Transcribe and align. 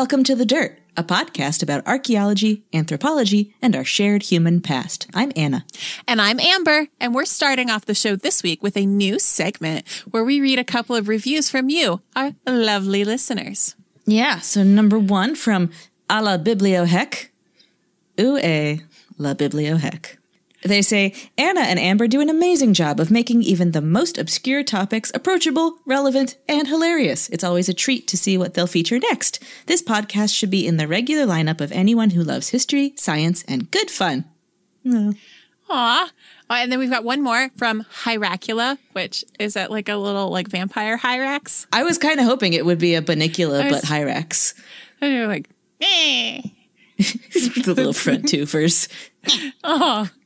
Welcome 0.00 0.24
to 0.24 0.34
The 0.34 0.46
Dirt, 0.46 0.80
a 0.96 1.04
podcast 1.04 1.62
about 1.62 1.86
archaeology, 1.86 2.64
anthropology, 2.72 3.54
and 3.60 3.76
our 3.76 3.84
shared 3.84 4.22
human 4.22 4.62
past. 4.62 5.06
I'm 5.12 5.30
Anna. 5.36 5.66
And 6.08 6.22
I'm 6.22 6.40
Amber, 6.40 6.86
and 6.98 7.14
we're 7.14 7.26
starting 7.26 7.68
off 7.68 7.84
the 7.84 7.94
show 7.94 8.16
this 8.16 8.42
week 8.42 8.62
with 8.62 8.78
a 8.78 8.86
new 8.86 9.18
segment 9.18 9.86
where 10.10 10.24
we 10.24 10.40
read 10.40 10.58
a 10.58 10.64
couple 10.64 10.96
of 10.96 11.06
reviews 11.06 11.50
from 11.50 11.68
you, 11.68 12.00
our 12.16 12.32
lovely 12.46 13.04
listeners. 13.04 13.76
Yeah, 14.06 14.38
so 14.38 14.62
number 14.62 14.98
one 14.98 15.34
from 15.34 15.70
A 16.08 16.22
la 16.22 16.38
Bibliohec. 16.38 17.28
Ooh, 18.18 18.38
a 18.38 18.80
La 19.18 19.34
Bibliohec. 19.34 20.16
They 20.62 20.82
say, 20.82 21.14
Anna 21.38 21.60
and 21.60 21.78
Amber 21.78 22.06
do 22.06 22.20
an 22.20 22.28
amazing 22.28 22.74
job 22.74 23.00
of 23.00 23.10
making 23.10 23.42
even 23.42 23.70
the 23.72 23.80
most 23.80 24.18
obscure 24.18 24.62
topics 24.62 25.10
approachable, 25.14 25.78
relevant, 25.86 26.36
and 26.48 26.68
hilarious. 26.68 27.28
It's 27.30 27.44
always 27.44 27.68
a 27.68 27.74
treat 27.74 28.06
to 28.08 28.16
see 28.18 28.36
what 28.36 28.52
they'll 28.54 28.66
feature 28.66 28.98
next. 28.98 29.42
This 29.66 29.82
podcast 29.82 30.34
should 30.34 30.50
be 30.50 30.66
in 30.66 30.76
the 30.76 30.86
regular 30.86 31.24
lineup 31.24 31.60
of 31.62 31.72
anyone 31.72 32.10
who 32.10 32.22
loves 32.22 32.50
history, 32.50 32.92
science, 32.96 33.42
and 33.48 33.70
good 33.70 33.90
fun. 33.90 34.26
Aw. 34.86 35.14
Uh, 35.70 36.08
and 36.50 36.70
then 36.72 36.78
we've 36.78 36.90
got 36.90 37.04
one 37.04 37.22
more 37.22 37.48
from 37.56 37.84
Hyracula, 38.04 38.76
which 38.92 39.24
is 39.38 39.54
that 39.54 39.70
like 39.70 39.88
a 39.88 39.96
little 39.96 40.30
like 40.30 40.48
vampire 40.48 40.98
Hyrax? 40.98 41.66
I 41.72 41.84
was 41.84 41.96
kind 41.96 42.18
of 42.20 42.26
hoping 42.26 42.52
it 42.52 42.66
would 42.66 42.78
be 42.78 42.96
a 42.96 43.02
Bunnicula, 43.02 43.70
was- 43.70 43.80
but 43.80 43.84
Hyrax. 43.84 44.54
And 45.00 45.12
you're 45.14 45.26
like, 45.28 45.48
eh. 45.80 46.42
the 46.98 47.72
little 47.74 47.92
front 47.94 48.24
twofers. 48.24 48.88
Oh. 49.64 50.08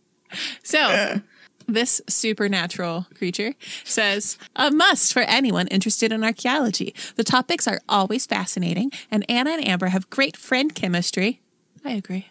So 0.63 1.21
this 1.67 2.01
supernatural 2.09 3.07
creature 3.15 3.55
says 3.85 4.37
a 4.55 4.71
must 4.71 5.13
for 5.13 5.21
anyone 5.23 5.67
interested 5.69 6.13
in 6.13 6.23
archaeology. 6.23 6.95
The 7.17 7.25
topics 7.25 7.67
are 7.67 7.81
always 7.89 8.27
fascinating, 8.27 8.93
and 9.11 9.25
Anna 9.31 9.51
and 9.53 9.67
Amber 9.67 9.87
have 9.87 10.11
great 10.11 10.37
friend 10.37 10.75
chemistry. 10.75 11.41
I 11.85 11.93
agree. 11.93 12.27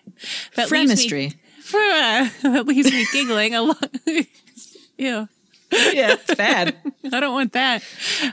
That 0.56 0.70
Chemistry. 0.70 1.34
that 1.72 2.64
leaves 2.68 2.92
me 2.92 3.06
giggling 3.12 3.56
a 3.56 3.62
lot. 3.62 3.90
Ew. 4.98 5.28
Yeah, 5.72 6.14
it's 6.14 6.36
bad. 6.36 6.76
I 7.12 7.20
don't 7.20 7.34
want 7.34 7.54
that. 7.54 7.84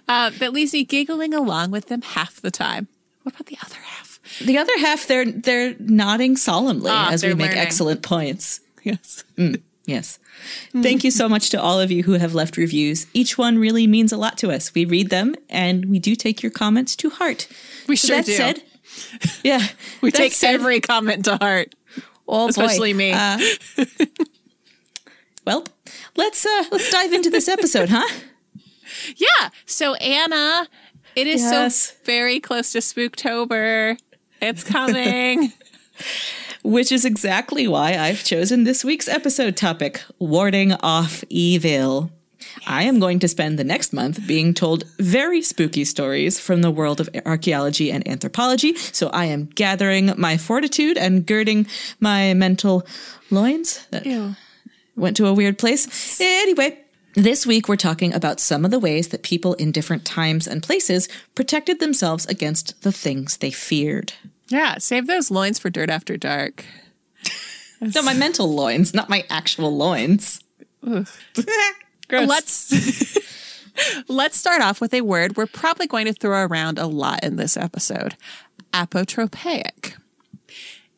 Uh, 0.09 0.31
that 0.39 0.53
leaves 0.53 0.73
me 0.73 0.85
giggling 0.85 1.33
along 1.33 1.71
with 1.71 1.87
them 1.87 2.03
half 2.03 2.41
the 2.41 2.51
time. 2.51 2.89
What 3.23 3.35
about 3.35 3.47
the 3.47 3.59
other 3.65 3.77
half? 3.77 4.19
The 4.45 4.59
other 4.59 4.79
half, 4.79 5.07
they're 5.07 5.25
they're 5.25 5.75
nodding 5.79 6.37
solemnly 6.37 6.91
Ah, 6.93 7.11
as 7.13 7.23
we 7.23 7.31
make 7.35 7.49
learning. 7.51 7.59
excellent 7.59 8.03
points. 8.03 8.61
Yes. 8.85 9.25
Yes. 9.87 10.19
Thank 10.73 11.03
you 11.05 11.11
so 11.11 11.29
much 11.29 11.51
to 11.51 11.61
all 11.61 11.81
of 11.81 11.91
you 11.91 12.03
who 12.05 12.13
have 12.13 12.33
left 12.35 12.57
reviews. 12.57 13.07
Each 13.13 13.37
one 13.37 13.59
really 13.59 13.87
means 13.87 14.13
a 14.13 14.17
lot 14.17 14.39
to 14.39 14.51
us. 14.51 14.73
We 14.75 14.85
read 14.85 15.11
them 15.11 15.35
and 15.49 15.87
we 15.87 15.99
do 15.99 16.15
take 16.15 16.43
your 16.43 16.53
comments 16.53 16.95
to 16.97 17.11
heart. 17.11 17.49
We 17.89 17.97
So 17.97 18.09
sure 18.09 18.17
that 18.19 18.27
do. 18.27 18.33
said, 18.35 18.63
yeah, 19.43 19.67
we 20.01 20.11
take 20.13 20.33
said- 20.33 20.55
every 20.55 20.81
comment 20.81 21.25
to 21.25 21.37
heart. 21.39 21.75
oh 22.29 22.47
boy. 22.47 22.49
especially 22.51 22.95
me. 22.95 23.13
Uh, 23.13 23.39
well, 25.47 25.65
let's 26.17 26.45
uh 26.47 26.65
let's 26.71 26.91
dive 26.91 27.13
into 27.13 27.31
this 27.31 27.49
episode, 27.49 27.89
huh? 27.91 28.07
Yeah. 29.17 29.49
So 29.67 29.95
Anna, 29.95 30.69
it 31.17 31.27
is 31.27 31.41
Yes. 31.41 31.77
so 31.77 31.95
very 32.05 32.39
close 32.41 32.73
to 32.73 32.79
Spooktober. 32.79 33.99
It's 34.41 34.63
coming. 34.65 35.53
Which 36.63 36.93
is 36.93 37.07
exactly 37.07 37.67
why 37.67 37.97
I've 37.97 38.23
chosen 38.23 38.65
this 38.65 38.85
week's 38.85 39.09
episode 39.09 39.57
topic 39.57 40.03
warding 40.19 40.73
off 40.75 41.25
evil. 41.31 42.11
I 42.67 42.83
am 42.83 43.01
going 43.01 43.19
to 43.21 43.29
spend 43.29 43.59
the 43.59 43.65
next 43.65 43.93
month 43.93 44.27
being 44.27 44.53
told 44.53 44.85
very 44.99 45.41
spooky 45.41 45.85
stories 45.85 46.39
from 46.39 46.61
the 46.61 46.71
world 46.71 47.01
of 47.01 47.09
archaeology 47.25 47.91
and 47.91 48.07
anthropology, 48.07 48.77
so 48.77 49.09
I 49.09 49.27
am 49.27 49.47
gathering 49.47 50.13
my 50.19 50.37
fortitude 50.37 50.99
and 50.99 51.27
girding 51.27 51.67
my 51.99 52.35
mental 52.35 52.87
loins. 53.31 53.87
That 53.91 54.05
Ew. 54.05 54.37
went 54.97 55.17
to 55.17 55.27
a 55.27 55.35
weird 55.35 55.59
place. 55.59 56.21
Anyway, 56.21 56.79
this 57.15 57.47
week 57.47 57.69
we're 57.69 57.77
talking 57.77 58.13
about 58.13 58.39
some 58.39 58.65
of 58.65 58.71
the 58.71 58.79
ways 58.79 59.09
that 59.09 59.23
people 59.23 59.55
in 59.55 59.73
different 59.73 60.05
times 60.05 60.47
and 60.47 60.63
places 60.63 61.09
protected 61.35 61.81
themselves 61.81 62.27
against 62.27 62.83
the 62.83 62.93
things 62.93 63.39
they 63.39 63.51
feared. 63.51 64.13
Yeah. 64.51 64.77
Save 64.79 65.07
those 65.07 65.31
loins 65.31 65.59
for 65.59 65.71
Dirt 65.71 65.89
After 65.91 66.17
Dark. 66.17 66.65
No, 67.83 68.03
my 68.03 68.13
mental 68.13 68.47
loins, 68.55 68.93
not 68.93 69.09
my 69.09 69.25
actual 69.31 69.75
loins. 69.75 70.41
Let's 72.11 73.17
let's 74.09 74.37
start 74.37 74.61
off 74.61 74.83
with 74.83 74.93
a 74.93 75.01
word 75.01 75.37
we're 75.39 75.47
probably 75.47 75.87
going 75.87 76.05
to 76.05 76.13
throw 76.13 76.45
around 76.45 76.79
a 76.79 76.87
lot 76.87 77.25
in 77.25 77.37
this 77.37 77.57
episode. 77.57 78.17
Apotropaic. 78.75 79.95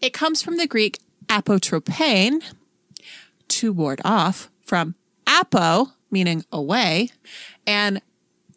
It 0.01 0.13
comes 0.13 0.43
from 0.43 0.57
the 0.57 0.67
Greek 0.67 0.99
apotropein, 1.29 2.43
to 3.47 3.73
ward 3.73 4.01
off, 4.05 4.51
from 4.63 4.97
apo, 5.27 5.93
meaning 6.11 6.45
away, 6.51 7.11
and 7.65 8.01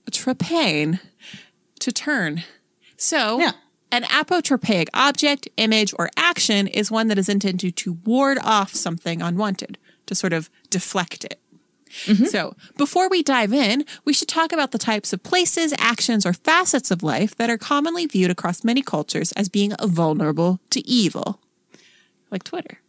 tropein, 0.09 0.99
to 1.79 1.91
turn. 1.91 2.43
So, 2.97 3.39
Yeah. 3.39 3.51
An 3.95 4.03
apotropaic 4.03 4.89
object, 4.93 5.47
image, 5.57 5.93
or 5.97 6.09
action 6.17 6.67
is 6.67 6.91
one 6.91 7.07
that 7.07 7.17
is 7.17 7.29
intended 7.29 7.75
to 7.77 7.93
ward 8.05 8.37
off 8.43 8.73
something 8.73 9.21
unwanted, 9.21 9.77
to 10.05 10.15
sort 10.15 10.33
of 10.33 10.49
deflect 10.69 11.23
it. 11.23 11.39
Mm-hmm. 12.03 12.25
So, 12.25 12.55
before 12.77 13.07
we 13.07 13.23
dive 13.23 13.53
in, 13.53 13.85
we 14.03 14.11
should 14.11 14.27
talk 14.27 14.51
about 14.51 14.71
the 14.71 14.77
types 14.77 15.13
of 15.13 15.23
places, 15.23 15.73
actions, 15.79 16.25
or 16.25 16.33
facets 16.33 16.91
of 16.91 17.03
life 17.03 17.35
that 17.37 17.49
are 17.49 17.57
commonly 17.57 18.05
viewed 18.05 18.31
across 18.31 18.65
many 18.65 18.81
cultures 18.81 19.31
as 19.33 19.47
being 19.47 19.71
vulnerable 19.81 20.59
to 20.71 20.85
evil, 20.85 21.39
like 22.29 22.43
Twitter. 22.43 22.79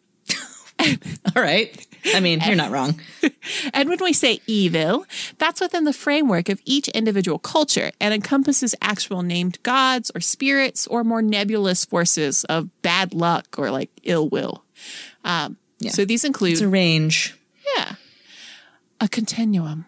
All 1.35 1.43
right. 1.43 1.87
I 2.15 2.21
mean, 2.21 2.41
you're 2.47 2.57
not 2.57 2.71
wrong. 2.71 3.01
And 3.73 3.89
when 3.89 3.99
we 4.03 4.13
say 4.13 4.41
evil, 4.47 5.05
that's 5.39 5.61
within 5.61 5.85
the 5.85 5.93
framework 5.93 6.49
of 6.49 6.61
each 6.65 6.89
individual 6.89 7.39
culture 7.39 7.91
and 8.01 8.13
encompasses 8.13 8.75
actual 8.81 9.23
named 9.23 9.63
gods 9.63 10.11
or 10.15 10.21
spirits 10.21 10.87
or 10.87 11.05
more 11.05 11.23
nebulous 11.23 11.85
forces 11.85 12.45
of 12.45 12.71
bad 12.83 13.15
luck 13.15 13.57
or 13.59 13.71
like 13.71 13.91
ill 14.03 14.29
will. 14.29 14.65
Um, 15.25 15.57
So 15.89 16.05
these 16.05 16.25
include 16.25 16.53
It's 16.53 16.61
a 16.61 16.69
range. 16.69 17.37
Yeah. 17.77 17.95
A 19.01 19.09
continuum. 19.09 19.87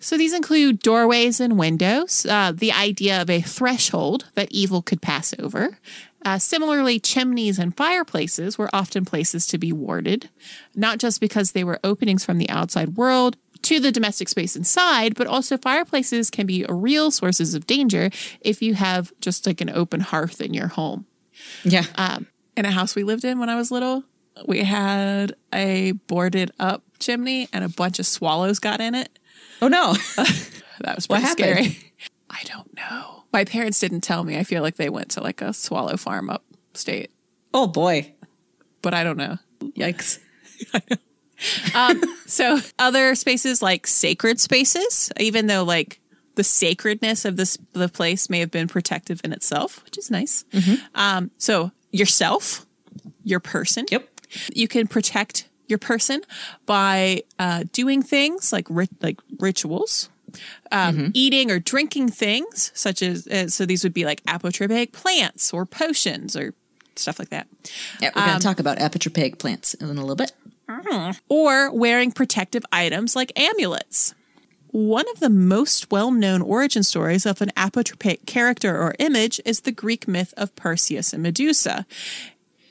So 0.00 0.16
these 0.16 0.32
include 0.32 0.80
doorways 0.80 1.40
and 1.40 1.58
windows, 1.58 2.24
uh, 2.26 2.52
the 2.54 2.72
idea 2.72 3.20
of 3.20 3.28
a 3.30 3.40
threshold 3.40 4.26
that 4.34 4.50
evil 4.52 4.82
could 4.82 5.02
pass 5.02 5.34
over. 5.38 5.78
Uh, 6.24 6.38
similarly, 6.38 6.98
chimneys 6.98 7.58
and 7.58 7.76
fireplaces 7.76 8.58
were 8.58 8.68
often 8.72 9.04
places 9.04 9.46
to 9.46 9.58
be 9.58 9.72
warded, 9.72 10.28
not 10.74 10.98
just 10.98 11.20
because 11.20 11.52
they 11.52 11.62
were 11.64 11.78
openings 11.84 12.24
from 12.24 12.38
the 12.38 12.50
outside 12.50 12.96
world 12.96 13.36
to 13.62 13.80
the 13.80 13.92
domestic 13.92 14.28
space 14.28 14.54
inside, 14.56 15.14
but 15.14 15.26
also 15.26 15.56
fireplaces 15.56 16.30
can 16.30 16.46
be 16.46 16.64
real 16.68 17.10
sources 17.10 17.54
of 17.54 17.66
danger 17.66 18.10
if 18.40 18.60
you 18.62 18.74
have 18.74 19.12
just 19.20 19.46
like 19.46 19.60
an 19.60 19.70
open 19.70 20.00
hearth 20.00 20.40
in 20.40 20.54
your 20.54 20.68
home 20.68 21.06
Yeah. 21.64 21.84
um, 21.96 22.26
in 22.56 22.64
a 22.64 22.70
house 22.70 22.94
we 22.94 23.04
lived 23.04 23.24
in 23.24 23.38
when 23.38 23.48
I 23.48 23.56
was 23.56 23.70
little, 23.70 24.04
we 24.46 24.60
had 24.64 25.34
a 25.52 25.92
boarded 25.92 26.50
up 26.60 26.82
chimney 27.00 27.48
and 27.52 27.64
a 27.64 27.68
bunch 27.68 27.98
of 27.98 28.06
swallows 28.06 28.58
got 28.58 28.80
in 28.80 28.94
it. 28.94 29.18
oh, 29.62 29.68
no. 29.68 29.94
That 30.80 30.94
was 30.94 31.08
What 31.08 31.22
pretty 31.22 31.42
happened? 31.42 31.72
scary. 31.74 31.92
I 32.30 32.42
don't 32.44 32.72
know. 32.76 33.17
My 33.32 33.44
parents 33.44 33.78
didn't 33.80 34.00
tell 34.00 34.24
me. 34.24 34.38
I 34.38 34.44
feel 34.44 34.62
like 34.62 34.76
they 34.76 34.88
went 34.88 35.10
to 35.12 35.22
like 35.22 35.42
a 35.42 35.52
swallow 35.52 35.96
farm 35.96 36.30
upstate, 36.30 37.10
oh, 37.52 37.66
boy. 37.66 38.14
but 38.82 38.94
I 38.94 39.04
don't 39.04 39.18
know. 39.18 39.36
Yikes. 39.60 40.18
So 42.26 42.58
other 42.78 43.14
spaces 43.14 43.62
like 43.62 43.86
sacred 43.86 44.40
spaces, 44.40 45.10
even 45.18 45.46
though 45.46 45.62
like 45.64 46.00
the 46.34 46.44
sacredness 46.44 47.24
of 47.24 47.36
this 47.36 47.58
the 47.72 47.88
place 47.88 48.28
may 48.28 48.40
have 48.40 48.50
been 48.50 48.68
protective 48.68 49.20
in 49.24 49.32
itself, 49.32 49.82
which 49.84 49.98
is 49.98 50.10
nice. 50.10 50.44
Um, 50.94 51.30
so 51.38 51.70
yourself, 51.90 52.66
your 53.24 53.40
person. 53.40 53.86
Yep. 53.90 54.08
You 54.54 54.68
can 54.68 54.86
protect 54.86 55.48
your 55.68 55.78
person 55.78 56.22
by 56.66 57.22
uh, 57.38 57.64
doing 57.72 58.02
things 58.02 58.52
like 58.52 58.66
rit- 58.68 59.02
like 59.02 59.20
rituals, 59.38 60.10
um, 60.72 61.10
eating 61.14 61.50
or 61.50 61.58
drinking 61.58 62.08
things 62.10 62.70
such 62.74 63.02
as 63.02 63.26
uh, 63.28 63.48
so 63.48 63.64
these 63.66 63.82
would 63.84 63.94
be 63.94 64.04
like 64.04 64.22
apotropaic 64.24 64.92
plants 64.92 65.52
or 65.52 65.64
potions 65.66 66.36
or 66.36 66.54
stuff 66.96 67.18
like 67.18 67.28
that, 67.30 67.46
Yeah, 68.00 68.10
we're 68.14 68.24
going 68.26 68.38
to 68.38 68.42
talk 68.44 68.58
about 68.58 68.78
apotropaic 68.78 69.38
plants 69.38 69.74
in 69.74 69.86
a 69.88 69.92
little 69.92 70.16
bit. 70.16 70.32
or 71.28 71.70
wearing 71.72 72.10
protective 72.12 72.64
items 72.72 73.14
like 73.16 73.32
amulets. 73.38 74.14
One 74.70 75.06
of 75.14 75.20
the 75.20 75.30
most 75.30 75.90
well 75.90 76.10
known 76.10 76.42
origin 76.42 76.82
stories 76.82 77.24
of 77.24 77.40
an 77.40 77.50
apotropaic 77.56 78.26
character 78.26 78.76
or 78.76 78.94
image 78.98 79.40
is 79.46 79.60
the 79.60 79.72
Greek 79.72 80.06
myth 80.06 80.34
of 80.36 80.54
Perseus 80.56 81.12
and 81.14 81.22
Medusa, 81.22 81.86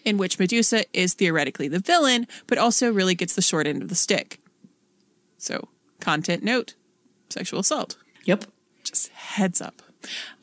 in 0.05 0.17
which 0.17 0.37
Medusa 0.37 0.83
is 0.93 1.15
theoretically 1.15 1.67
the 1.67 1.79
villain, 1.79 2.27
but 2.45 2.57
also 2.59 2.91
really 2.93 3.15
gets 3.15 3.33
the 3.33 3.41
short 3.41 3.65
end 3.65 3.81
of 3.81 3.89
the 3.89 3.95
stick. 3.95 4.39
So, 5.39 5.69
content 5.99 6.43
note 6.43 6.75
sexual 7.29 7.59
assault. 7.59 7.97
Yep. 8.25 8.45
Just 8.83 9.09
heads 9.09 9.61
up. 9.61 9.81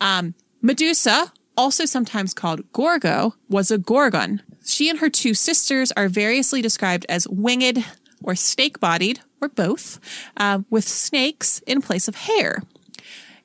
Um, 0.00 0.34
Medusa, 0.62 1.32
also 1.56 1.84
sometimes 1.84 2.34
called 2.34 2.70
Gorgo, 2.72 3.34
was 3.48 3.70
a 3.70 3.78
gorgon. 3.78 4.42
She 4.64 4.88
and 4.88 4.98
her 4.98 5.10
two 5.10 5.34
sisters 5.34 5.92
are 5.92 6.08
variously 6.08 6.62
described 6.62 7.06
as 7.08 7.28
winged 7.28 7.84
or 8.22 8.34
snake 8.34 8.80
bodied, 8.80 9.20
or 9.42 9.48
both, 9.48 10.00
uh, 10.38 10.60
with 10.70 10.88
snakes 10.88 11.58
in 11.66 11.82
place 11.82 12.08
of 12.08 12.14
hair. 12.14 12.62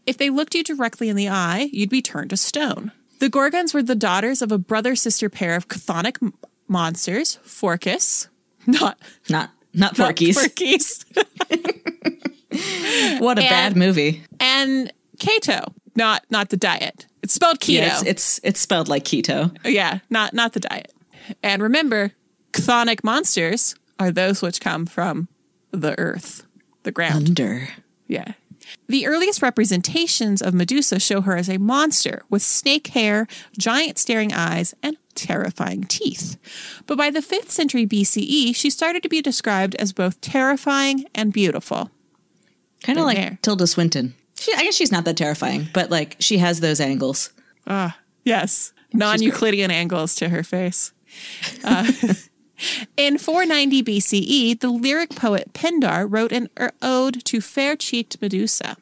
If 0.06 0.18
they 0.18 0.30
looked 0.30 0.56
you 0.56 0.64
directly 0.64 1.10
in 1.10 1.18
the 1.18 1.28
eye, 1.28 1.70
you'd 1.74 1.90
be 1.90 2.02
turned 2.02 2.30
to 2.30 2.38
stone. 2.38 2.94
The 3.20 3.30
Gorgons 3.30 3.74
were 3.74 3.84
the 3.84 3.96
daughters 3.96 4.42
of 4.42 4.52
a 4.54 4.58
brother 4.58 4.96
sister 4.96 5.30
pair 5.30 5.56
of 5.56 5.68
chthonic 5.68 6.18
m- 6.22 6.34
monsters, 6.70 7.40
Phorcys, 7.46 8.30
not, 8.66 8.98
Not 9.30 9.52
not 9.74 9.98
not 9.98 10.16
Porkies. 10.16 11.04
What 13.20 13.38
a 13.38 13.42
And- 13.44 13.50
bad 13.50 13.76
movie. 13.78 14.24
and 14.40 14.92
Keto, 15.18 15.74
not 15.96 16.24
not 16.30 16.50
the 16.50 16.58
diet. 16.58 17.06
It's 17.22 17.34
spelled 17.34 17.60
keto. 17.60 17.74
Yeah, 17.82 18.00
it's, 18.00 18.04
it's 18.06 18.40
it's 18.44 18.60
spelled 18.62 18.88
like 18.88 19.04
keto. 19.04 19.56
Yeah, 19.66 20.00
not 20.10 20.34
not 20.34 20.54
the 20.54 20.62
diet. 20.62 20.94
And 21.44 21.62
remember, 21.62 22.14
chthonic 22.54 23.04
monsters 23.04 23.76
are 24.00 24.12
those 24.12 24.42
which 24.42 24.62
come 24.62 24.86
from 24.86 25.28
the 25.72 26.00
earth, 26.00 26.46
the 26.84 26.92
ground. 26.94 27.28
Under. 27.28 27.68
Yeah. 28.08 28.34
The 28.88 29.08
earliest 29.08 29.42
representations 29.42 30.42
of 30.42 30.54
Medusa 30.54 31.00
show 31.00 31.22
her 31.22 31.36
as 31.36 31.50
a 31.50 31.58
monster 31.58 32.22
with 32.30 32.42
snake 32.42 32.88
hair, 32.88 33.28
giant 33.58 33.98
staring 33.98 34.32
eyes, 34.32 34.74
and 34.84 34.96
terrifying 35.16 35.84
teeth. 35.86 36.38
But 36.86 36.98
by 36.98 37.10
the 37.10 37.20
5th 37.22 37.50
century 37.50 37.86
BCE, 37.88 38.56
she 38.56 38.70
started 38.70 39.02
to 39.04 39.10
be 39.10 39.22
described 39.22 39.76
as 39.76 39.92
both 39.92 40.22
terrifying 40.22 41.06
and 41.16 41.34
beautiful. 41.34 41.90
Kind 42.84 43.00
of 43.00 43.06
like 43.06 43.18
hair. 43.18 43.40
Tilda 43.42 43.68
Swinton. 43.68 44.14
She, 44.40 44.54
I 44.54 44.64
guess 44.64 44.76
she's 44.76 44.92
not 44.92 45.06
that 45.06 45.18
terrifying, 45.18 45.68
but 45.74 45.90
like 45.90 46.16
she 46.20 46.38
has 46.38 46.60
those 46.62 46.80
angles. 46.80 47.32
Ah, 47.68 47.98
yes. 48.24 48.74
Non 48.94 49.22
Euclidean 49.22 49.70
angles 49.70 50.16
to 50.16 50.30
her 50.30 50.44
face. 50.44 50.94
Uh, 51.64 51.92
in 52.98 53.18
490 53.18 53.84
BCE, 53.84 54.60
the 54.60 54.70
lyric 54.70 55.12
poet 55.12 55.54
Pindar 55.54 56.08
wrote 56.10 56.32
an 56.32 56.50
er- 56.60 56.72
ode 56.82 57.24
to 57.26 57.42
fair 57.42 57.76
cheeked 57.76 58.22
Medusa. 58.22 58.78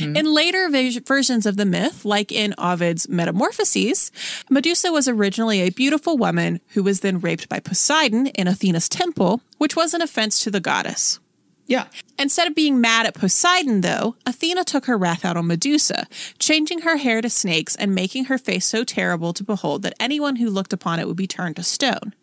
In 0.00 0.32
later 0.32 0.70
vis- 0.70 0.96
versions 1.06 1.44
of 1.44 1.58
the 1.58 1.66
myth, 1.66 2.04
like 2.04 2.32
in 2.32 2.54
Ovid's 2.56 3.10
Metamorphoses, 3.10 4.10
Medusa 4.48 4.90
was 4.90 5.06
originally 5.06 5.60
a 5.60 5.70
beautiful 5.70 6.16
woman 6.16 6.60
who 6.68 6.82
was 6.82 7.00
then 7.00 7.20
raped 7.20 7.46
by 7.50 7.60
Poseidon 7.60 8.28
in 8.28 8.48
Athena's 8.48 8.88
temple, 8.88 9.42
which 9.58 9.76
was 9.76 9.92
an 9.92 10.00
offense 10.00 10.38
to 10.40 10.50
the 10.50 10.60
goddess. 10.60 11.20
Yeah. 11.66 11.86
Instead 12.18 12.46
of 12.46 12.54
being 12.54 12.80
mad 12.80 13.06
at 13.06 13.14
Poseidon, 13.14 13.80
though, 13.80 14.14
Athena 14.24 14.64
took 14.64 14.86
her 14.86 14.96
wrath 14.96 15.24
out 15.24 15.36
on 15.36 15.48
Medusa, 15.48 16.06
changing 16.38 16.80
her 16.82 16.96
hair 16.96 17.20
to 17.20 17.28
snakes 17.28 17.74
and 17.76 17.94
making 17.94 18.26
her 18.26 18.38
face 18.38 18.64
so 18.64 18.84
terrible 18.84 19.32
to 19.32 19.42
behold 19.42 19.82
that 19.82 19.94
anyone 19.98 20.36
who 20.36 20.48
looked 20.48 20.72
upon 20.72 21.00
it 21.00 21.08
would 21.08 21.16
be 21.16 21.26
turned 21.26 21.56
to 21.56 21.62
stone. 21.62 22.14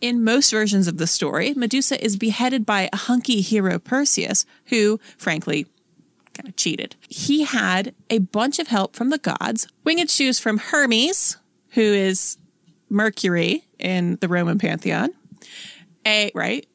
In 0.00 0.22
most 0.22 0.50
versions 0.50 0.88
of 0.88 0.98
the 0.98 1.06
story, 1.06 1.54
Medusa 1.54 2.02
is 2.04 2.16
beheaded 2.16 2.66
by 2.66 2.90
a 2.92 2.96
hunky 2.96 3.40
hero 3.40 3.78
Perseus, 3.78 4.44
who, 4.66 5.00
frankly, 5.16 5.66
kind 6.34 6.48
of 6.48 6.56
cheated. 6.56 6.96
He 7.08 7.44
had 7.44 7.94
a 8.10 8.18
bunch 8.18 8.58
of 8.58 8.68
help 8.68 8.94
from 8.94 9.10
the 9.10 9.18
gods, 9.18 9.68
winged 9.84 10.10
shoes 10.10 10.38
from 10.38 10.58
Hermes, 10.58 11.36
who 11.70 11.80
is 11.80 12.36
Mercury 12.90 13.64
in 13.78 14.18
the 14.20 14.28
Roman 14.28 14.58
pantheon. 14.58 15.10
A 16.06 16.30
right? 16.34 16.66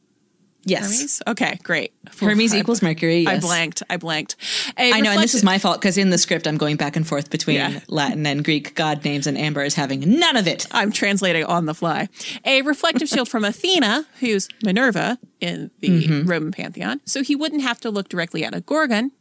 Yes. 0.70 0.98
Hermes? 0.98 1.22
Okay, 1.28 1.60
great. 1.64 1.94
Hermes 2.20 2.54
I- 2.54 2.58
equals 2.60 2.82
Mercury. 2.82 3.26
I 3.26 3.40
blanked. 3.40 3.84
I 3.90 3.98
blanked. 3.98 4.36
A 4.78 4.92
I 4.92 5.00
know, 5.00 5.12
and 5.12 5.24
this 5.24 5.34
is 5.34 5.44
my 5.44 5.58
fault 5.60 5.80
because 5.80 5.98
in 5.98 6.10
the 6.10 6.18
script 6.18 6.46
I'm 6.48 6.58
going 6.58 6.76
back 6.76 6.96
and 6.96 7.08
forth 7.08 7.30
between 7.30 7.56
Yeah. 7.56 7.80
Latin 7.88 8.26
and 8.26 8.44
Greek 8.44 8.76
god 8.76 9.04
names, 9.06 9.28
and 9.28 9.38
Amber 9.38 9.64
is 9.64 9.76
having 9.76 10.20
none 10.20 10.36
of 10.36 10.46
it. 10.48 10.68
I'm 10.72 10.92
translating 10.92 11.46
on 11.46 11.66
the 11.68 11.74
fly. 11.74 12.10
A 12.46 12.62
reflective 12.64 13.08
shield 13.08 13.30
from 13.30 13.46
Athena, 13.46 14.06
who's 14.20 14.50
Minerva 14.64 15.18
in 15.40 15.72
the 15.80 15.88
Mm-hmm. 15.88 16.28
Roman 16.30 16.52
pantheon, 16.52 17.00
so 17.06 17.24
he 17.24 17.36
wouldn't 17.36 17.62
have 17.62 17.80
to 17.82 17.90
look 17.90 18.10
directly 18.10 18.44
at 18.44 18.54
a 18.54 18.60
gorgon. 18.62 19.12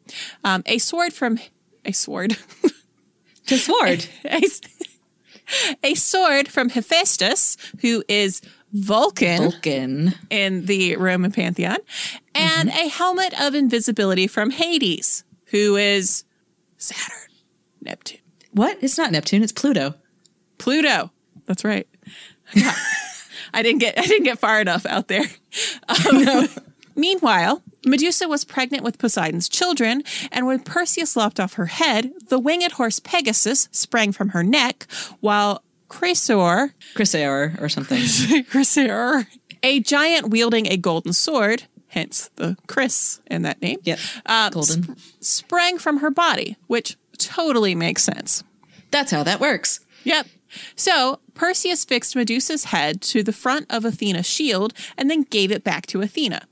Um, 0.44 0.62
a 0.66 0.78
sword 0.78 1.12
from 1.12 1.38
a 1.84 1.92
sword. 1.92 2.36
To 3.46 3.56
sword. 3.56 4.06
a, 4.24 4.42
a 5.84 5.94
sword 5.94 6.48
from 6.48 6.70
Hephaestus, 6.70 7.56
who 7.80 8.02
is 8.08 8.42
Vulcan 8.72 9.42
Vulcan. 9.42 10.14
in 10.30 10.66
the 10.66 10.96
Roman 10.96 11.32
pantheon, 11.32 11.76
and 12.34 12.68
Mm-hmm. 12.68 12.78
a 12.86 12.88
helmet 12.88 13.40
of 13.40 13.54
invisibility 13.54 14.26
from 14.26 14.50
Hades, 14.50 15.24
who 15.46 15.76
is 15.76 16.24
Saturn, 16.76 17.30
Neptune. 17.80 18.20
What? 18.52 18.78
It's 18.82 18.98
not 18.98 19.12
Neptune. 19.12 19.42
It's 19.42 19.52
Pluto. 19.52 19.94
Pluto. 20.58 21.10
That's 21.46 21.64
right. 21.64 21.86
I 23.54 23.62
didn't 23.62 23.78
get 23.80 23.98
I 23.98 24.02
didn't 24.06 24.24
get 24.24 24.38
far 24.38 24.60
enough 24.60 24.84
out 24.86 25.08
there. 25.08 25.24
Um, 25.88 26.48
Meanwhile, 26.98 27.62
Medusa 27.84 28.26
was 28.26 28.44
pregnant 28.46 28.82
with 28.82 28.96
Poseidon's 28.98 29.50
children, 29.50 30.02
and 30.32 30.46
when 30.46 30.60
Perseus 30.60 31.14
lopped 31.14 31.38
off 31.38 31.52
her 31.54 31.66
head, 31.66 32.10
the 32.28 32.38
winged 32.38 32.72
horse 32.72 33.00
Pegasus 33.00 33.68
sprang 33.70 34.12
from 34.12 34.30
her 34.30 34.42
neck, 34.42 34.86
while 35.20 35.62
Chrysaor, 35.88 36.72
Chrysaor 36.94 37.60
or 37.60 37.68
something. 37.68 37.98
Chrysaor, 38.50 39.26
a 39.62 39.80
giant 39.80 40.30
wielding 40.30 40.66
a 40.66 40.76
golden 40.76 41.12
sword, 41.12 41.64
hence 41.88 42.30
the 42.36 42.56
Chris 42.66 43.20
in 43.30 43.42
that 43.42 43.60
name, 43.62 43.78
Yep. 43.84 43.98
uh, 44.26 44.50
Golden. 44.50 44.96
sp- 44.96 44.98
sprang 45.20 45.78
from 45.78 45.98
her 45.98 46.10
body, 46.10 46.56
which 46.66 46.96
totally 47.18 47.74
makes 47.74 48.02
sense. 48.02 48.42
That's 48.90 49.10
how 49.10 49.22
that 49.24 49.40
works. 49.40 49.80
Yep. 50.04 50.26
So 50.74 51.20
Perseus 51.34 51.84
fixed 51.84 52.14
Medusa's 52.16 52.64
head 52.64 53.00
to 53.02 53.22
the 53.22 53.32
front 53.32 53.66
of 53.70 53.84
Athena's 53.84 54.26
shield 54.26 54.72
and 54.96 55.10
then 55.10 55.22
gave 55.22 55.50
it 55.50 55.64
back 55.64 55.86
to 55.86 56.00
Athena. 56.00 56.42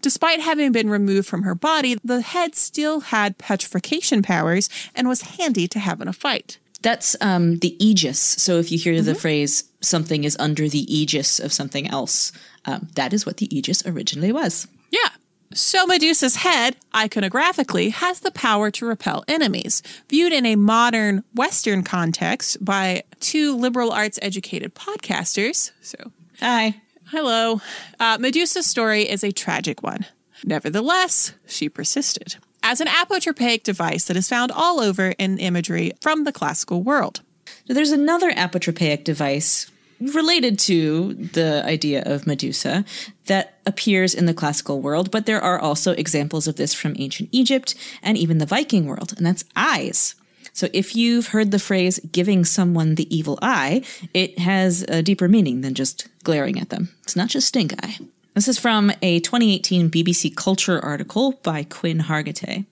Despite 0.00 0.40
having 0.40 0.72
been 0.72 0.88
removed 0.90 1.28
from 1.28 1.42
her 1.42 1.54
body, 1.54 1.96
the 2.02 2.20
head 2.22 2.54
still 2.54 3.00
had 3.00 3.36
petrification 3.38 4.22
powers 4.22 4.68
and 4.94 5.06
was 5.08 5.22
handy 5.22 5.68
to 5.68 5.78
have 5.78 6.00
in 6.00 6.08
a 6.08 6.12
fight. 6.12 6.58
That's 6.82 7.16
um, 7.20 7.56
the 7.58 7.76
aegis. 7.84 8.18
So 8.18 8.58
if 8.58 8.70
you 8.70 8.78
hear 8.78 9.00
the 9.02 9.14
phrase 9.14 9.64
"something 9.80 10.24
is 10.24 10.36
under 10.38 10.68
the 10.68 10.92
aegis 10.94 11.40
of 11.40 11.52
something 11.52 11.88
else," 11.88 12.32
um, 12.64 12.88
that 12.94 13.12
is 13.12 13.26
what 13.26 13.38
the 13.38 13.54
aegis 13.56 13.86
originally 13.86 14.32
was. 14.32 14.66
Yeah. 14.90 15.08
So 15.54 15.86
Medusa's 15.86 16.36
head, 16.36 16.76
iconographically, 16.92 17.92
has 17.92 18.20
the 18.20 18.32
power 18.32 18.70
to 18.72 18.84
repel 18.84 19.24
enemies. 19.28 19.82
Viewed 20.10 20.32
in 20.32 20.44
a 20.44 20.56
modern 20.56 21.22
Western 21.34 21.82
context 21.82 22.62
by 22.64 23.04
two 23.20 23.56
liberal 23.56 23.92
arts 23.92 24.18
educated 24.20 24.74
podcasters, 24.74 25.70
so 25.80 26.12
Hi. 26.40 26.82
Hello. 27.06 27.60
Uh, 27.98 28.18
Medusa's 28.18 28.66
story 28.66 29.08
is 29.08 29.24
a 29.24 29.32
tragic 29.32 29.82
one. 29.82 30.04
Nevertheless, 30.44 31.32
she 31.46 31.68
persisted 31.68 32.36
as 32.66 32.80
an 32.80 32.88
apotropaic 32.88 33.62
device 33.62 34.06
that 34.06 34.16
is 34.16 34.28
found 34.28 34.50
all 34.50 34.80
over 34.80 35.10
in 35.18 35.38
imagery 35.38 35.92
from 36.00 36.24
the 36.24 36.32
classical 36.32 36.82
world. 36.82 37.20
So 37.68 37.74
there's 37.74 37.92
another 37.92 38.32
apotropaic 38.32 39.04
device 39.04 39.70
related 40.00 40.58
to 40.58 41.14
the 41.14 41.62
idea 41.64 42.02
of 42.04 42.26
Medusa 42.26 42.84
that 43.26 43.60
appears 43.66 44.14
in 44.14 44.26
the 44.26 44.34
classical 44.34 44.80
world, 44.80 45.12
but 45.12 45.26
there 45.26 45.40
are 45.40 45.60
also 45.60 45.92
examples 45.92 46.48
of 46.48 46.56
this 46.56 46.74
from 46.74 46.96
ancient 46.98 47.28
Egypt 47.30 47.76
and 48.02 48.18
even 48.18 48.38
the 48.38 48.46
Viking 48.46 48.86
world, 48.86 49.14
and 49.16 49.24
that's 49.24 49.44
eyes. 49.54 50.16
So 50.52 50.66
if 50.72 50.96
you've 50.96 51.28
heard 51.28 51.52
the 51.52 51.60
phrase 51.60 52.00
giving 52.10 52.44
someone 52.44 52.96
the 52.96 53.16
evil 53.16 53.38
eye, 53.42 53.84
it 54.12 54.40
has 54.40 54.84
a 54.88 55.04
deeper 55.04 55.28
meaning 55.28 55.60
than 55.60 55.74
just 55.74 56.08
glaring 56.24 56.58
at 56.58 56.70
them. 56.70 56.88
It's 57.04 57.14
not 57.14 57.28
just 57.28 57.46
stink 57.46 57.74
eye. 57.84 57.98
This 58.36 58.48
is 58.48 58.58
from 58.58 58.92
a 59.00 59.18
2018 59.20 59.90
BBC 59.90 60.36
Culture 60.36 60.78
article 60.78 61.40
by 61.42 61.64
Quinn 61.64 62.00
Hargitai. 62.00 62.66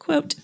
Quote, 0.00 0.34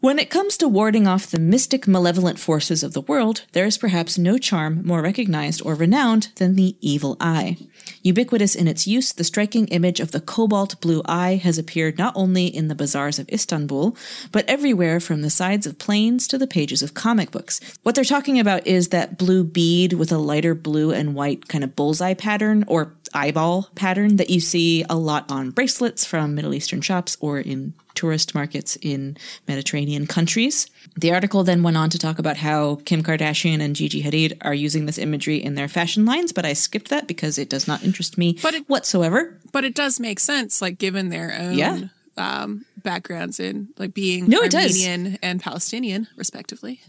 When 0.00 0.18
it 0.18 0.30
comes 0.30 0.56
to 0.56 0.66
warding 0.66 1.06
off 1.06 1.26
the 1.26 1.38
mystic 1.38 1.86
malevolent 1.86 2.38
forces 2.38 2.82
of 2.82 2.94
the 2.94 3.02
world, 3.02 3.42
there 3.52 3.66
is 3.66 3.76
perhaps 3.76 4.16
no 4.16 4.38
charm 4.38 4.80
more 4.86 5.02
recognized 5.02 5.60
or 5.62 5.74
renowned 5.74 6.28
than 6.36 6.56
the 6.56 6.74
evil 6.80 7.18
eye. 7.20 7.58
Ubiquitous 8.02 8.54
in 8.54 8.66
its 8.66 8.86
use, 8.86 9.12
the 9.12 9.24
striking 9.24 9.66
image 9.66 10.00
of 10.00 10.12
the 10.12 10.22
cobalt 10.22 10.80
blue 10.80 11.02
eye 11.04 11.34
has 11.34 11.58
appeared 11.58 11.98
not 11.98 12.14
only 12.16 12.46
in 12.46 12.68
the 12.68 12.74
bazaars 12.74 13.18
of 13.18 13.28
Istanbul, 13.28 13.94
but 14.32 14.48
everywhere 14.48 15.00
from 15.00 15.20
the 15.20 15.28
sides 15.28 15.66
of 15.66 15.78
planes 15.78 16.26
to 16.28 16.38
the 16.38 16.46
pages 16.46 16.82
of 16.82 16.94
comic 16.94 17.30
books. 17.30 17.60
What 17.82 17.94
they're 17.94 18.04
talking 18.04 18.40
about 18.40 18.66
is 18.66 18.88
that 18.88 19.18
blue 19.18 19.44
bead 19.44 19.92
with 19.92 20.10
a 20.10 20.16
lighter 20.16 20.54
blue 20.54 20.92
and 20.92 21.14
white 21.14 21.48
kind 21.48 21.62
of 21.62 21.76
bullseye 21.76 22.14
pattern 22.14 22.64
or 22.66 22.94
eyeball 23.14 23.68
pattern 23.74 24.16
that 24.16 24.30
you 24.30 24.40
see 24.40 24.84
a 24.88 24.96
lot 24.96 25.30
on 25.30 25.50
bracelets 25.50 26.04
from 26.04 26.34
Middle 26.34 26.54
Eastern 26.54 26.80
shops 26.80 27.16
or 27.20 27.38
in 27.38 27.74
tourist 27.94 28.34
markets 28.34 28.76
in 28.80 29.16
Mediterranean 29.46 30.06
countries. 30.06 30.66
The 30.96 31.12
article 31.12 31.44
then 31.44 31.62
went 31.62 31.76
on 31.76 31.90
to 31.90 31.98
talk 31.98 32.18
about 32.18 32.38
how 32.38 32.76
Kim 32.86 33.02
Kardashian 33.02 33.60
and 33.60 33.76
Gigi 33.76 34.02
Hadid 34.02 34.38
are 34.40 34.54
using 34.54 34.86
this 34.86 34.98
imagery 34.98 35.36
in 35.42 35.54
their 35.56 35.68
fashion 35.68 36.06
lines, 36.06 36.32
but 36.32 36.46
I 36.46 36.54
skipped 36.54 36.88
that 36.88 37.06
because 37.06 37.36
it 37.38 37.50
does 37.50 37.68
not 37.68 37.82
interest 37.84 38.16
me 38.16 38.38
But 38.42 38.54
it- 38.54 38.68
whatsoever. 38.68 39.38
But 39.52 39.64
it 39.64 39.74
does 39.74 40.00
make 40.00 40.18
sense, 40.20 40.62
like 40.62 40.78
given 40.78 41.10
their 41.10 41.34
own 41.38 41.58
Yeah. 41.58 41.80
um, 42.16 42.64
backgrounds 42.82 43.38
in 43.38 43.68
like 43.78 43.92
being 43.94 44.26
No, 44.26 44.40
it 44.42 44.50
does. 44.50 44.72
Armenian 44.82 45.18
and 45.22 45.40
Palestinian, 45.40 46.08
respectively. 46.16 46.80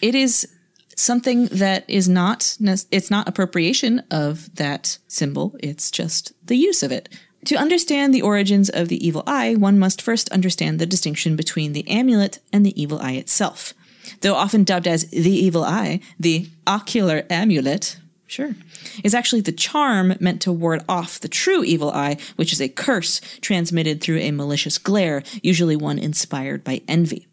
It 0.00 0.14
is 0.14 0.46
something 0.96 1.46
that 1.46 1.88
is 1.88 2.08
not 2.08 2.56
it's 2.90 3.10
not 3.10 3.28
appropriation 3.28 4.02
of 4.10 4.54
that 4.56 4.98
symbol, 5.06 5.54
it's 5.60 5.90
just 5.90 6.32
the 6.44 6.56
use 6.56 6.82
of 6.82 6.90
it. 6.90 7.08
To 7.44 7.56
understand 7.56 8.12
the 8.12 8.22
origins 8.22 8.70
of 8.70 8.88
the 8.88 9.06
evil 9.06 9.22
eye, 9.26 9.54
one 9.54 9.78
must 9.78 10.02
first 10.02 10.28
understand 10.30 10.78
the 10.80 10.86
distinction 10.86 11.36
between 11.36 11.74
the 11.74 11.88
amulet 11.88 12.40
and 12.52 12.66
the 12.66 12.80
evil 12.80 12.98
eye 12.98 13.12
itself. 13.12 13.72
Though 14.20 14.34
often 14.34 14.64
dubbed 14.64 14.88
as 14.88 15.08
the 15.10 15.30
evil 15.30 15.62
eye, 15.62 16.00
the 16.18 16.48
ocular 16.66 17.24
amulet, 17.30 17.98
sure, 18.26 18.56
is 19.04 19.14
actually 19.14 19.42
the 19.42 19.52
charm 19.52 20.14
meant 20.18 20.40
to 20.42 20.52
ward 20.52 20.82
off 20.88 21.20
the 21.20 21.28
true 21.28 21.62
evil 21.62 21.90
eye, 21.90 22.16
which 22.34 22.52
is 22.52 22.60
a 22.60 22.68
curse 22.68 23.20
transmitted 23.40 24.00
through 24.00 24.18
a 24.18 24.32
malicious 24.32 24.78
glare, 24.78 25.22
usually 25.42 25.76
one 25.76 25.98
inspired 25.98 26.64
by 26.64 26.82
envy. 26.88 27.28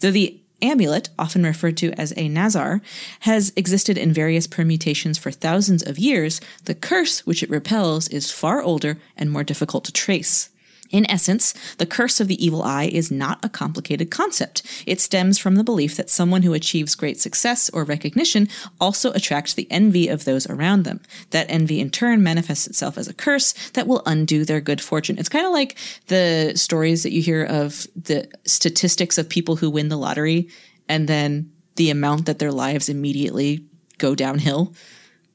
Though 0.00 0.10
the 0.12 0.40
amulet, 0.62 1.08
often 1.18 1.44
referred 1.44 1.76
to 1.78 1.92
as 1.92 2.12
a 2.16 2.28
nazar, 2.28 2.80
has 3.20 3.52
existed 3.56 3.96
in 3.96 4.12
various 4.12 4.46
permutations 4.46 5.18
for 5.18 5.30
thousands 5.30 5.82
of 5.82 5.98
years, 5.98 6.40
the 6.64 6.74
curse 6.74 7.26
which 7.26 7.42
it 7.42 7.50
repels 7.50 8.08
is 8.08 8.30
far 8.30 8.62
older 8.62 8.98
and 9.16 9.30
more 9.30 9.44
difficult 9.44 9.84
to 9.84 9.92
trace. 9.92 10.50
In 10.90 11.10
essence, 11.10 11.54
the 11.76 11.86
curse 11.86 12.20
of 12.20 12.28
the 12.28 12.44
evil 12.44 12.62
eye 12.62 12.90
is 12.92 13.10
not 13.10 13.44
a 13.44 13.48
complicated 13.48 14.10
concept. 14.10 14.62
It 14.86 15.00
stems 15.00 15.38
from 15.38 15.56
the 15.56 15.64
belief 15.64 15.96
that 15.96 16.10
someone 16.10 16.42
who 16.42 16.54
achieves 16.54 16.94
great 16.94 17.20
success 17.20 17.68
or 17.70 17.84
recognition 17.84 18.48
also 18.80 19.12
attracts 19.12 19.54
the 19.54 19.70
envy 19.70 20.08
of 20.08 20.24
those 20.24 20.48
around 20.48 20.84
them. 20.84 21.00
That 21.30 21.50
envy 21.50 21.80
in 21.80 21.90
turn 21.90 22.22
manifests 22.22 22.66
itself 22.66 22.96
as 22.96 23.08
a 23.08 23.14
curse 23.14 23.52
that 23.70 23.86
will 23.86 24.02
undo 24.06 24.44
their 24.44 24.60
good 24.60 24.80
fortune. 24.80 25.18
It's 25.18 25.28
kind 25.28 25.46
of 25.46 25.52
like 25.52 25.76
the 26.06 26.52
stories 26.56 27.02
that 27.02 27.12
you 27.12 27.20
hear 27.20 27.44
of 27.44 27.86
the 27.94 28.28
statistics 28.46 29.18
of 29.18 29.28
people 29.28 29.56
who 29.56 29.70
win 29.70 29.88
the 29.88 29.98
lottery 29.98 30.48
and 30.88 31.08
then 31.08 31.52
the 31.76 31.90
amount 31.90 32.26
that 32.26 32.38
their 32.38 32.52
lives 32.52 32.88
immediately 32.88 33.64
go 33.98 34.14
downhill. 34.14 34.74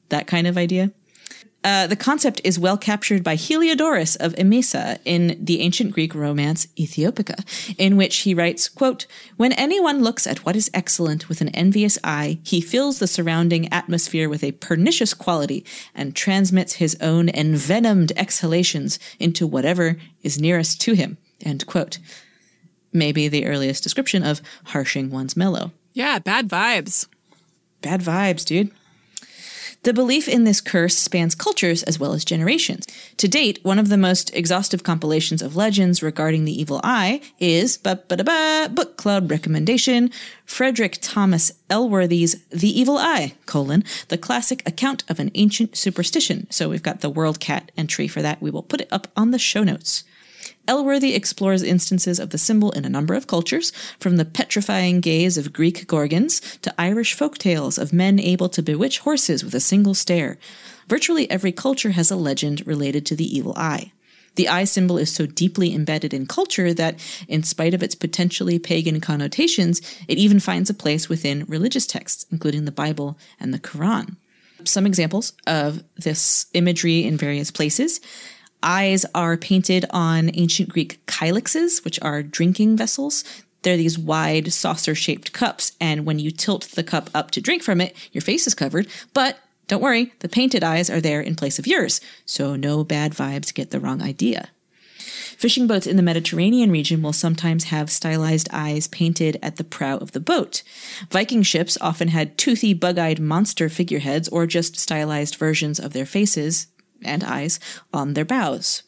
That 0.08 0.26
kind 0.26 0.46
of 0.46 0.58
idea. 0.58 0.92
Uh, 1.64 1.86
the 1.86 1.96
concept 1.96 2.42
is 2.44 2.58
well 2.58 2.76
captured 2.76 3.24
by 3.24 3.34
Heliodorus 3.34 4.16
of 4.16 4.34
Emesa 4.34 4.98
in 5.06 5.42
the 5.42 5.62
ancient 5.62 5.92
Greek 5.92 6.14
romance 6.14 6.66
Ethiopica, 6.76 7.42
in 7.78 7.96
which 7.96 8.18
he 8.18 8.34
writes, 8.34 8.68
quote, 8.68 9.06
When 9.38 9.52
anyone 9.52 10.02
looks 10.02 10.26
at 10.26 10.44
what 10.44 10.56
is 10.56 10.70
excellent 10.74 11.30
with 11.30 11.40
an 11.40 11.48
envious 11.48 11.98
eye, 12.04 12.38
he 12.42 12.60
fills 12.60 12.98
the 12.98 13.06
surrounding 13.06 13.72
atmosphere 13.72 14.28
with 14.28 14.44
a 14.44 14.52
pernicious 14.52 15.14
quality 15.14 15.64
and 15.94 16.14
transmits 16.14 16.74
his 16.74 16.98
own 17.00 17.30
envenomed 17.30 18.12
exhalations 18.14 18.98
into 19.18 19.46
whatever 19.46 19.96
is 20.22 20.38
nearest 20.38 20.82
to 20.82 20.92
him. 20.92 21.16
End 21.40 21.66
quote. 21.66 21.98
Maybe 22.92 23.26
the 23.26 23.46
earliest 23.46 23.82
description 23.82 24.22
of 24.22 24.42
harshing 24.66 25.10
one's 25.10 25.36
mellow. 25.36 25.72
Yeah, 25.94 26.18
bad 26.18 26.48
vibes. 26.48 27.08
Bad 27.80 28.02
vibes, 28.02 28.44
dude. 28.44 28.70
The 29.84 29.92
belief 29.92 30.28
in 30.28 30.44
this 30.44 30.62
curse 30.62 30.96
spans 30.96 31.34
cultures 31.34 31.82
as 31.82 31.98
well 31.98 32.14
as 32.14 32.24
generations. 32.24 32.86
To 33.18 33.28
date, 33.28 33.60
one 33.64 33.78
of 33.78 33.90
the 33.90 33.98
most 33.98 34.34
exhaustive 34.34 34.82
compilations 34.82 35.42
of 35.42 35.56
legends 35.56 36.02
regarding 36.02 36.46
the 36.46 36.58
evil 36.58 36.80
eye 36.82 37.20
is 37.38 37.76
book 37.76 38.96
club 38.96 39.30
recommendation 39.30 40.10
Frederick 40.46 40.96
Thomas 41.02 41.52
Elworthy's 41.68 42.42
The 42.48 42.80
Evil 42.80 42.96
Eye, 42.96 43.34
colon, 43.44 43.84
the 44.08 44.16
classic 44.16 44.66
account 44.66 45.04
of 45.10 45.20
an 45.20 45.30
ancient 45.34 45.76
superstition. 45.76 46.46
So 46.50 46.70
we've 46.70 46.82
got 46.82 47.02
the 47.02 47.12
WorldCat 47.12 47.68
entry 47.76 48.08
for 48.08 48.22
that. 48.22 48.40
We 48.40 48.50
will 48.50 48.62
put 48.62 48.80
it 48.80 48.88
up 48.90 49.08
on 49.18 49.32
the 49.32 49.38
show 49.38 49.64
notes. 49.64 50.04
Elworthy 50.66 51.14
explores 51.14 51.62
instances 51.62 52.18
of 52.18 52.30
the 52.30 52.38
symbol 52.38 52.70
in 52.72 52.86
a 52.86 52.90
number 52.90 53.14
of 53.14 53.26
cultures, 53.26 53.70
from 54.00 54.16
the 54.16 54.24
petrifying 54.24 55.00
gaze 55.00 55.36
of 55.36 55.52
Greek 55.52 55.86
gorgons 55.86 56.40
to 56.62 56.74
Irish 56.78 57.12
folk 57.12 57.36
tales 57.36 57.76
of 57.76 57.92
men 57.92 58.18
able 58.18 58.48
to 58.48 58.62
bewitch 58.62 59.00
horses 59.00 59.44
with 59.44 59.54
a 59.54 59.60
single 59.60 59.94
stare. 59.94 60.38
Virtually 60.88 61.30
every 61.30 61.52
culture 61.52 61.90
has 61.90 62.10
a 62.10 62.16
legend 62.16 62.66
related 62.66 63.04
to 63.06 63.16
the 63.16 63.36
evil 63.36 63.52
eye. 63.56 63.92
The 64.36 64.48
eye 64.48 64.64
symbol 64.64 64.98
is 64.98 65.12
so 65.12 65.26
deeply 65.26 65.74
embedded 65.74 66.12
in 66.12 66.26
culture 66.26 66.74
that, 66.74 66.98
in 67.28 67.42
spite 67.42 67.74
of 67.74 67.82
its 67.82 67.94
potentially 67.94 68.58
pagan 68.58 69.00
connotations, 69.00 69.80
it 70.08 70.18
even 70.18 70.40
finds 70.40 70.70
a 70.70 70.74
place 70.74 71.08
within 71.08 71.44
religious 71.46 71.86
texts, 71.86 72.26
including 72.32 72.64
the 72.64 72.72
Bible 72.72 73.16
and 73.38 73.54
the 73.54 73.60
Quran. 73.60 74.16
Some 74.64 74.86
examples 74.86 75.34
of 75.46 75.84
this 75.96 76.46
imagery 76.54 77.04
in 77.04 77.16
various 77.16 77.50
places 77.50 78.00
eyes 78.64 79.04
are 79.14 79.36
painted 79.36 79.84
on 79.90 80.30
ancient 80.34 80.70
Greek 80.70 81.04
kylixes, 81.06 81.84
which 81.84 82.00
are 82.02 82.22
drinking 82.22 82.76
vessels. 82.76 83.22
They're 83.62 83.76
these 83.76 83.98
wide 83.98 84.52
saucer 84.52 84.94
shaped 84.94 85.32
cups, 85.32 85.72
and 85.80 86.04
when 86.04 86.18
you 86.18 86.30
tilt 86.30 86.70
the 86.74 86.82
cup 86.82 87.10
up 87.14 87.30
to 87.32 87.40
drink 87.40 87.62
from 87.62 87.80
it, 87.80 87.94
your 88.12 88.22
face 88.22 88.46
is 88.46 88.54
covered. 88.54 88.88
But 89.12 89.38
don't 89.68 89.82
worry, 89.82 90.12
the 90.18 90.28
painted 90.28 90.62
eyes 90.62 90.90
are 90.90 91.00
there 91.00 91.20
in 91.20 91.36
place 91.36 91.58
of 91.58 91.66
yours, 91.66 92.00
so 92.26 92.56
no 92.56 92.84
bad 92.84 93.12
vibes 93.12 93.54
get 93.54 93.70
the 93.70 93.80
wrong 93.80 94.02
idea. 94.02 94.48
Fishing 95.38 95.66
boats 95.66 95.86
in 95.86 95.96
the 95.96 96.02
Mediterranean 96.02 96.70
region 96.70 97.02
will 97.02 97.12
sometimes 97.12 97.64
have 97.64 97.90
stylized 97.90 98.48
eyes 98.52 98.86
painted 98.86 99.38
at 99.42 99.56
the 99.56 99.64
prow 99.64 99.96
of 99.96 100.12
the 100.12 100.20
boat. 100.20 100.62
Viking 101.10 101.42
ships 101.42 101.76
often 101.80 102.08
had 102.08 102.38
toothy, 102.38 102.72
bug 102.72 102.98
eyed 102.98 103.18
monster 103.18 103.68
figureheads 103.68 104.28
or 104.28 104.46
just 104.46 104.78
stylized 104.78 105.34
versions 105.34 105.80
of 105.80 105.92
their 105.92 106.06
faces 106.06 106.68
and 107.02 107.24
eyes 107.24 107.60
on 107.92 108.14
their 108.14 108.24
bows. 108.24 108.82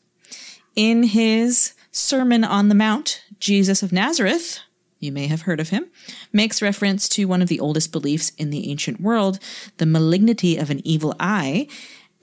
In 0.74 1.04
his 1.04 1.72
Sermon 1.90 2.44
on 2.44 2.68
the 2.68 2.74
Mount, 2.74 3.22
Jesus 3.38 3.82
of 3.82 3.92
Nazareth, 3.92 4.60
you 4.98 5.12
may 5.12 5.26
have 5.26 5.42
heard 5.42 5.60
of 5.60 5.70
him, 5.70 5.86
makes 6.32 6.62
reference 6.62 7.08
to 7.10 7.26
one 7.26 7.42
of 7.42 7.48
the 7.48 7.60
oldest 7.60 7.92
beliefs 7.92 8.32
in 8.38 8.50
the 8.50 8.70
ancient 8.70 9.00
world, 9.00 9.38
the 9.78 9.86
malignity 9.86 10.56
of 10.56 10.70
an 10.70 10.86
evil 10.86 11.14
eye, 11.20 11.68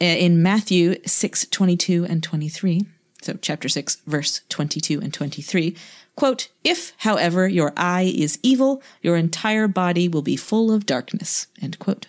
uh, 0.02 0.06
in 0.06 0.42
Matthew 0.42 0.96
6 1.06 1.46
22 1.48 2.06
and 2.06 2.24
23. 2.24 2.82
So, 3.22 3.38
chapter 3.42 3.70
6, 3.70 4.02
verse 4.06 4.42
22 4.50 5.00
and 5.00 5.14
23. 5.14 5.78
Quote, 6.16 6.50
If, 6.64 6.94
however, 6.98 7.48
your 7.48 7.74
eye 7.78 8.14
is 8.16 8.38
evil, 8.44 8.84
your 9.02 9.16
entire 9.16 9.68
body 9.68 10.08
will 10.08 10.22
be 10.22 10.36
full 10.36 10.72
of 10.72 10.86
darkness. 10.86 11.48
End 11.62 11.80
quote. 11.80 12.08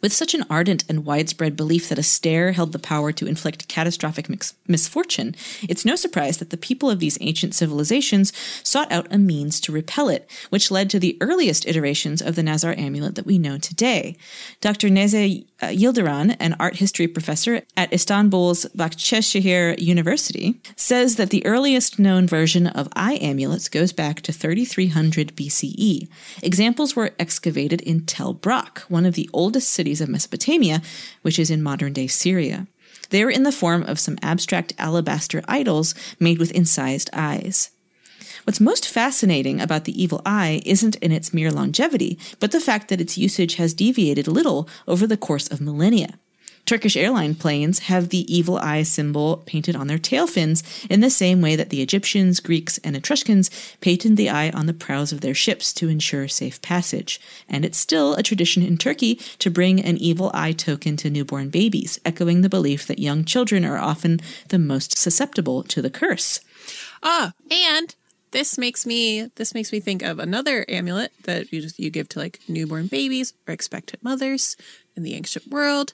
With 0.00 0.12
such 0.14 0.34
an 0.34 0.46
ardent 0.48 0.84
and 0.88 1.04
widespread 1.04 1.56
belief 1.56 1.88
that 1.88 1.98
a 1.98 2.02
stare 2.02 2.52
held 2.52 2.72
the 2.72 2.78
power 2.78 3.12
to 3.12 3.26
inflict 3.26 3.68
catastrophic 3.68 4.28
misfortune, 4.66 5.34
it's 5.68 5.84
no 5.84 5.94
surprise 5.94 6.38
that 6.38 6.50
the 6.50 6.56
people 6.56 6.88
of 6.88 7.00
these 7.00 7.18
ancient 7.20 7.54
civilizations 7.54 8.32
sought 8.62 8.90
out 8.90 9.12
a 9.12 9.18
means 9.18 9.60
to 9.60 9.72
repel 9.72 10.08
it, 10.08 10.28
which 10.48 10.70
led 10.70 10.88
to 10.90 10.98
the 10.98 11.18
earliest 11.20 11.66
iterations 11.66 12.22
of 12.22 12.34
the 12.34 12.42
Nazar 12.42 12.74
amulet 12.78 13.14
that 13.16 13.26
we 13.26 13.36
know 13.36 13.58
today. 13.58 14.16
Dr. 14.60 14.88
Neze 14.88 15.44
uh, 15.60 15.66
Yildiran, 15.66 16.34
an 16.40 16.56
art 16.58 16.76
history 16.76 17.06
professor 17.06 17.62
at 17.76 17.92
Istanbul's 17.92 18.64
Bahçeşehir 18.74 19.78
University, 19.78 20.58
says 20.76 21.16
that 21.16 21.28
the 21.28 21.44
earliest 21.44 21.98
known 21.98 22.26
version 22.26 22.66
of 22.66 22.88
eye 22.96 23.18
amulets 23.20 23.68
goes 23.68 23.92
back 23.92 24.22
to 24.22 24.32
3300 24.32 25.36
BCE. 25.36 26.08
Examples 26.42 26.96
were 26.96 27.12
excavated 27.18 27.82
in 27.82 28.06
Tel 28.06 28.32
Brak, 28.32 28.78
one 28.88 29.04
of 29.04 29.14
the 29.14 29.28
oldest 29.34 29.68
cities 29.70 29.89
of 29.98 30.10
Mesopotamia, 30.10 30.82
which 31.22 31.38
is 31.38 31.50
in 31.50 31.62
modern 31.62 31.94
day 31.94 32.06
Syria. 32.06 32.66
They 33.08 33.22
are 33.22 33.30
in 33.30 33.42
the 33.42 33.50
form 33.50 33.82
of 33.82 33.98
some 33.98 34.18
abstract 34.22 34.72
alabaster 34.78 35.42
idols 35.48 35.94
made 36.20 36.38
with 36.38 36.52
incised 36.52 37.10
eyes. 37.12 37.70
What's 38.44 38.60
most 38.60 38.88
fascinating 38.88 39.60
about 39.60 39.84
the 39.84 40.02
evil 40.02 40.22
eye 40.24 40.62
isn't 40.64 40.96
in 40.96 41.12
its 41.12 41.34
mere 41.34 41.50
longevity, 41.50 42.18
but 42.38 42.52
the 42.52 42.60
fact 42.60 42.88
that 42.88 43.00
its 43.00 43.18
usage 43.18 43.56
has 43.56 43.74
deviated 43.74 44.28
little 44.28 44.68
over 44.86 45.06
the 45.06 45.16
course 45.16 45.48
of 45.48 45.60
millennia. 45.60 46.18
Turkish 46.70 46.96
airline 46.96 47.34
planes 47.34 47.80
have 47.80 48.10
the 48.10 48.32
evil 48.32 48.56
eye 48.58 48.84
symbol 48.84 49.42
painted 49.44 49.74
on 49.74 49.88
their 49.88 49.98
tail 49.98 50.28
fins 50.28 50.62
in 50.88 51.00
the 51.00 51.10
same 51.10 51.40
way 51.40 51.56
that 51.56 51.70
the 51.70 51.82
Egyptians, 51.82 52.38
Greeks, 52.38 52.78
and 52.84 52.94
Etruscans 52.94 53.50
painted 53.80 54.16
the 54.16 54.30
eye 54.30 54.50
on 54.50 54.66
the 54.66 54.72
prows 54.72 55.10
of 55.10 55.20
their 55.20 55.34
ships 55.34 55.72
to 55.72 55.88
ensure 55.88 56.28
safe 56.28 56.62
passage. 56.62 57.20
And 57.48 57.64
it's 57.64 57.76
still 57.76 58.14
a 58.14 58.22
tradition 58.22 58.62
in 58.62 58.78
Turkey 58.78 59.16
to 59.40 59.50
bring 59.50 59.80
an 59.80 59.96
evil 59.96 60.30
eye 60.32 60.52
token 60.52 60.96
to 60.98 61.10
newborn 61.10 61.50
babies, 61.50 61.98
echoing 62.04 62.42
the 62.42 62.48
belief 62.48 62.86
that 62.86 63.00
young 63.00 63.24
children 63.24 63.64
are 63.64 63.76
often 63.76 64.20
the 64.50 64.58
most 64.60 64.96
susceptible 64.96 65.64
to 65.64 65.82
the 65.82 65.90
curse. 65.90 66.38
Ah, 67.02 67.32
and 67.50 67.96
this 68.30 68.56
makes 68.56 68.86
me 68.86 69.28
this 69.34 69.54
makes 69.54 69.72
me 69.72 69.80
think 69.80 70.04
of 70.04 70.20
another 70.20 70.64
amulet 70.68 71.10
that 71.24 71.52
you 71.52 71.60
just 71.60 71.80
you 71.80 71.90
give 71.90 72.08
to 72.10 72.20
like 72.20 72.38
newborn 72.46 72.86
babies 72.86 73.34
or 73.48 73.52
expectant 73.52 74.04
mothers 74.04 74.56
in 74.96 75.02
the 75.02 75.14
ancient 75.14 75.48
world. 75.48 75.92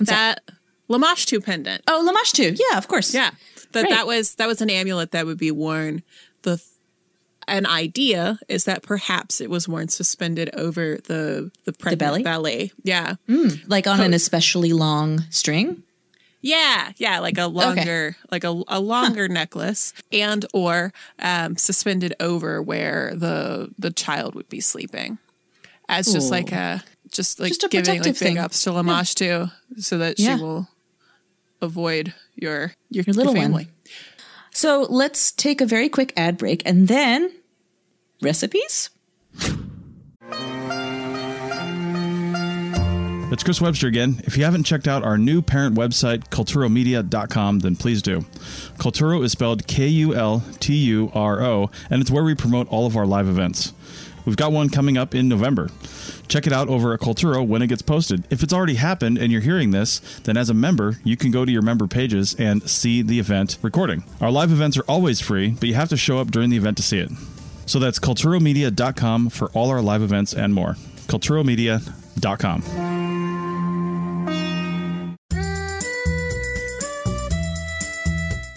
That 0.00 0.40
Lamashtu 0.88 1.42
pendant. 1.44 1.82
Oh, 1.88 2.06
Lamashtu. 2.06 2.58
Yeah, 2.70 2.78
of 2.78 2.88
course. 2.88 3.14
Yeah, 3.14 3.30
that 3.72 3.82
Right. 3.82 3.90
that 3.90 4.06
was 4.06 4.34
that 4.36 4.46
was 4.46 4.60
an 4.60 4.70
amulet 4.70 5.10
that 5.12 5.26
would 5.26 5.38
be 5.38 5.50
worn. 5.50 6.02
The 6.42 6.62
an 7.46 7.66
idea 7.66 8.38
is 8.48 8.64
that 8.64 8.82
perhaps 8.82 9.40
it 9.40 9.50
was 9.50 9.68
worn 9.68 9.88
suspended 9.88 10.48
over 10.54 10.96
the 11.04 11.50
the 11.64 11.72
pregnant 11.72 11.98
belly? 12.00 12.22
belly. 12.22 12.72
Yeah, 12.82 13.14
Like 13.66 13.86
on 13.86 14.00
an 14.00 14.14
especially 14.14 14.72
long 14.72 15.24
string. 15.30 15.82
yeah, 16.40 16.92
yeah, 16.96 17.18
like 17.18 17.36
a 17.38 17.46
longer 17.46 18.16
like 18.30 18.44
a, 18.44 18.62
a 18.68 18.80
longer 18.80 19.28
necklace 19.28 19.92
and 20.12 20.44
or 20.54 20.92
um, 21.18 21.56
suspended 21.56 22.14
over 22.20 22.62
where 22.62 23.12
the 23.14 23.70
the 23.78 23.90
child 23.90 24.34
would 24.34 24.48
be 24.48 24.60
sleeping, 24.60 25.18
as 25.88 26.10
just 26.12 26.30
like 26.30 26.50
a 26.52 26.82
just 27.14 27.40
like 27.40 27.48
Just 27.50 27.64
a 27.64 27.68
giving 27.68 27.88
like 27.94 27.98
protective 28.02 28.20
big 28.28 28.36
ups 28.38 28.62
to 28.64 28.70
Lamashtu, 28.70 29.50
so 29.78 29.96
that 29.98 30.18
Yeah. 30.20 30.36
she 30.36 30.42
will 30.42 30.68
avoid 31.62 32.12
your 32.34 32.72
your, 32.90 33.04
Your 33.06 33.14
little 33.14 33.32
one. 33.32 33.42
family. 33.42 33.68
So 34.52 34.86
let's 34.90 35.32
take 35.32 35.60
a 35.60 35.66
very 35.66 35.88
quick 35.88 36.12
ad 36.16 36.36
break 36.36 36.62
and 36.66 36.86
then 36.88 37.32
recipes. 38.22 38.90
It's 43.32 43.42
Chris 43.42 43.60
Webster 43.60 43.88
again. 43.88 44.20
If 44.24 44.36
you 44.36 44.44
haven't 44.44 44.62
checked 44.62 44.86
out 44.86 45.02
our 45.02 45.18
new 45.18 45.42
parent 45.42 45.74
website, 45.76 46.28
kulturomedia.com, 46.28 47.58
then 47.60 47.74
please 47.74 48.00
do. 48.00 48.20
Kulturo 48.78 49.24
is 49.24 49.32
spelled 49.32 49.66
K 49.66 49.88
U 49.88 50.14
L 50.14 50.44
T 50.60 50.72
U 50.76 51.10
R 51.12 51.42
O, 51.42 51.68
and 51.90 52.00
it's 52.00 52.12
where 52.12 52.22
we 52.22 52.36
promote 52.36 52.68
all 52.68 52.86
of 52.86 52.96
our 52.96 53.06
live 53.06 53.26
events. 53.26 53.72
We've 54.24 54.36
got 54.36 54.52
one 54.52 54.68
coming 54.70 54.96
up 54.96 55.14
in 55.14 55.28
November. 55.28 55.68
Check 56.28 56.46
it 56.46 56.52
out 56.52 56.68
over 56.68 56.92
at 56.94 57.00
Kulturo 57.00 57.46
when 57.46 57.62
it 57.62 57.66
gets 57.66 57.82
posted. 57.82 58.24
If 58.30 58.42
it's 58.42 58.52
already 58.52 58.74
happened 58.74 59.18
and 59.18 59.30
you're 59.30 59.40
hearing 59.40 59.70
this, 59.70 60.00
then 60.24 60.36
as 60.36 60.50
a 60.50 60.54
member, 60.54 60.98
you 61.04 61.16
can 61.16 61.30
go 61.30 61.44
to 61.44 61.52
your 61.52 61.62
member 61.62 61.86
pages 61.86 62.34
and 62.38 62.68
see 62.68 63.02
the 63.02 63.18
event 63.18 63.58
recording. 63.62 64.04
Our 64.20 64.30
live 64.30 64.50
events 64.52 64.76
are 64.78 64.84
always 64.88 65.20
free, 65.20 65.50
but 65.50 65.68
you 65.68 65.74
have 65.74 65.90
to 65.90 65.96
show 65.96 66.18
up 66.18 66.30
during 66.30 66.50
the 66.50 66.56
event 66.56 66.76
to 66.78 66.82
see 66.82 66.98
it. 66.98 67.10
So 67.66 67.78
that's 67.78 67.98
kulturomedia.com 67.98 69.30
for 69.30 69.50
all 69.50 69.70
our 69.70 69.82
live 69.82 70.02
events 70.02 70.34
and 70.34 70.54
more. 70.54 70.74
kulturomedia.com. 71.06 72.93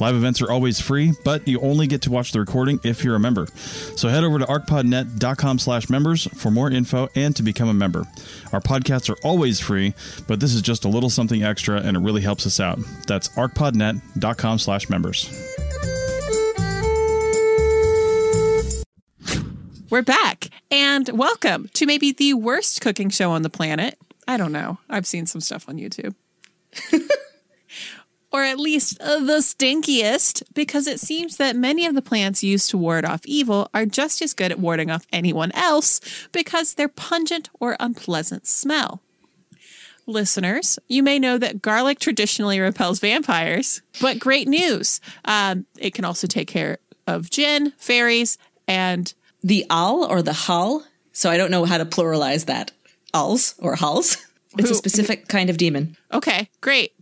Live 0.00 0.14
events 0.14 0.40
are 0.40 0.50
always 0.50 0.80
free, 0.80 1.12
but 1.24 1.46
you 1.46 1.60
only 1.60 1.86
get 1.86 2.00
to 2.02 2.10
watch 2.10 2.32
the 2.32 2.40
recording 2.40 2.80
if 2.82 3.04
you're 3.04 3.16
a 3.16 3.20
member. 3.20 3.46
So 3.96 4.08
head 4.08 4.24
over 4.24 4.38
to 4.38 4.46
arcpodnet.com 4.46 5.58
slash 5.58 5.90
members 5.90 6.26
for 6.40 6.50
more 6.50 6.70
info 6.70 7.10
and 7.14 7.36
to 7.36 7.42
become 7.42 7.68
a 7.68 7.74
member. 7.74 8.04
Our 8.54 8.60
podcasts 8.60 9.10
are 9.10 9.18
always 9.22 9.60
free, 9.60 9.92
but 10.26 10.40
this 10.40 10.54
is 10.54 10.62
just 10.62 10.86
a 10.86 10.88
little 10.88 11.10
something 11.10 11.42
extra 11.42 11.82
and 11.82 11.98
it 11.98 12.00
really 12.00 12.22
helps 12.22 12.46
us 12.46 12.60
out. 12.60 12.78
That's 13.06 13.28
arcpodnet.com 13.30 14.58
slash 14.58 14.88
members. 14.88 15.28
We're 19.90 20.02
back 20.02 20.46
and 20.70 21.10
welcome 21.10 21.68
to 21.74 21.84
maybe 21.84 22.12
the 22.12 22.32
worst 22.34 22.80
cooking 22.80 23.10
show 23.10 23.32
on 23.32 23.42
the 23.42 23.50
planet. 23.50 23.98
I 24.26 24.38
don't 24.38 24.52
know. 24.52 24.78
I've 24.88 25.06
seen 25.06 25.26
some 25.26 25.42
stuff 25.42 25.68
on 25.68 25.76
YouTube. 25.76 26.14
or 28.32 28.44
at 28.44 28.58
least 28.58 29.00
uh, 29.00 29.18
the 29.18 29.38
stinkiest, 29.38 30.42
because 30.54 30.86
it 30.86 31.00
seems 31.00 31.36
that 31.36 31.56
many 31.56 31.86
of 31.86 31.94
the 31.94 32.02
plants 32.02 32.42
used 32.44 32.70
to 32.70 32.78
ward 32.78 33.04
off 33.04 33.20
evil 33.24 33.68
are 33.74 33.86
just 33.86 34.22
as 34.22 34.34
good 34.34 34.52
at 34.52 34.58
warding 34.58 34.90
off 34.90 35.06
anyone 35.12 35.50
else 35.52 36.00
because 36.32 36.74
their 36.74 36.88
pungent 36.88 37.50
or 37.58 37.76
unpleasant 37.80 38.46
smell. 38.46 39.02
Listeners, 40.06 40.78
you 40.88 41.02
may 41.02 41.18
know 41.18 41.38
that 41.38 41.62
garlic 41.62 41.98
traditionally 41.98 42.58
repels 42.58 42.98
vampires, 42.98 43.82
but 44.00 44.18
great 44.18 44.48
news. 44.48 45.00
Um, 45.24 45.66
it 45.78 45.94
can 45.94 46.04
also 46.04 46.26
take 46.26 46.48
care 46.48 46.78
of 47.06 47.30
jinn, 47.30 47.72
fairies, 47.76 48.38
and 48.66 49.12
The 49.42 49.66
al 49.70 50.04
or 50.04 50.22
the 50.22 50.32
hull. 50.32 50.84
So 51.12 51.30
I 51.30 51.36
don't 51.36 51.50
know 51.50 51.64
how 51.64 51.78
to 51.78 51.84
pluralize 51.84 52.46
that. 52.46 52.72
Alls 53.12 53.54
or 53.58 53.76
hulls. 53.76 54.16
It's 54.58 54.70
a 54.70 54.74
specific 54.74 55.28
kind 55.28 55.48
of 55.48 55.56
demon. 55.56 55.96
Okay, 56.12 56.48
great. 56.60 56.92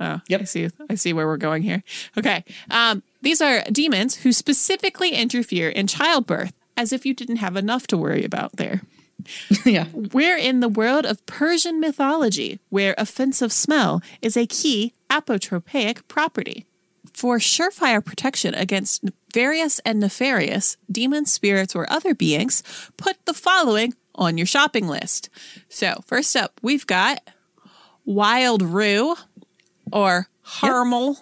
Oh, 0.00 0.20
Yep. 0.28 0.40
I 0.40 0.44
see. 0.44 0.68
I 0.90 0.94
see 0.94 1.12
where 1.12 1.26
we're 1.26 1.36
going 1.36 1.62
here. 1.62 1.82
Okay, 2.16 2.44
um, 2.70 3.02
these 3.22 3.40
are 3.40 3.62
demons 3.72 4.16
who 4.16 4.32
specifically 4.32 5.10
interfere 5.10 5.68
in 5.68 5.86
childbirth, 5.86 6.52
as 6.76 6.92
if 6.92 7.04
you 7.04 7.14
didn't 7.14 7.36
have 7.36 7.56
enough 7.56 7.86
to 7.88 7.96
worry 7.96 8.24
about 8.24 8.56
there. 8.56 8.82
yeah. 9.64 9.86
We're 9.92 10.36
in 10.38 10.60
the 10.60 10.68
world 10.68 11.04
of 11.04 11.24
Persian 11.26 11.80
mythology, 11.80 12.60
where 12.68 12.94
offensive 12.96 13.52
smell 13.52 14.00
is 14.22 14.36
a 14.36 14.46
key 14.46 14.92
apotropaic 15.10 16.06
property. 16.08 16.64
For 17.12 17.38
surefire 17.38 18.04
protection 18.04 18.54
against 18.54 19.04
various 19.34 19.80
and 19.80 19.98
nefarious 19.98 20.76
demons, 20.90 21.32
spirits, 21.32 21.74
or 21.74 21.90
other 21.90 22.14
beings, 22.14 22.62
put 22.96 23.16
the 23.24 23.34
following 23.34 23.94
on 24.14 24.38
your 24.38 24.46
shopping 24.46 24.86
list. 24.86 25.28
So, 25.68 26.00
first 26.06 26.36
up, 26.36 26.60
we've 26.62 26.86
got 26.86 27.20
wild 28.04 28.62
rue 28.62 29.16
or 29.92 30.28
harmel. 30.42 31.16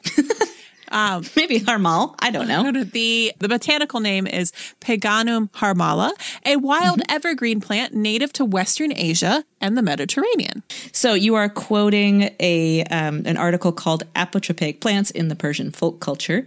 Maybe 1.37 1.59
harmal. 1.59 2.15
I 2.21 2.31
don't 2.31 2.49
know. 2.49 2.71
The 2.71 3.33
the 3.39 3.49
botanical 3.49 4.01
name 4.01 4.27
is 4.27 4.53
Peganum 4.81 5.49
harmala, 5.49 6.13
a 6.45 6.57
wild 6.57 7.03
evergreen 7.09 7.61
plant 7.61 7.95
native 7.95 8.33
to 8.35 8.45
Western 8.45 8.93
Asia 8.97 9.45
and 9.61 9.77
the 9.77 9.83
Mediterranean. 9.83 10.63
So 10.93 11.15
you 11.15 11.35
are 11.35 11.49
quoting 11.49 12.31
a 12.39 12.85
um, 12.85 13.23
an 13.27 13.37
article 13.37 13.73
called 13.73 14.05
"Apotropaic 14.15 14.81
Plants 14.81 15.11
in 15.11 15.29
the 15.29 15.37
Persian 15.37 15.73
Folk 15.73 16.01
Culture" 16.01 16.47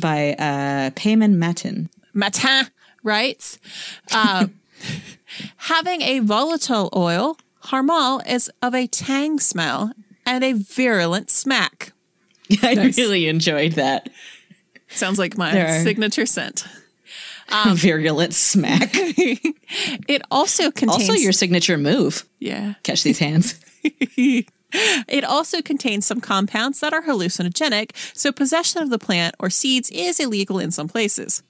by 0.00 0.34
uh, 0.34 0.90
Payman 0.90 1.34
Matin. 1.36 1.88
Matin 2.14 2.66
writes, 3.02 3.58
uh, 4.12 4.48
having 5.56 6.02
a 6.02 6.20
volatile 6.20 6.88
oil, 6.94 7.36
harmal 7.64 8.20
is 8.28 8.50
of 8.62 8.74
a 8.74 8.86
tang 8.86 9.38
smell 9.38 9.92
and 10.28 10.44
a 10.44 10.52
virulent 10.52 11.30
smack. 11.30 11.92
I 12.62 12.92
really 12.96 13.28
enjoyed 13.28 13.72
that 13.72 14.08
Sounds 14.88 15.18
like 15.18 15.36
my 15.36 15.52
There 15.52 15.82
signature 15.82 16.26
scent. 16.26 16.66
virulent 17.74 18.34
smack. 18.34 18.94
It 20.08 20.22
also 20.30 20.70
contains 20.70 21.10
also, 21.10 21.12
your 21.12 21.32
signature 21.32 21.76
move. 21.76 22.26
yeah. 22.38 22.74
Catch 22.84 23.02
these 23.02 23.18
hands. 23.18 23.60
It 23.92 25.24
also 25.24 25.60
contains 25.60 26.06
some 26.06 26.22
compounds 26.22 26.80
that 26.80 26.94
are 26.94 27.02
hallucinogenic, 27.02 27.90
so 28.16 28.32
possession 28.32 28.82
of 28.82 28.88
the 28.88 28.98
plant 28.98 29.34
or 29.38 29.50
seeds 29.50 29.90
is 29.90 30.20
illegal 30.20 30.58
in 30.58 30.70
some 30.70 30.88
places. 30.88 31.42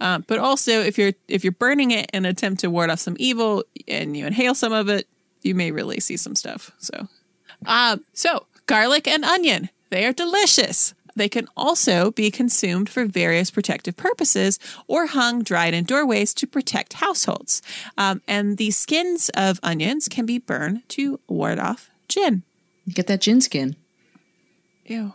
Uh, 0.00 0.18
but 0.28 0.38
also, 0.38 0.80
if 0.80 0.96
you're 0.96 1.12
if 1.26 1.42
you're 1.42 1.52
burning 1.52 1.90
it 1.90 2.08
in 2.12 2.24
an 2.24 2.30
attempt 2.30 2.60
to 2.60 2.70
ward 2.70 2.88
off 2.90 3.00
some 3.00 3.16
evil 3.18 3.64
and 3.88 4.16
you 4.16 4.26
inhale 4.26 4.54
some 4.54 4.72
of 4.72 4.88
it, 4.88 5.08
you 5.42 5.54
may 5.56 5.72
really 5.72 5.98
see 5.98 6.16
some 6.16 6.36
stuff. 6.36 6.70
So, 6.78 7.08
um, 7.64 8.04
so 8.12 8.46
garlic 8.66 9.08
and 9.08 9.24
onion, 9.24 9.70
they 9.90 10.04
are 10.04 10.12
delicious. 10.12 10.94
They 11.14 11.28
can 11.30 11.48
also 11.56 12.10
be 12.10 12.30
consumed 12.30 12.90
for 12.90 13.06
various 13.06 13.50
protective 13.50 13.96
purposes 13.96 14.58
or 14.86 15.06
hung 15.06 15.42
dried 15.42 15.72
in 15.72 15.84
doorways 15.84 16.34
to 16.34 16.46
protect 16.46 16.94
households. 16.94 17.62
Um, 17.96 18.20
and 18.28 18.58
the 18.58 18.70
skins 18.70 19.30
of 19.30 19.58
onions 19.62 20.08
can 20.08 20.26
be 20.26 20.38
burned 20.38 20.86
to 20.90 21.18
ward 21.26 21.58
off 21.58 21.90
jinn. 22.08 22.42
Get 22.92 23.06
that 23.06 23.22
gin 23.22 23.40
skin. 23.40 23.76
Ew. 24.84 25.14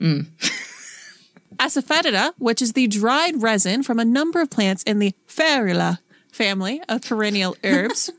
Mmm. 0.00 0.26
Asafoetida, 1.56 2.34
which 2.38 2.60
is 2.60 2.74
the 2.74 2.86
dried 2.86 3.42
resin 3.42 3.82
from 3.82 3.98
a 3.98 4.04
number 4.04 4.40
of 4.40 4.50
plants 4.50 4.82
in 4.82 4.98
the 4.98 5.14
Ferula 5.26 5.98
family 6.30 6.82
of 6.88 7.02
perennial 7.02 7.56
herbs. 7.64 8.10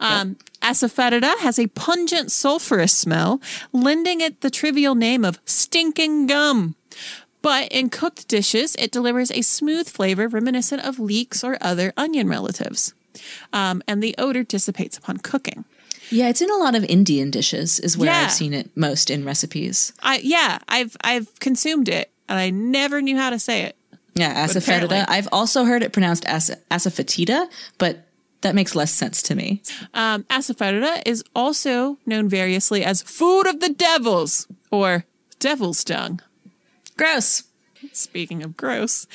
Um, 0.00 0.36
asafoetida 0.62 1.38
has 1.38 1.58
a 1.58 1.66
pungent 1.68 2.28
sulfurous 2.30 2.90
smell, 2.90 3.40
lending 3.72 4.20
it 4.20 4.40
the 4.40 4.50
trivial 4.50 4.94
name 4.94 5.24
of 5.24 5.38
stinking 5.44 6.26
gum. 6.26 6.74
But 7.42 7.68
in 7.72 7.90
cooked 7.90 8.28
dishes, 8.28 8.76
it 8.78 8.92
delivers 8.92 9.30
a 9.32 9.42
smooth 9.42 9.88
flavor 9.88 10.28
reminiscent 10.28 10.84
of 10.84 10.98
leeks 11.00 11.42
or 11.42 11.58
other 11.60 11.92
onion 11.96 12.28
relatives. 12.28 12.94
Um, 13.52 13.82
and 13.88 14.02
the 14.02 14.14
odor 14.16 14.44
dissipates 14.44 14.96
upon 14.96 15.18
cooking. 15.18 15.64
Yeah, 16.10 16.28
it's 16.28 16.40
in 16.40 16.50
a 16.50 16.56
lot 16.56 16.74
of 16.74 16.84
Indian 16.84 17.30
dishes, 17.30 17.80
is 17.80 17.96
where 17.98 18.08
Yeah. 18.10 18.20
I've 18.24 18.32
seen 18.32 18.52
it 18.54 18.70
most 18.76 19.10
in 19.10 19.24
recipes. 19.24 19.92
I 20.02 20.20
yeah, 20.22 20.58
I've 20.68 20.96
I've 21.02 21.38
consumed 21.40 21.88
it 21.88 22.10
and 22.28 22.38
I 22.38 22.50
never 22.50 23.00
knew 23.02 23.16
how 23.16 23.30
to 23.30 23.38
say 23.38 23.62
it. 23.62 23.76
Yeah, 24.14 24.46
asafoetida. 24.46 25.06
I've 25.08 25.28
also 25.32 25.64
heard 25.64 25.82
it 25.82 25.92
pronounced 25.92 26.24
as- 26.26 26.54
asafoetida, 26.70 27.48
but 27.78 28.06
that 28.42 28.54
makes 28.54 28.74
less 28.76 28.92
sense 28.92 29.22
to 29.22 29.34
me. 29.34 29.62
Um, 29.94 30.24
asafoetida 30.24 31.02
is 31.06 31.24
also 31.34 31.98
known 32.06 32.28
variously 32.28 32.84
as 32.84 33.02
food 33.02 33.46
of 33.46 33.60
the 33.60 33.70
devils 33.70 34.46
or 34.70 35.04
devil's 35.38 35.82
dung. 35.84 36.20
Gross. 36.96 37.44
Speaking 37.92 38.42
of 38.44 38.56
gross, 38.56 39.06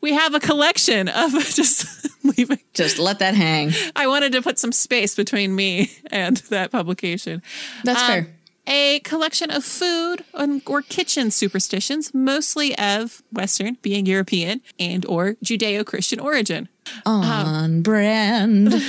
we 0.00 0.12
have 0.14 0.34
a 0.34 0.40
collection 0.40 1.08
of 1.08 1.32
just 1.54 1.86
leaving. 2.24 2.60
Just 2.72 2.98
let 2.98 3.18
that 3.18 3.34
hang. 3.34 3.72
I 3.94 4.06
wanted 4.06 4.32
to 4.32 4.42
put 4.42 4.58
some 4.58 4.72
space 4.72 5.14
between 5.14 5.54
me 5.54 5.90
and 6.10 6.36
that 6.48 6.70
publication. 6.72 7.42
That's 7.84 8.00
Um, 8.00 8.06
fair. 8.06 8.35
A 8.68 9.00
collection 9.00 9.50
of 9.50 9.64
food 9.64 10.24
and, 10.34 10.60
or 10.66 10.82
kitchen 10.82 11.30
superstitions, 11.30 12.12
mostly 12.12 12.76
of 12.78 13.22
Western, 13.32 13.78
being 13.82 14.06
European, 14.06 14.60
and 14.78 15.06
or 15.06 15.34
Judeo-Christian 15.44 16.18
origin. 16.18 16.68
On 17.04 17.64
um, 17.64 17.82
brand. 17.82 18.72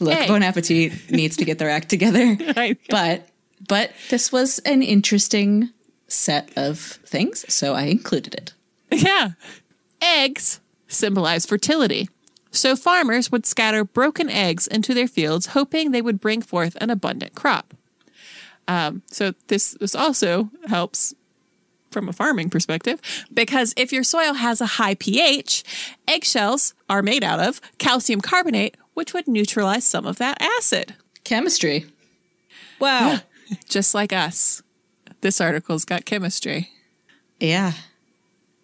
Look, 0.00 0.14
Hey. 0.14 0.28
Bon 0.28 0.42
Appetit 0.42 1.10
needs 1.10 1.36
to 1.38 1.44
get 1.44 1.58
their 1.58 1.70
act 1.70 1.88
together. 1.88 2.36
But 2.90 3.28
but 3.66 3.90
this 4.10 4.30
was 4.30 4.60
an 4.60 4.82
interesting 4.82 5.70
set 6.06 6.50
of 6.56 6.78
things, 6.78 7.44
so 7.52 7.74
I 7.74 7.82
included 7.84 8.34
it. 8.34 8.52
Yeah. 8.92 9.30
Eggs 10.00 10.60
symbolize 10.86 11.44
fertility. 11.44 12.08
So 12.50 12.76
farmers 12.76 13.30
would 13.30 13.46
scatter 13.46 13.84
broken 13.84 14.30
eggs 14.30 14.66
into 14.66 14.94
their 14.94 15.08
fields, 15.08 15.48
hoping 15.48 15.90
they 15.90 16.02
would 16.02 16.20
bring 16.20 16.42
forth 16.42 16.76
an 16.80 16.90
abundant 16.90 17.34
crop. 17.34 17.74
Um, 18.66 19.02
so 19.06 19.32
this 19.48 19.76
this 19.80 19.94
also 19.94 20.50
helps 20.66 21.14
from 21.90 22.08
a 22.08 22.12
farming 22.12 22.50
perspective 22.50 23.00
because 23.32 23.72
if 23.76 23.92
your 23.92 24.04
soil 24.04 24.34
has 24.34 24.60
a 24.60 24.66
high 24.66 24.94
pH, 24.94 25.64
eggshells 26.06 26.74
are 26.88 27.02
made 27.02 27.24
out 27.24 27.40
of 27.40 27.60
calcium 27.78 28.20
carbonate, 28.20 28.76
which 28.94 29.14
would 29.14 29.26
neutralize 29.26 29.84
some 29.84 30.06
of 30.06 30.18
that 30.18 30.36
acid. 30.40 30.94
Chemistry. 31.24 31.86
Wow. 32.78 33.20
Just 33.68 33.94
like 33.94 34.12
us. 34.12 34.62
This 35.22 35.40
article's 35.40 35.84
got 35.84 36.04
chemistry. 36.04 36.70
yeah. 37.40 37.72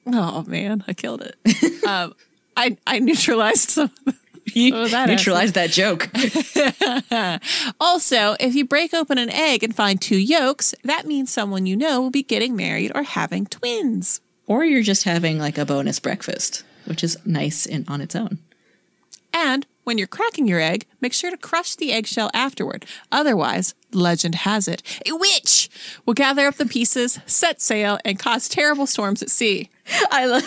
Oh 0.07 0.45
man, 0.47 0.85
I 0.87 0.93
killed 0.93 1.23
it. 1.23 1.85
um, 1.87 2.15
I 2.57 2.77
I 2.87 2.99
neutralized 3.01 3.71
some. 3.71 3.91
You 4.53 4.75
Oh, 4.77 4.89
that 4.89 5.09
neutralized 5.09 5.55
that 5.55 5.71
joke. 5.71 6.11
Also, 7.81 8.37
if 8.39 8.55
you 8.55 8.65
break 8.67 8.93
open 8.93 9.17
an 9.17 9.31
egg 9.31 9.63
and 9.63 9.75
find 9.75 10.01
two 10.01 10.19
yolks, 10.19 10.75
that 10.85 11.07
means 11.07 11.33
someone 11.33 11.65
you 11.65 11.77
know 11.77 12.01
will 12.03 12.11
be 12.11 12.23
getting 12.23 12.55
married 12.55 12.93
or 12.95 13.03
having 13.05 13.47
twins. 13.47 14.21
or 14.47 14.63
you're 14.65 14.83
just 14.83 15.05
having 15.05 15.39
like 15.39 15.57
a 15.57 15.65
bonus 15.65 15.99
breakfast, 15.99 16.63
which 16.85 17.03
is 17.03 17.17
nice 17.25 17.65
in 17.65 17.87
on 17.89 18.03
its 18.03 18.15
own. 18.15 18.39
And 19.33 19.67
when 19.85 19.97
you're 19.99 20.07
cracking 20.07 20.47
your 20.47 20.61
egg, 20.61 20.85
make 21.01 21.15
sure 21.15 21.31
to 21.31 21.37
crush 21.39 21.75
the 21.75 21.93
eggshell 21.93 22.31
afterward. 22.35 22.85
Otherwise, 23.11 23.75
legend 23.93 24.35
has 24.37 24.69
it, 24.69 24.83
a 25.07 25.17
witch 25.17 25.71
will 26.07 26.15
gather 26.15 26.47
up 26.47 26.57
the 26.57 26.67
pieces, 26.67 27.19
set 27.27 27.61
sail, 27.63 27.99
and 28.05 28.19
cause 28.19 28.49
terrible 28.49 28.87
storms 28.87 29.23
at 29.23 29.31
sea. 29.31 29.71
I 30.11 30.27
love 30.27 30.45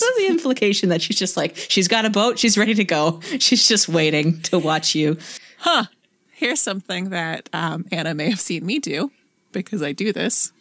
so 0.00 0.06
the 0.18 0.26
implication 0.28 0.88
that 0.88 1.02
she's 1.02 1.18
just 1.18 1.36
like 1.36 1.56
she's 1.56 1.88
got 1.88 2.04
a 2.04 2.10
boat, 2.10 2.38
she's 2.38 2.56
ready 2.58 2.74
to 2.74 2.84
go. 2.84 3.20
She's 3.38 3.66
just 3.68 3.88
waiting 3.88 4.40
to 4.42 4.58
watch 4.58 4.94
you. 4.94 5.16
Huh. 5.58 5.84
Here's 6.32 6.60
something 6.60 7.10
that 7.10 7.48
um, 7.52 7.84
Anna 7.92 8.14
may 8.14 8.30
have 8.30 8.40
seen 8.40 8.64
me 8.64 8.78
do 8.78 9.10
because 9.52 9.82
I 9.82 9.92
do 9.92 10.12
this. 10.12 10.52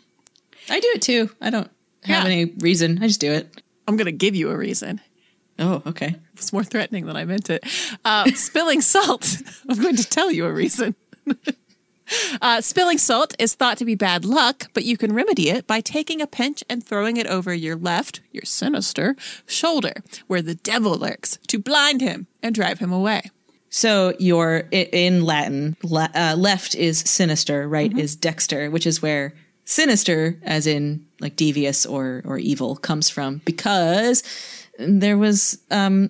I 0.69 0.79
do 0.79 0.87
it 0.95 1.01
too. 1.01 1.29
I 1.41 1.49
don't 1.49 1.69
have 2.03 2.25
Yeah. 2.25 2.31
any 2.31 2.45
reason. 2.59 2.99
I 3.01 3.07
just 3.07 3.21
do 3.21 3.31
it. 3.31 3.61
I'm 3.87 3.95
going 3.97 4.05
to 4.05 4.11
give 4.11 4.35
you 4.35 4.49
a 4.51 4.57
reason. 4.57 4.99
Oh, 5.57 5.81
okay. 5.87 6.15
It's 6.33 6.53
more 6.53 6.63
threatening 6.63 7.05
than 7.05 7.15
I 7.15 7.25
meant 7.25 7.49
it. 7.49 7.63
Uh, 8.05 8.29
spilling 8.31 8.81
salt. 8.93 9.37
I'm 9.69 9.81
going 9.81 9.95
to 9.95 10.07
tell 10.07 10.31
you 10.31 10.45
a 10.45 10.51
reason. 10.53 10.95
Uh, 12.41 12.61
spilling 12.61 12.97
salt 12.97 13.33
is 13.37 13.55
thought 13.55 13.77
to 13.77 13.85
be 13.85 13.95
bad 13.95 14.23
luck, 14.23 14.67
but 14.73 14.85
you 14.85 14.95
can 14.97 15.13
remedy 15.13 15.49
it 15.49 15.67
by 15.67 15.81
taking 15.81 16.21
a 16.21 16.27
pinch 16.27 16.63
and 16.69 16.83
throwing 16.83 17.17
it 17.17 17.27
over 17.27 17.53
your 17.53 17.75
left, 17.75 18.21
your 18.31 18.45
sinister, 18.45 19.15
shoulder, 19.45 19.93
where 20.27 20.41
the 20.41 20.55
devil 20.55 20.97
lurks, 20.97 21.37
to 21.47 21.59
blind 21.59 22.01
him 22.01 22.27
and 22.41 22.55
drive 22.55 22.79
him 22.79 22.93
away. 22.93 23.23
So 23.69 24.15
your 24.19 24.63
in 24.71 25.25
Latin, 25.25 25.75
uh, 25.91 26.35
left 26.37 26.75
is 26.75 26.99
sinister, 26.99 27.67
right 27.67 27.95
is 27.97 28.15
dexter, 28.15 28.69
which 28.69 28.87
is 28.87 29.01
where 29.01 29.33
sinister, 29.65 30.39
as 30.43 30.65
in 30.65 31.05
like 31.19 31.35
devious 31.35 31.85
or 31.85 32.21
or 32.25 32.37
evil, 32.37 32.75
comes 32.75 33.09
from 33.09 33.41
because 33.45 34.23
there 34.79 35.17
was 35.17 35.59
um, 35.69 36.09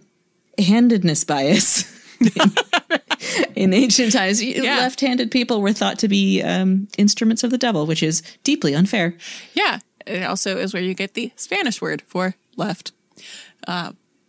handedness 0.58 1.24
bias. 1.24 1.84
in 3.56 3.74
ancient 3.74 4.14
times, 4.14 4.44
left-handed 4.44 5.32
people 5.32 5.62
were 5.62 5.74
thought 5.74 6.00
to 6.00 6.08
be 6.08 6.42
um, 6.42 6.88
instruments 6.98 7.44
of 7.44 7.52
the 7.52 7.58
devil, 7.58 7.86
which 7.86 8.04
is 8.04 8.22
deeply 8.44 8.74
unfair. 8.76 9.16
Yeah. 9.54 9.80
It 10.08 10.24
also 10.24 10.58
is 10.58 10.74
where 10.74 10.82
you 10.82 10.94
get 10.94 11.14
the 11.14 11.32
Spanish 11.36 11.82
word 11.82 12.02
for 12.04 12.36
left. 12.56 12.92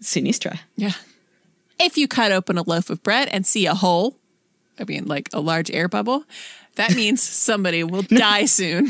Sinistra. 0.02 0.60
Yeah. 0.76 0.92
If 1.78 1.96
you 1.96 2.08
cut 2.08 2.32
open 2.32 2.58
a 2.58 2.62
loaf 2.62 2.90
of 2.90 3.02
bread 3.02 3.28
and 3.28 3.46
see 3.46 3.66
a 3.66 3.74
hole, 3.74 4.16
I 4.78 4.84
mean, 4.84 5.06
like 5.06 5.28
a 5.32 5.40
large 5.40 5.70
air 5.70 5.88
bubble, 5.88 6.24
that 6.74 6.94
means 6.94 7.22
somebody 7.22 7.84
will 7.84 8.02
die 8.02 8.46
soon. 8.46 8.88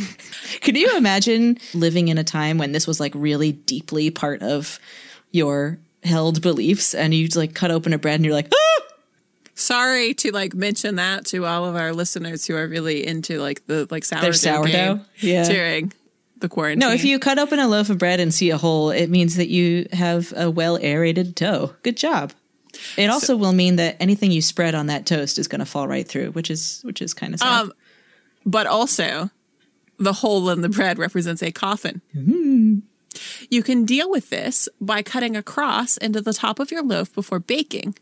Can 0.60 0.74
you 0.74 0.96
imagine 0.96 1.58
living 1.74 2.08
in 2.08 2.18
a 2.18 2.24
time 2.24 2.58
when 2.58 2.72
this 2.72 2.86
was 2.86 3.00
like 3.00 3.12
really 3.14 3.52
deeply 3.52 4.10
part 4.10 4.42
of 4.42 4.80
your 5.30 5.78
held 6.02 6.42
beliefs 6.42 6.94
and 6.94 7.14
you 7.14 7.28
like 7.34 7.54
cut 7.54 7.70
open 7.70 7.92
a 7.92 7.98
bread 7.98 8.16
and 8.16 8.24
you're 8.24 8.34
like, 8.34 8.52
ah! 8.52 8.82
Sorry 9.60 10.14
to 10.14 10.32
like 10.32 10.54
mention 10.54 10.96
that 10.96 11.26
to 11.26 11.44
all 11.44 11.66
of 11.66 11.76
our 11.76 11.92
listeners 11.92 12.46
who 12.46 12.56
are 12.56 12.66
really 12.66 13.06
into 13.06 13.38
like 13.38 13.66
the 13.66 13.86
like 13.90 14.04
sourdough, 14.04 14.32
sourdough? 14.32 15.00
Yeah. 15.18 15.44
during 15.44 15.92
the 16.38 16.48
quarantine. 16.48 16.78
No, 16.78 16.90
if 16.94 17.04
you 17.04 17.18
cut 17.18 17.38
open 17.38 17.58
a 17.58 17.68
loaf 17.68 17.90
of 17.90 17.98
bread 17.98 18.20
and 18.20 18.32
see 18.32 18.50
a 18.50 18.56
hole, 18.56 18.90
it 18.90 19.08
means 19.08 19.36
that 19.36 19.48
you 19.48 19.86
have 19.92 20.32
a 20.34 20.50
well 20.50 20.78
aerated 20.78 21.34
dough. 21.34 21.74
Good 21.82 21.98
job. 21.98 22.32
It 22.96 23.10
also 23.10 23.36
will 23.36 23.52
mean 23.52 23.76
that 23.76 23.96
anything 24.00 24.30
you 24.30 24.40
spread 24.40 24.74
on 24.74 24.86
that 24.86 25.04
toast 25.04 25.38
is 25.38 25.46
going 25.46 25.58
to 25.58 25.66
fall 25.66 25.86
right 25.86 26.08
through, 26.08 26.30
which 26.32 26.50
is 26.50 26.80
which 26.82 27.02
is 27.02 27.12
kind 27.12 27.34
of 27.34 27.40
sad. 27.40 27.62
Um, 27.62 27.72
but 28.46 28.66
also 28.66 29.30
the 29.98 30.14
hole 30.14 30.48
in 30.48 30.62
the 30.62 30.68
bread 30.70 30.98
represents 30.98 31.42
a 31.42 31.52
coffin. 31.52 32.00
You 33.50 33.62
can 33.62 33.84
deal 33.84 34.10
with 34.10 34.30
this 34.30 34.68
by 34.80 35.02
cutting 35.02 35.36
a 35.36 35.42
cross 35.42 35.96
into 35.96 36.20
the 36.20 36.32
top 36.32 36.58
of 36.58 36.70
your 36.70 36.82
loaf 36.82 37.12
before 37.12 37.40
baking. 37.40 37.96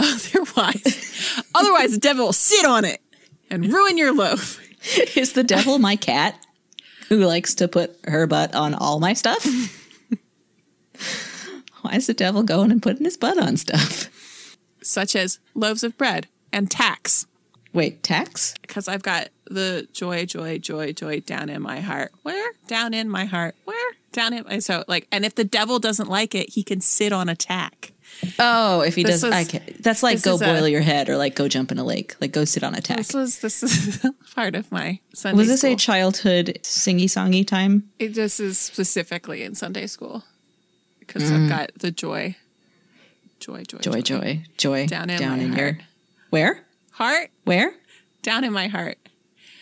Otherwise, 0.00 1.42
otherwise 1.54 1.92
the 1.92 1.98
devil 1.98 2.26
will 2.26 2.32
sit 2.32 2.64
on 2.64 2.84
it 2.84 3.00
and 3.50 3.72
ruin 3.72 3.98
your 3.98 4.14
loaf. 4.14 4.60
is 5.16 5.32
the 5.32 5.44
devil 5.44 5.78
my 5.78 5.96
cat 5.96 6.38
who 7.08 7.24
likes 7.24 7.54
to 7.56 7.68
put 7.68 7.98
her 8.04 8.26
butt 8.26 8.54
on 8.54 8.74
all 8.74 9.00
my 9.00 9.12
stuff? 9.12 9.44
Why 11.82 11.94
is 11.94 12.06
the 12.06 12.14
devil 12.14 12.42
going 12.42 12.70
and 12.70 12.82
putting 12.82 13.04
his 13.04 13.16
butt 13.16 13.38
on 13.38 13.56
stuff? 13.56 14.10
Such 14.82 15.16
as 15.16 15.38
loaves 15.54 15.82
of 15.82 15.96
bread 15.96 16.28
and 16.52 16.70
tacks. 16.70 17.26
Wait, 17.72 18.02
tax? 18.02 18.54
Because 18.62 18.88
I've 18.88 19.02
got 19.02 19.28
the 19.46 19.88
joy, 19.92 20.26
joy, 20.26 20.58
joy, 20.58 20.92
joy 20.92 21.20
down 21.20 21.48
in 21.48 21.62
my 21.62 21.80
heart. 21.80 22.12
Where? 22.22 22.52
Down 22.66 22.94
in 22.94 23.08
my 23.08 23.24
heart. 23.24 23.54
Where? 23.64 23.92
Down 24.12 24.32
in 24.32 24.44
my 24.44 24.58
so 24.58 24.84
like 24.88 25.06
and 25.12 25.24
if 25.24 25.34
the 25.34 25.44
devil 25.44 25.78
doesn't 25.78 26.08
like 26.08 26.34
it, 26.34 26.50
he 26.50 26.62
can 26.62 26.80
sit 26.80 27.12
on 27.12 27.28
a 27.28 27.36
tack. 27.36 27.92
Oh, 28.38 28.80
if 28.80 28.94
he 28.94 29.02
This 29.04 29.16
does, 29.20 29.24
was- 29.24 29.32
I 29.32 29.44
can, 29.44 29.62
that's 29.80 30.02
like 30.02 30.22
go 30.22 30.34
is 30.34 30.42
a- 30.42 30.44
boil 30.44 30.66
your 30.68 30.80
head 30.80 31.08
or 31.08 31.16
like 31.16 31.34
go 31.36 31.46
jump 31.48 31.70
in 31.72 31.78
a 31.78 31.84
lake, 31.84 32.16
like 32.20 32.32
go 32.32 32.44
sit 32.44 32.62
on 32.64 32.74
a 32.74 32.80
tack. 32.80 32.96
This 32.98 33.14
was 33.14 33.38
this 33.40 33.62
is 33.62 34.04
part 34.34 34.54
of 34.54 34.70
my 34.72 34.98
Sunday 35.14 35.38
Was 35.38 35.48
this 35.48 35.60
school. 35.60 35.72
a 35.72 35.76
childhood 35.76 36.58
singy 36.62 37.04
songy 37.04 37.46
time? 37.46 37.88
It, 37.98 38.14
this 38.14 38.40
is 38.40 38.58
specifically 38.58 39.42
in 39.42 39.54
Sunday 39.54 39.86
school 39.86 40.24
because 40.98 41.22
Mm. 41.30 41.44
I've 41.44 41.48
got 41.48 41.70
the 41.78 41.90
joy, 41.90 42.36
joy, 43.40 43.62
joy, 43.64 43.78
Joy, 43.78 44.00
joy, 44.02 44.44
joy. 44.56 44.86
Down 44.86 45.10
in 45.10 45.20
my 45.20 45.36
your 45.44 45.54
heart. 45.72 45.82
where? 46.30 46.64
heart 46.92 47.30
Where? 47.44 47.72
down 48.22 48.42
in 48.44 48.52
my 48.52 48.66
heart, 48.68 48.98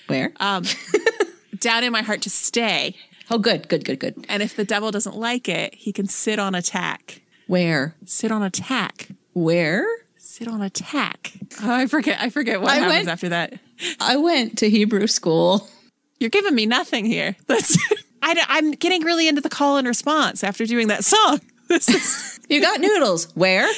Where? 0.06 0.32
Um 0.40 0.64
down 1.60 1.84
in 1.84 1.92
my 1.92 2.02
heart 2.02 2.22
to 2.22 2.30
stay. 2.30 2.96
Oh, 3.30 3.38
good, 3.38 3.68
good, 3.68 3.84
good, 3.84 3.98
good. 3.98 4.24
And 4.28 4.42
if 4.42 4.54
the 4.56 4.64
devil 4.64 4.90
doesn't 4.92 5.16
like 5.16 5.48
it, 5.48 5.74
he 5.74 5.92
can 5.92 6.06
sit 6.06 6.38
on 6.38 6.54
a 6.54 6.62
tack. 6.62 7.22
Where? 7.46 7.94
Sit 8.04 8.32
on 8.32 8.42
a 8.42 8.50
tack. 8.50 9.08
Where? 9.32 9.86
Sit 10.16 10.48
on 10.48 10.60
a 10.60 10.70
tack. 10.70 11.32
Oh, 11.62 11.72
I 11.72 11.86
forget. 11.86 12.20
I 12.20 12.30
forget 12.30 12.60
what 12.60 12.70
I 12.70 12.76
happens 12.76 12.94
went- 12.94 13.08
after 13.08 13.28
that. 13.30 13.54
I 14.00 14.16
went 14.16 14.58
to 14.58 14.70
Hebrew 14.70 15.06
school. 15.06 15.68
You're 16.18 16.30
giving 16.30 16.54
me 16.54 16.66
nothing 16.66 17.04
here. 17.04 17.36
That's. 17.46 17.76
I, 18.22 18.58
am 18.58 18.72
getting 18.72 19.02
really 19.02 19.28
into 19.28 19.40
the 19.40 19.48
call 19.48 19.76
and 19.76 19.86
response 19.86 20.42
after 20.42 20.66
doing 20.66 20.88
that 20.88 21.04
song. 21.04 21.40
Is 21.70 22.40
You 22.48 22.60
got 22.60 22.80
noodles. 22.80 23.28
Where? 23.34 23.70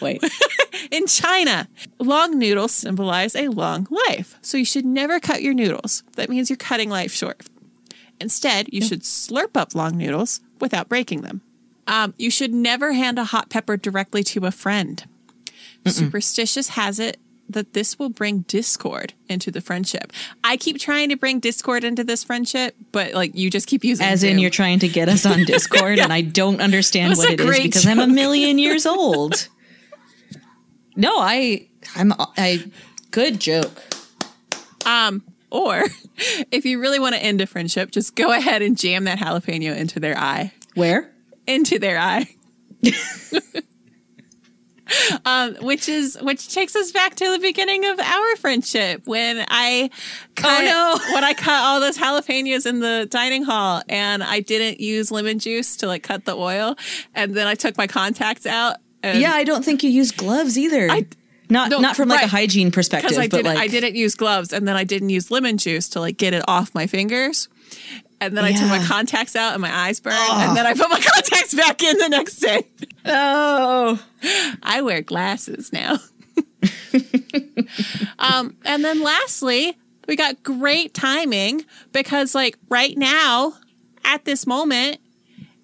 Wait. 0.00 0.22
in 0.90 1.06
China. 1.06 1.68
Long 1.98 2.38
noodles 2.38 2.72
symbolize 2.72 3.36
a 3.36 3.48
long 3.48 3.86
life, 4.08 4.38
so 4.40 4.56
you 4.56 4.64
should 4.64 4.84
never 4.84 5.20
cut 5.20 5.42
your 5.42 5.54
noodles. 5.54 6.02
That 6.16 6.28
means 6.30 6.48
you're 6.48 6.56
cutting 6.56 6.90
life 6.90 7.12
short. 7.12 7.42
Instead, 8.20 8.72
you 8.72 8.80
should 8.80 9.02
slurp 9.02 9.56
up 9.56 9.74
long 9.74 9.96
noodles 9.96 10.40
without 10.60 10.88
breaking 10.88 11.22
them. 11.22 11.42
Um, 11.86 12.14
you 12.16 12.30
should 12.30 12.52
never 12.52 12.92
hand 12.92 13.18
a 13.18 13.24
hot 13.24 13.50
pepper 13.50 13.76
directly 13.76 14.22
to 14.24 14.46
a 14.46 14.50
friend. 14.50 15.04
Superstitious 15.86 16.68
has 16.70 16.98
it 16.98 17.18
that 17.48 17.74
this 17.74 17.98
will 17.98 18.08
bring 18.08 18.40
discord 18.40 19.12
into 19.28 19.50
the 19.50 19.60
friendship. 19.60 20.12
I 20.42 20.56
keep 20.56 20.78
trying 20.78 21.10
to 21.10 21.16
bring 21.16 21.40
discord 21.40 21.84
into 21.84 22.04
this 22.04 22.24
friendship, 22.24 22.74
but 22.92 23.14
like 23.14 23.34
you 23.34 23.50
just 23.50 23.66
keep 23.66 23.84
using 23.84 24.06
As 24.06 24.22
in, 24.22 24.30
Zoom. 24.30 24.38
you're 24.38 24.50
trying 24.50 24.78
to 24.80 24.88
get 24.88 25.08
us 25.08 25.26
on 25.26 25.44
Discord, 25.44 25.98
and 25.98 26.12
I 26.12 26.22
don't 26.22 26.60
understand 26.60 27.16
what 27.16 27.30
it 27.30 27.40
is 27.40 27.58
because 27.60 27.86
I'm 27.86 27.98
a 27.98 28.06
million 28.06 28.58
years 28.58 28.86
old. 28.86 29.48
No, 30.96 31.12
I, 31.18 31.68
I'm, 31.94 32.12
I, 32.18 32.64
good 33.10 33.40
joke. 33.40 33.82
Um, 34.86 35.22
or 35.50 35.84
if 36.50 36.64
you 36.64 36.80
really 36.80 36.98
want 36.98 37.14
to 37.14 37.22
end 37.22 37.40
a 37.40 37.46
friendship, 37.46 37.90
just 37.90 38.14
go 38.14 38.32
ahead 38.32 38.62
and 38.62 38.78
jam 38.78 39.04
that 39.04 39.18
jalapeno 39.18 39.76
into 39.76 40.00
their 40.00 40.16
eye. 40.16 40.52
Where? 40.74 41.10
Into 41.46 41.78
their 41.78 41.98
eye. 41.98 42.26
um, 45.24 45.54
which 45.62 45.88
is 45.88 46.18
which 46.20 46.52
takes 46.52 46.76
us 46.76 46.92
back 46.92 47.14
to 47.16 47.30
the 47.32 47.38
beginning 47.38 47.84
of 47.86 47.98
our 47.98 48.36
friendship 48.36 49.02
when 49.06 49.44
I 49.48 49.88
cut 50.36 50.62
Oh, 50.62 50.64
no. 50.64 50.98
when 51.14 51.24
I 51.24 51.32
cut 51.32 51.62
all 51.62 51.80
those 51.80 51.96
jalapenos 51.96 52.66
in 52.66 52.80
the 52.80 53.06
dining 53.10 53.44
hall 53.44 53.82
and 53.88 54.22
I 54.22 54.40
didn't 54.40 54.80
use 54.80 55.10
lemon 55.10 55.38
juice 55.38 55.76
to 55.78 55.86
like 55.86 56.02
cut 56.02 56.26
the 56.26 56.36
oil 56.36 56.76
and 57.14 57.34
then 57.34 57.46
I 57.46 57.54
took 57.54 57.78
my 57.78 57.86
contacts 57.86 58.44
out 58.46 58.76
and 59.02 59.20
Yeah, 59.20 59.32
I 59.32 59.44
don't 59.44 59.64
think 59.64 59.82
you 59.82 59.90
use 59.90 60.10
gloves 60.10 60.58
either. 60.58 60.90
I- 60.90 61.06
not 61.50 61.70
no, 61.70 61.78
not 61.78 61.94
from 61.94 62.08
like 62.08 62.24
a 62.24 62.26
hygiene 62.26 62.70
perspective, 62.70 63.10
because 63.10 63.18
I 63.18 63.28
but 63.28 63.36
didn't 63.36 63.54
like 63.54 63.58
I 63.58 63.68
didn't 63.68 63.94
use 63.96 64.14
gloves 64.14 64.50
and 64.52 64.66
then 64.66 64.76
I 64.76 64.84
didn't 64.84 65.10
use 65.10 65.30
lemon 65.30 65.58
juice 65.58 65.90
to 65.90 66.00
like 66.00 66.16
get 66.16 66.32
it 66.32 66.42
off 66.48 66.74
my 66.74 66.86
fingers. 66.86 67.48
And 68.20 68.36
then 68.36 68.44
I 68.44 68.52
took 68.52 68.68
my 68.68 68.82
contacts 68.84 69.36
out 69.36 69.52
and 69.52 69.60
my 69.60 69.74
eyes 69.74 70.00
burned. 70.00 70.16
And 70.16 70.56
then 70.56 70.66
I 70.66 70.72
put 70.72 70.88
my 70.88 71.00
contacts 71.14 71.54
back 71.54 71.82
in 71.82 71.98
the 71.98 72.08
next 72.08 72.36
day. 72.36 72.66
Oh, 73.04 74.02
I 74.62 74.80
wear 74.82 75.02
glasses 75.02 75.72
now. 75.72 75.98
um, 78.18 78.56
and 78.64 78.84
then 78.84 79.02
lastly, 79.02 79.76
we 80.08 80.16
got 80.16 80.42
great 80.42 80.94
timing 80.94 81.64
because, 81.92 82.34
like, 82.34 82.56
right 82.68 82.96
now, 82.96 83.54
at 84.04 84.24
this 84.24 84.46
moment, 84.46 84.98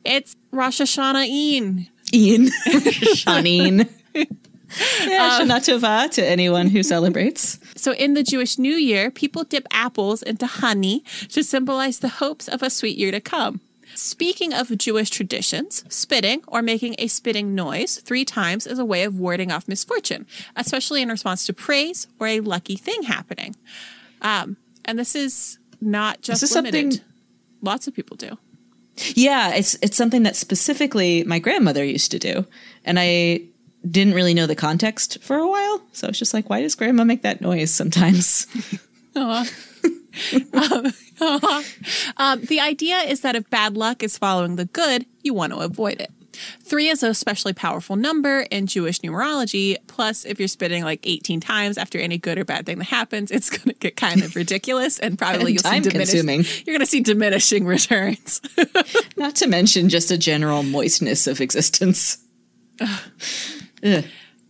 it's 0.05 0.37
Rosh 0.51 0.81
Hashanah 0.81 1.25
Ein. 1.25 1.89
Ian, 2.13 2.47
Shanine. 3.17 3.89
Yeah, 4.15 5.41
Shana 5.41 5.59
Tova 5.59 6.11
to 6.13 6.25
anyone 6.25 6.69
who 6.69 6.83
celebrates. 6.83 7.59
So, 7.81 7.93
in 7.95 8.13
the 8.15 8.23
Jewish 8.23 8.59
New 8.59 8.75
Year, 8.75 9.11
people 9.11 9.43
dip 9.45 9.67
apples 9.71 10.23
into 10.23 10.47
honey 10.47 11.03
to 11.31 11.43
symbolize 11.43 11.99
the 12.01 12.09
hopes 12.09 12.47
of 12.47 12.63
a 12.63 12.69
sweet 12.69 12.99
year 12.99 13.11
to 13.11 13.21
come. 13.21 13.61
Speaking 13.95 14.53
of 14.53 14.77
Jewish 14.79 15.11
traditions, 15.11 15.83
spitting 15.89 16.43
or 16.47 16.63
making 16.63 16.95
a 16.99 17.07
spitting 17.09 17.55
noise 17.55 17.97
three 17.99 18.25
times 18.25 18.67
is 18.67 18.79
a 18.79 18.85
way 18.85 19.03
of 19.03 19.19
warding 19.19 19.51
off 19.51 19.67
misfortune, 19.67 20.27
especially 20.55 21.03
in 21.03 21.09
response 21.09 21.45
to 21.47 21.53
praise 21.53 22.07
or 22.21 22.27
a 22.29 22.41
lucky 22.41 22.77
thing 22.77 23.03
happening. 23.05 23.57
Um, 24.23 24.59
and 24.85 24.99
this 24.99 25.17
is 25.17 25.59
not 25.81 26.21
just 26.21 26.43
is 26.43 26.55
limited. 26.55 26.93
something- 26.93 27.07
Lots 27.63 27.87
of 27.89 27.95
people 27.95 28.17
do. 28.17 28.39
Yeah, 29.15 29.55
it's 29.55 29.77
it's 29.83 29.97
something 29.97 30.23
that 30.25 30.37
specifically 30.37 31.25
my 31.25 31.39
grandmother 31.39 31.83
used 31.85 32.11
to 32.11 32.19
do, 32.19 32.45
and 32.85 32.99
I 33.01 33.43
didn't 33.89 34.15
really 34.15 34.35
know 34.35 34.47
the 34.47 34.57
context 34.57 35.23
for 35.23 35.37
a 35.37 35.49
while. 35.49 35.83
So 35.93 36.09
it's 36.09 36.19
just 36.19 36.35
like, 36.35 36.51
why 36.51 36.61
does 36.61 36.75
grandma 36.75 37.05
make 37.05 37.23
that 37.23 37.41
noise 37.41 37.71
sometimes? 37.71 38.47
Um, 42.17 42.41
the 42.43 42.61
idea 42.61 42.99
is 43.01 43.21
that 43.21 43.37
if 43.37 43.49
bad 43.51 43.77
luck 43.77 44.03
is 44.03 44.17
following 44.17 44.57
the 44.57 44.65
good, 44.65 45.07
you 45.23 45.35
want 45.35 45.53
to 45.53 45.59
avoid 45.59 46.01
it. 46.01 46.11
Three 46.63 46.89
is 46.89 47.03
a 47.03 47.09
especially 47.09 47.53
powerful 47.53 47.97
number 47.97 48.41
in 48.51 48.67
Jewish 48.67 49.01
numerology. 49.01 49.77
Plus, 49.87 50.25
if 50.25 50.39
you're 50.39 50.49
spitting 50.49 50.83
like 50.83 51.01
18 51.05 51.41
times 51.41 51.77
after 51.77 51.99
any 51.99 52.19
good 52.19 52.39
or 52.39 52.45
bad 52.45 52.67
thing 52.67 52.79
that 52.79 52.85
happens, 52.85 53.31
it's 53.31 53.51
going 53.51 53.69
to 53.69 53.75
get 53.75 53.97
kind 53.97 54.23
of 54.23 54.37
ridiculous 54.37 54.99
and 54.99 55.19
probably 55.19 55.41
And 55.41 55.65
you'll 55.65 55.73
see 55.73 55.81
time-consuming. 55.81 56.45
You're 56.65 56.75
going 56.75 56.81
to 56.81 56.87
see 56.87 57.01
diminishing 57.01 57.67
returns. 57.67 58.41
Not 59.17 59.37
to 59.37 59.47
mention 59.47 59.89
just 59.89 60.11
a 60.11 60.19
general 60.19 60.63
moistness 60.63 61.27
of 61.27 61.41
existence. 61.41 62.19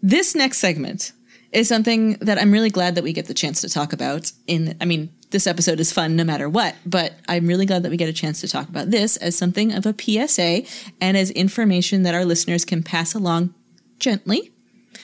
This 0.03 0.35
next 0.35 0.59
segment 0.59 1.13
is 1.53 1.69
something 1.69 2.13
that 2.21 2.39
I'm 2.39 2.53
really 2.53 2.71
glad 2.71 2.95
that 2.95 3.05
we 3.05 3.13
get 3.13 3.27
the 3.27 3.35
chance 3.35 3.61
to 3.61 3.69
talk 3.69 3.93
about. 3.93 4.33
In, 4.47 4.77
I 4.81 4.85
mean, 4.85 5.13
this 5.31 5.47
episode 5.47 5.81
is 5.81 5.93
fun 5.93 6.17
no 6.17 6.25
matter 6.25 6.49
what, 6.49 6.75
but 6.87 7.15
I'm 7.29 7.47
really 7.47 7.67
glad 7.67 7.83
that 7.83 7.91
we 7.91 7.97
get 7.97 8.09
a 8.09 8.15
chance 8.15 8.41
to 8.41 8.49
talk 8.49 8.69
about 8.69 8.91
this 8.91 9.17
as 9.19 9.37
something 9.37 9.73
of 9.73 9.87
a 9.87 9.95
PSA 9.95 10.63
and 11.01 11.17
as 11.17 11.31
information 11.31 12.03
that 12.05 12.15
our 12.15 12.25
listeners 12.25 12.65
can 12.65 12.83
pass 12.83 13.15
along 13.15 13.55
gently 13.99 14.53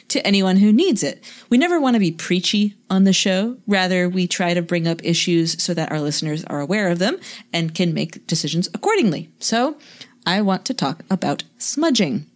to 0.09 0.25
anyone 0.27 0.57
who 0.57 0.73
needs 0.73 1.03
it. 1.03 1.23
We 1.51 1.59
never 1.59 1.81
want 1.81 1.95
to 1.95 2.01
be 2.01 2.13
preachy 2.13 2.75
on 2.89 3.05
the 3.05 3.13
show. 3.13 3.59
Rather, 3.67 4.09
we 4.09 4.27
try 4.27 4.55
to 4.55 4.63
bring 4.63 4.87
up 4.87 5.05
issues 5.05 5.61
so 5.63 5.75
that 5.75 5.91
our 5.91 6.01
listeners 6.01 6.45
are 6.45 6.61
aware 6.61 6.89
of 6.89 7.01
them 7.01 7.19
and 7.53 7.75
can 7.75 7.93
make 7.93 8.27
decisions 8.27 8.69
accordingly. 8.73 9.31
So, 9.39 9.77
I 10.25 10.41
want 10.43 10.65
to 10.67 10.75
talk 10.75 11.05
about 11.11 11.45
smudging. 11.59 12.27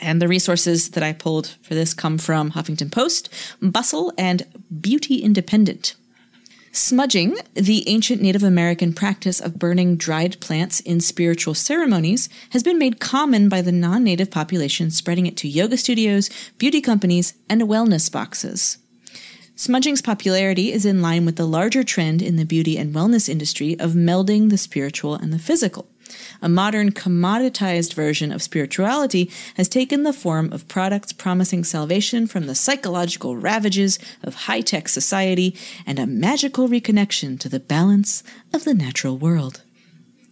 And 0.00 0.20
the 0.20 0.28
resources 0.28 0.90
that 0.90 1.02
I 1.02 1.12
pulled 1.12 1.56
for 1.62 1.74
this 1.74 1.94
come 1.94 2.18
from 2.18 2.52
Huffington 2.52 2.90
Post, 2.90 3.28
Bustle, 3.60 4.12
and 4.18 4.46
Beauty 4.80 5.16
Independent. 5.16 5.94
Smudging, 6.72 7.36
the 7.54 7.88
ancient 7.88 8.20
Native 8.20 8.42
American 8.42 8.92
practice 8.92 9.40
of 9.40 9.60
burning 9.60 9.96
dried 9.96 10.40
plants 10.40 10.80
in 10.80 10.98
spiritual 10.98 11.54
ceremonies, 11.54 12.28
has 12.50 12.64
been 12.64 12.78
made 12.78 12.98
common 12.98 13.48
by 13.48 13.62
the 13.62 13.70
non 13.70 14.02
native 14.02 14.28
population, 14.28 14.90
spreading 14.90 15.24
it 15.24 15.36
to 15.36 15.48
yoga 15.48 15.76
studios, 15.76 16.28
beauty 16.58 16.80
companies, 16.80 17.34
and 17.48 17.62
wellness 17.62 18.10
boxes. 18.10 18.78
Smudging's 19.54 20.02
popularity 20.02 20.72
is 20.72 20.84
in 20.84 21.00
line 21.00 21.24
with 21.24 21.36
the 21.36 21.46
larger 21.46 21.84
trend 21.84 22.20
in 22.20 22.34
the 22.34 22.44
beauty 22.44 22.76
and 22.76 22.92
wellness 22.92 23.28
industry 23.28 23.78
of 23.78 23.92
melding 23.92 24.50
the 24.50 24.58
spiritual 24.58 25.14
and 25.14 25.32
the 25.32 25.38
physical. 25.38 25.88
A 26.42 26.48
modern 26.48 26.92
commoditized 26.92 27.94
version 27.94 28.32
of 28.32 28.42
spirituality 28.42 29.30
has 29.56 29.68
taken 29.68 30.02
the 30.02 30.12
form 30.12 30.52
of 30.52 30.68
products 30.68 31.12
promising 31.12 31.64
salvation 31.64 32.26
from 32.26 32.46
the 32.46 32.54
psychological 32.54 33.36
ravages 33.36 33.98
of 34.22 34.34
high 34.34 34.60
tech 34.60 34.88
society 34.88 35.56
and 35.86 35.98
a 35.98 36.06
magical 36.06 36.68
reconnection 36.68 37.38
to 37.40 37.48
the 37.48 37.60
balance 37.60 38.22
of 38.52 38.64
the 38.64 38.74
natural 38.74 39.18
world. 39.18 39.62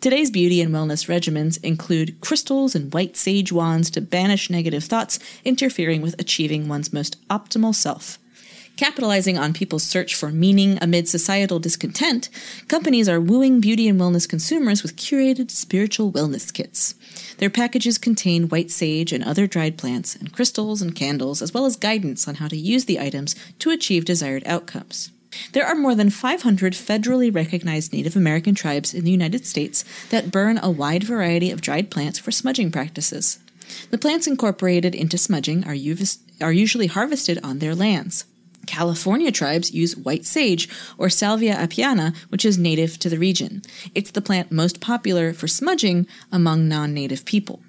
Today's 0.00 0.32
beauty 0.32 0.60
and 0.60 0.74
wellness 0.74 1.06
regimens 1.06 1.62
include 1.62 2.20
crystals 2.20 2.74
and 2.74 2.92
white 2.92 3.16
sage 3.16 3.52
wands 3.52 3.88
to 3.90 4.00
banish 4.00 4.50
negative 4.50 4.82
thoughts 4.82 5.20
interfering 5.44 6.02
with 6.02 6.20
achieving 6.20 6.66
one's 6.66 6.92
most 6.92 7.16
optimal 7.28 7.72
self. 7.72 8.18
Capitalizing 8.76 9.36
on 9.36 9.52
people's 9.52 9.82
search 9.82 10.14
for 10.14 10.30
meaning 10.30 10.78
amid 10.80 11.06
societal 11.06 11.58
discontent, 11.58 12.30
companies 12.68 13.08
are 13.08 13.20
wooing 13.20 13.60
beauty 13.60 13.86
and 13.86 14.00
wellness 14.00 14.28
consumers 14.28 14.82
with 14.82 14.96
curated 14.96 15.50
spiritual 15.50 16.10
wellness 16.10 16.52
kits. 16.52 16.94
Their 17.36 17.50
packages 17.50 17.98
contain 17.98 18.48
white 18.48 18.70
sage 18.70 19.12
and 19.12 19.22
other 19.22 19.46
dried 19.46 19.76
plants, 19.76 20.16
and 20.16 20.32
crystals 20.32 20.80
and 20.80 20.96
candles, 20.96 21.42
as 21.42 21.52
well 21.52 21.66
as 21.66 21.76
guidance 21.76 22.26
on 22.26 22.36
how 22.36 22.48
to 22.48 22.56
use 22.56 22.86
the 22.86 22.98
items 22.98 23.36
to 23.58 23.70
achieve 23.70 24.06
desired 24.06 24.42
outcomes. 24.46 25.10
There 25.52 25.66
are 25.66 25.74
more 25.74 25.94
than 25.94 26.10
500 26.10 26.72
federally 26.72 27.34
recognized 27.34 27.92
Native 27.92 28.16
American 28.16 28.54
tribes 28.54 28.94
in 28.94 29.04
the 29.04 29.10
United 29.10 29.46
States 29.46 29.84
that 30.10 30.30
burn 30.30 30.58
a 30.62 30.70
wide 30.70 31.04
variety 31.04 31.50
of 31.50 31.60
dried 31.60 31.90
plants 31.90 32.18
for 32.18 32.30
smudging 32.30 32.70
practices. 32.70 33.38
The 33.90 33.98
plants 33.98 34.26
incorporated 34.26 34.94
into 34.94 35.16
smudging 35.18 35.64
are, 35.64 35.76
are 36.40 36.52
usually 36.52 36.86
harvested 36.86 37.38
on 37.42 37.58
their 37.58 37.74
lands. 37.74 38.24
California 38.66 39.32
tribes 39.32 39.72
use 39.72 39.96
white 39.96 40.24
sage 40.24 40.68
or 40.98 41.08
Salvia 41.08 41.56
apiana, 41.56 42.14
which 42.28 42.44
is 42.44 42.58
native 42.58 42.98
to 42.98 43.08
the 43.08 43.18
region. 43.18 43.62
It's 43.94 44.10
the 44.10 44.20
plant 44.20 44.52
most 44.52 44.80
popular 44.80 45.32
for 45.32 45.48
smudging 45.48 46.06
among 46.30 46.68
non 46.68 46.94
native 46.94 47.24
people. 47.24 47.60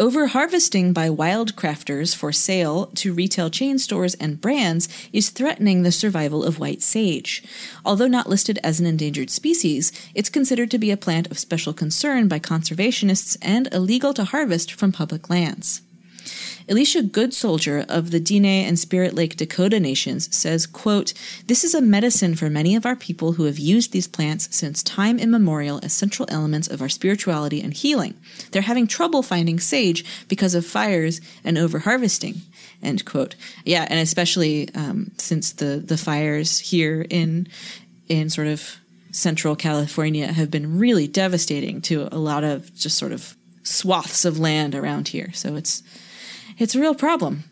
Over 0.00 0.28
harvesting 0.28 0.94
by 0.94 1.10
wild 1.10 1.56
crafters 1.56 2.16
for 2.16 2.32
sale 2.32 2.86
to 2.94 3.12
retail 3.12 3.50
chain 3.50 3.78
stores 3.78 4.14
and 4.14 4.40
brands 4.40 4.88
is 5.12 5.28
threatening 5.28 5.82
the 5.82 5.92
survival 5.92 6.42
of 6.42 6.58
white 6.58 6.80
sage. 6.80 7.42
Although 7.84 8.06
not 8.06 8.26
listed 8.26 8.58
as 8.64 8.80
an 8.80 8.86
endangered 8.86 9.28
species, 9.28 9.92
it's 10.14 10.30
considered 10.30 10.70
to 10.70 10.78
be 10.78 10.90
a 10.90 10.96
plant 10.96 11.30
of 11.30 11.38
special 11.38 11.74
concern 11.74 12.28
by 12.28 12.38
conservationists 12.38 13.36
and 13.42 13.68
illegal 13.74 14.14
to 14.14 14.24
harvest 14.24 14.72
from 14.72 14.90
public 14.90 15.28
lands. 15.28 15.82
Elisha 16.68 17.02
Goodsoldier 17.02 17.84
of 17.88 18.10
the 18.10 18.20
Dene 18.20 18.44
and 18.44 18.78
Spirit 18.78 19.14
Lake 19.14 19.36
Dakota 19.36 19.80
nations 19.80 20.34
says, 20.34 20.66
quote, 20.66 21.12
This 21.46 21.64
is 21.64 21.74
a 21.74 21.80
medicine 21.80 22.36
for 22.36 22.48
many 22.48 22.76
of 22.76 22.86
our 22.86 22.96
people 22.96 23.32
who 23.32 23.44
have 23.44 23.58
used 23.58 23.92
these 23.92 24.06
plants 24.06 24.54
since 24.54 24.82
time 24.82 25.18
immemorial 25.18 25.80
as 25.82 25.92
central 25.92 26.28
elements 26.30 26.68
of 26.68 26.80
our 26.80 26.88
spirituality 26.88 27.60
and 27.60 27.74
healing. 27.74 28.14
They're 28.50 28.62
having 28.62 28.86
trouble 28.86 29.22
finding 29.22 29.58
sage 29.58 30.04
because 30.28 30.54
of 30.54 30.64
fires 30.64 31.20
and 31.44 31.56
overharvesting. 31.56 32.38
End 32.82 33.04
quote. 33.04 33.34
Yeah, 33.64 33.86
and 33.90 34.00
especially 34.00 34.72
um, 34.74 35.10
since 35.18 35.52
the 35.52 35.82
the 35.84 35.98
fires 35.98 36.58
here 36.58 37.04
in 37.10 37.48
in 38.08 38.30
sort 38.30 38.46
of 38.46 38.78
central 39.12 39.56
California 39.56 40.32
have 40.32 40.50
been 40.50 40.78
really 40.78 41.06
devastating 41.06 41.80
to 41.82 42.08
a 42.12 42.18
lot 42.18 42.44
of 42.44 42.74
just 42.74 42.96
sort 42.96 43.12
of 43.12 43.36
swaths 43.62 44.24
of 44.24 44.38
land 44.38 44.74
around 44.74 45.08
here. 45.08 45.30
So 45.32 45.56
it's 45.56 45.82
it's 46.60 46.74
a 46.74 46.80
real 46.80 46.94
problem. 46.94 47.44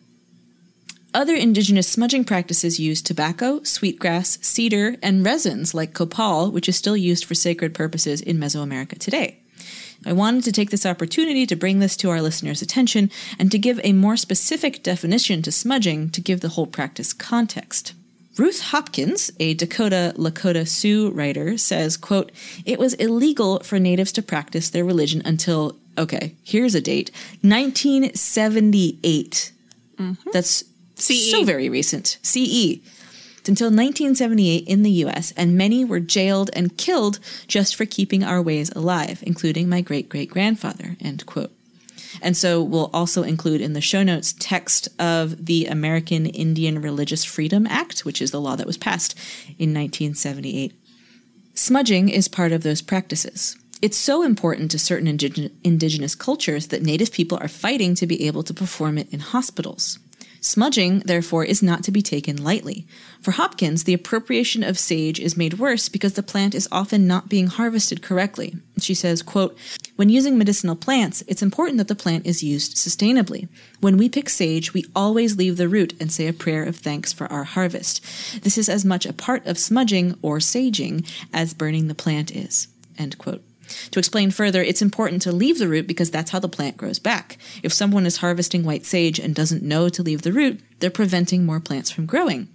Other 1.15 1.35
indigenous 1.35 1.89
smudging 1.89 2.25
practices 2.25 2.79
use 2.79 3.01
tobacco, 3.01 3.63
sweetgrass, 3.63 4.39
cedar, 4.43 4.97
and 5.03 5.25
resins 5.25 5.75
like 5.75 5.95
copal, 5.95 6.51
which 6.51 6.69
is 6.69 6.77
still 6.77 6.97
used 6.97 7.25
for 7.25 7.35
sacred 7.35 7.75
purposes 7.75 8.21
in 8.21 8.39
Mesoamerica 8.39 8.99
today. 8.99 9.39
I 10.07 10.13
wanted 10.13 10.45
to 10.45 10.53
take 10.53 10.71
this 10.71 10.87
opportunity 10.87 11.47
to 11.47 11.57
bring 11.57 11.81
this 11.81 11.97
to 11.99 12.11
our 12.11 12.23
listeners' 12.23 12.63
attention 12.63 13.11
and 13.39 13.51
to 13.51 13.59
give 13.59 13.81
a 13.83 13.95
more 13.95 14.17
specific 14.17 14.83
definition 14.83 15.43
to 15.43 15.51
smudging 15.51 16.11
to 16.11 16.21
give 16.21 16.41
the 16.41 16.51
whole 16.51 16.67
practice 16.67 17.13
context. 17.13 17.95
Ruth 18.37 18.61
Hopkins, 18.61 19.33
a 19.41 19.55
Dakota 19.55 20.15
Lakota 20.17 20.69
Sioux 20.69 21.11
writer, 21.11 21.59
says, 21.59 21.97
quote, 21.97 22.31
It 22.65 22.79
was 22.79 22.95
illegal 22.95 23.59
for 23.61 23.81
natives 23.81 24.13
to 24.13 24.23
practice 24.23 24.71
their 24.71 24.85
religion 24.85 25.23
until 25.25 25.77
okay, 25.99 26.35
here's 26.43 26.75
a 26.75 26.81
date 26.81 27.11
1978. 27.43 29.53
Mm-hmm. 29.97 30.31
That's 30.33 30.65
CE. 30.97 31.31
so 31.31 31.45
very 31.45 31.69
recent. 31.69 32.19
CE. 32.23 32.81
It's 33.39 33.49
Until 33.49 33.69
1978 33.69 34.67
in 34.67 34.83
the 34.83 34.91
US, 34.91 35.33
and 35.33 35.57
many 35.57 35.85
were 35.85 36.01
jailed 36.01 36.51
and 36.53 36.77
killed 36.77 37.19
just 37.47 37.77
for 37.77 37.87
keeping 37.87 38.23
our 38.23 38.43
ways 38.43 38.71
alive, 38.71 39.23
including 39.27 39.69
my 39.69 39.81
great 39.81 40.09
great 40.09 40.31
grandfather. 40.31 40.97
End 41.01 41.25
quote. 41.27 41.53
And 42.23 42.37
so 42.37 42.63
we'll 42.63 42.91
also 42.93 43.23
include 43.23 43.61
in 43.61 43.75
the 43.75 43.81
show 43.81 44.03
notes 44.03 44.35
text 44.39 44.89
of 44.99 45.47
the 45.47 45.67
American 45.67 46.27
Indian 46.27 46.81
Religious 46.81 47.25
Freedom 47.25 47.67
Act, 47.67 48.05
which 48.05 48.23
is 48.23 48.31
the 48.31 48.41
law 48.41 48.57
that 48.57 48.67
was 48.67 48.77
passed 48.77 49.17
in 49.59 49.75
1978. 49.75 50.75
Smudging 51.55 52.09
is 52.09 52.29
part 52.29 52.53
of 52.53 52.63
those 52.63 52.83
practices. 52.83 53.57
It's 53.81 53.97
so 53.97 54.25
important 54.25 54.73
to 54.73 54.79
certain 54.79 55.07
indigenous 55.07 56.15
cultures 56.17 56.69
that 56.69 56.83
Native 56.83 57.13
people 57.13 57.39
are 57.41 57.49
fighting 57.49 57.95
to 57.97 58.09
be 58.09 58.27
able 58.27 58.43
to 58.43 58.53
perform 58.53 58.99
it 58.99 59.13
in 59.13 59.21
hospitals. 59.21 60.01
Smudging, 60.41 61.01
therefore, 61.01 61.45
is 61.45 61.63
not 61.63 61.85
to 61.85 61.93
be 61.93 62.03
taken 62.03 62.43
lightly. 62.43 62.87
For 63.21 63.33
Hopkins, 63.33 63.85
the 63.85 63.95
appropriation 63.95 64.63
of 64.63 64.79
sage 64.79 65.19
is 65.19 65.37
made 65.37 65.59
worse 65.59 65.89
because 65.89 66.15
the 66.15 66.23
plant 66.23 66.55
is 66.55 66.69
often 66.71 67.07
not 67.07 67.29
being 67.29 67.49
harvested 67.49 68.03
correctly. 68.03 68.57
She 68.81 68.95
says, 68.95 69.23
quote, 69.23 69.57
When 69.97 70.09
using 70.09 70.39
medicinal 70.39 70.77
plants, 70.77 71.23
it's 71.27 71.43
important 71.43 71.79
that 71.79 71.89
the 71.89 71.97
plant 71.97 72.27
is 72.27 72.43
used 72.43 72.77
sustainably. 72.77 73.49
When 73.81 73.97
we 73.97 74.09
pick 74.09 74.29
sage, 74.29 74.75
we 74.75 74.87
always 74.95 75.37
leave 75.37 75.57
the 75.57 75.69
root 75.69 75.95
and 76.01 76.13
say 76.13 76.29
a 76.29 76.33
prayer 76.33 76.63
of 76.65 76.77
thanks 76.77 77.13
for 77.13 77.27
our 77.33 77.45
harvest. 77.45 78.03
This 78.43 78.59
is 78.59 78.69
as 78.69 78.85
much 78.85 79.07
a 79.07 79.13
part 79.13 79.47
of 79.47 79.59
smudging 79.59 80.19
or 80.23 80.39
saging 80.39 81.09
as 81.33 81.55
burning 81.55 81.89
the 81.89 81.95
plant 81.95 82.35
is. 82.35 82.69
End 82.97 83.19
quote. 83.19 83.48
To 83.91 83.99
explain 83.99 84.31
further, 84.31 84.63
it's 84.63 84.83
important 84.83 85.23
to 85.23 85.33
leave 85.33 85.59
the 85.59 85.69
root 85.69 85.87
because 85.87 86.11
that's 86.11 86.31
how 86.31 86.39
the 86.39 86.49
plant 86.49 86.77
grows 86.77 86.99
back. 86.99 87.39
If 87.63 87.73
someone 87.73 88.07
is 88.07 88.19
harvesting 88.19 88.65
white 88.65 88.87
sage 88.87 89.19
and 89.19 89.35
doesn't 89.35 89.63
know 89.63 89.89
to 89.89 90.03
leave 90.03 90.23
the 90.23 90.33
root, 90.33 90.61
they're 90.81 90.91
preventing 90.91 91.45
more 91.45 91.61
plants 91.61 91.91
from 91.91 92.07
growing. 92.07 92.49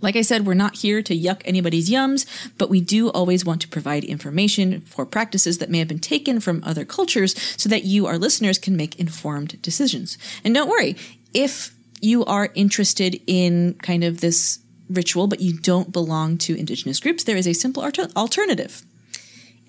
Like 0.00 0.16
I 0.16 0.22
said, 0.22 0.46
we're 0.46 0.54
not 0.54 0.76
here 0.76 1.02
to 1.02 1.16
yuck 1.16 1.42
anybody's 1.44 1.90
yums, 1.90 2.26
but 2.56 2.70
we 2.70 2.80
do 2.80 3.10
always 3.10 3.44
want 3.44 3.60
to 3.62 3.68
provide 3.68 4.02
information 4.04 4.80
for 4.82 5.04
practices 5.04 5.58
that 5.58 5.70
may 5.70 5.78
have 5.78 5.88
been 5.88 5.98
taken 5.98 6.40
from 6.40 6.62
other 6.64 6.84
cultures 6.84 7.34
so 7.60 7.68
that 7.68 7.84
you, 7.84 8.06
our 8.06 8.16
listeners, 8.16 8.58
can 8.58 8.76
make 8.76 8.98
informed 8.98 9.60
decisions. 9.60 10.16
And 10.42 10.54
don't 10.54 10.70
worry, 10.70 10.96
if 11.34 11.74
you 12.00 12.24
are 12.24 12.48
interested 12.54 13.20
in 13.26 13.74
kind 13.82 14.02
of 14.02 14.20
this 14.20 14.60
ritual, 14.88 15.26
but 15.26 15.40
you 15.40 15.58
don't 15.58 15.92
belong 15.92 16.38
to 16.38 16.58
indigenous 16.58 16.98
groups, 16.98 17.24
there 17.24 17.36
is 17.36 17.46
a 17.46 17.52
simple 17.52 17.84
alternative. 18.16 18.82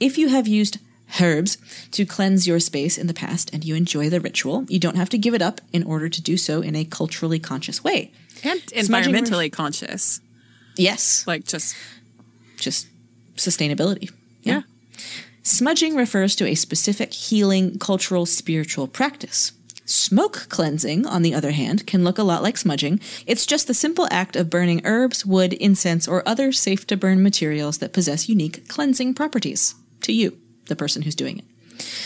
If 0.02 0.18
you 0.18 0.30
have 0.30 0.48
used 0.48 0.80
herbs 1.22 1.60
to 1.92 2.06
cleanse 2.06 2.48
your 2.48 2.60
space 2.60 2.98
in 2.98 3.06
the 3.06 3.14
past 3.14 3.54
and 3.54 3.64
you 3.64 3.76
enjoy 3.76 4.10
the 4.10 4.20
ritual, 4.20 4.66
you 4.68 4.80
don't 4.80 4.98
have 4.98 5.10
to 5.10 5.18
give 5.18 5.36
it 5.36 5.44
up 5.44 5.62
in 5.72 5.84
order 5.84 6.10
to 6.10 6.22
do 6.22 6.38
so 6.38 6.62
in 6.62 6.76
a 6.76 6.84
culturally 6.84 7.38
conscious 7.38 7.84
way. 7.84 8.12
And 8.44 8.60
environmentally 8.68 9.44
ref- 9.44 9.52
conscious. 9.52 10.20
Yes. 10.76 11.26
Like 11.28 11.46
just 11.46 11.76
just 12.58 12.88
sustainability. 13.36 14.12
Yeah. 14.42 14.54
yeah. 14.54 14.62
Smudging 15.44 15.96
refers 15.96 16.36
to 16.38 16.48
a 16.48 16.56
specific 16.56 17.14
healing, 17.14 17.78
cultural, 17.78 18.26
spiritual 18.26 18.88
practice. 18.88 19.52
Smoke 19.86 20.48
cleansing, 20.50 21.06
on 21.06 21.22
the 21.22 21.34
other 21.34 21.52
hand, 21.52 21.86
can 21.86 22.04
look 22.04 22.18
a 22.18 22.24
lot 22.24 22.42
like 22.42 22.58
smudging. 22.58 23.00
It's 23.28 23.46
just 23.46 23.68
the 23.68 23.74
simple 23.74 24.08
act 24.10 24.36
of 24.36 24.50
burning 24.50 24.82
herbs, 24.86 25.26
wood, 25.26 25.54
incense, 25.54 26.08
or 26.08 26.28
other 26.28 26.52
safe 26.52 26.88
to 26.88 26.98
burn 26.98 27.22
materials 27.22 27.80
that 27.80 27.92
possess 27.92 28.30
unique 28.30 28.68
cleansing 28.68 29.14
properties 29.16 29.76
to 30.04 30.14
you, 30.14 30.38
the 30.68 30.76
person 30.76 31.02
who's 31.02 31.16
doing 31.16 31.40
it. 31.40 31.46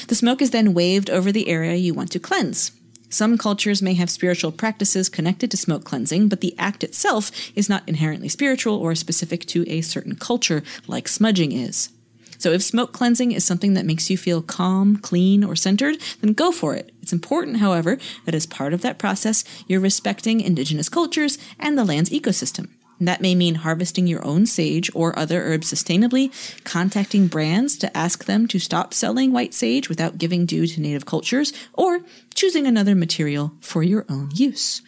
The 0.08 0.15
smoke 0.15 0.41
is 0.41 0.51
then 0.51 0.73
waved 0.73 1.10
over 1.10 1.31
the 1.31 1.47
area 1.47 1.75
you 1.75 1.93
want 1.93 2.12
to 2.12 2.19
cleanse. 2.19 2.71
Some 3.10 3.38
cultures 3.38 3.81
may 3.81 3.93
have 3.93 4.10
spiritual 4.10 4.51
practices 4.51 5.10
connected 5.10 5.51
to 5.51 5.58
smoke 5.58 5.84
cleansing, 5.84 6.27
but 6.27 6.41
the 6.41 6.55
act 6.58 6.84
itself 6.84 7.31
is 7.55 7.69
not 7.69 7.88
inherently 7.88 8.29
spiritual 8.29 8.77
or 8.77 8.95
specific 8.95 9.45
to 9.47 9.63
a 9.69 9.81
certain 9.81 10.15
culture, 10.15 10.63
like 10.88 11.08
smudging 11.08 11.51
is. 11.51 11.89
So 12.38 12.51
if 12.51 12.62
smoke 12.62 12.91
cleansing 12.91 13.31
is 13.31 13.45
something 13.45 13.73
that 13.75 13.86
makes 13.86 14.10
you 14.10 14.17
feel 14.17 14.41
calm, 14.41 14.97
clean, 14.97 15.43
or 15.43 15.55
centered, 15.55 15.97
then 16.21 16.34
go 16.34 16.51
for 16.51 16.75
it. 16.75 16.93
It's 17.01 17.13
important, 17.13 17.58
however, 17.58 17.97
that 18.25 18.36
as 18.36 18.45
part 18.45 18.73
of 18.73 18.81
that 18.81 18.99
process, 18.99 19.43
you're 19.67 19.79
respecting 19.79 20.41
indigenous 20.41 20.89
cultures 20.89 21.38
and 21.60 21.77
the 21.77 21.86
land's 21.86 22.10
ecosystem. 22.10 22.69
That 22.99 23.21
may 23.21 23.36
mean 23.36 23.55
harvesting 23.55 24.08
your 24.08 24.23
own 24.25 24.45
sage 24.45 24.89
or 24.93 25.17
other 25.17 25.43
herbs 25.43 25.71
sustainably, 25.71 26.31
contacting 26.63 27.27
brands 27.27 27.77
to 27.79 27.95
ask 27.97 28.25
them 28.25 28.47
to 28.47 28.60
stop 28.60 28.93
selling 28.93 29.31
white 29.31 29.53
sage 29.53 29.89
without 29.89 30.17
giving 30.17 30.45
due 30.45 30.65
to 30.67 30.81
native 30.81 31.05
cultures, 31.05 31.51
or 31.73 32.01
choosing 32.34 32.65
another 32.65 32.95
material 32.95 33.53
for 33.60 33.84
your 33.84 34.05
own 34.10 34.29
use. 34.34 34.81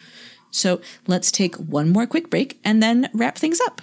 So 0.50 0.80
let's 1.06 1.30
take 1.30 1.56
one 1.56 1.90
more 1.90 2.06
quick 2.06 2.30
break 2.30 2.58
and 2.64 2.82
then 2.82 3.10
wrap 3.12 3.36
things 3.36 3.60
up. 3.60 3.82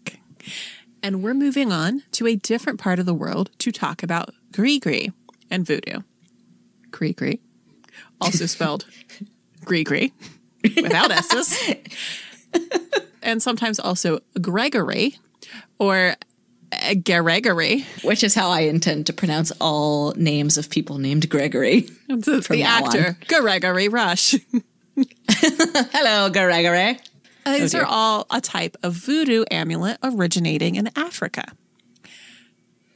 And 1.03 1.23
we're 1.23 1.33
moving 1.33 1.71
on 1.71 2.03
to 2.11 2.27
a 2.27 2.35
different 2.35 2.79
part 2.79 2.99
of 2.99 3.05
the 3.05 3.13
world 3.13 3.49
to 3.59 3.71
talk 3.71 4.03
about 4.03 4.33
Grigri 4.51 5.13
and 5.49 5.65
voodoo. 5.65 6.01
Grigri, 6.91 7.39
also 8.19 8.45
spelled 8.45 8.85
Grigri 9.65 10.11
without 10.63 11.11
S's. 11.11 11.57
and 13.23 13.41
sometimes 13.41 13.79
also 13.79 14.19
Gregory 14.39 15.17
or 15.79 16.15
Gregory. 17.03 17.85
Which 18.03 18.23
is 18.23 18.35
how 18.35 18.49
I 18.49 18.61
intend 18.61 19.07
to 19.07 19.13
pronounce 19.13 19.51
all 19.59 20.13
names 20.13 20.57
of 20.57 20.69
people 20.69 20.97
named 20.97 21.29
Gregory. 21.29 21.87
The, 22.11 22.45
the 22.49 22.63
actor, 22.63 23.07
on. 23.07 23.41
Gregory 23.41 23.87
Rush. 23.87 24.35
Hello, 25.29 26.29
Gregory. 26.29 26.99
Uh, 27.45 27.57
these 27.57 27.73
oh, 27.73 27.79
are 27.79 27.85
all 27.85 28.27
a 28.29 28.39
type 28.39 28.77
of 28.83 28.93
voodoo 28.93 29.43
amulet 29.49 29.97
originating 30.03 30.75
in 30.75 30.89
Africa. 30.95 31.43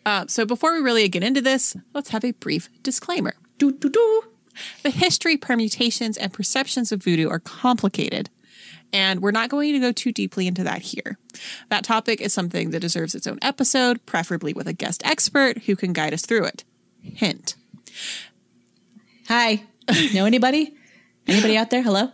Uh, 0.06 0.26
so 0.28 0.46
before 0.46 0.74
we 0.74 0.80
really 0.80 1.08
get 1.10 1.24
into 1.24 1.42
this, 1.42 1.76
let's 1.94 2.10
have 2.10 2.24
a 2.24 2.32
brief 2.32 2.70
disclaimer. 2.84 3.34
Doo, 3.58 3.72
doo, 3.72 3.90
doo. 3.90 4.24
The 4.84 4.92
history, 4.92 5.36
permutations, 5.36 6.18
and 6.18 6.32
perceptions 6.32 6.92
of 6.92 7.04
voodoo 7.04 7.28
are 7.28 7.40
complicated, 7.40 8.30
and 8.94 9.22
we're 9.22 9.32
not 9.32 9.50
going 9.50 9.74
to 9.74 9.80
go 9.80 9.92
too 9.92 10.12
deeply 10.12 10.48
into 10.48 10.64
that 10.64 10.82
here. 10.82 11.18
That 11.70 11.84
topic 11.84 12.22
is 12.22 12.32
something 12.32 12.70
that 12.70 12.80
deserves 12.80 13.16
its 13.16 13.28
own 13.28 13.40
episode, 13.42 14.06
preferably 14.06 14.54
with 14.54 14.68
a 14.68 14.74
guest 14.74 15.02
expert 15.06 15.64
who 15.64 15.76
can 15.76 15.92
guide 15.92 16.14
us 16.14 16.26
through 16.26 16.46
it. 16.46 16.64
Hint. 17.02 17.56
Hi. 19.28 19.64
Know 20.14 20.26
anybody? 20.26 20.76
Anybody 21.28 21.58
out 21.58 21.70
there? 21.70 21.82
Hello? 21.82 22.12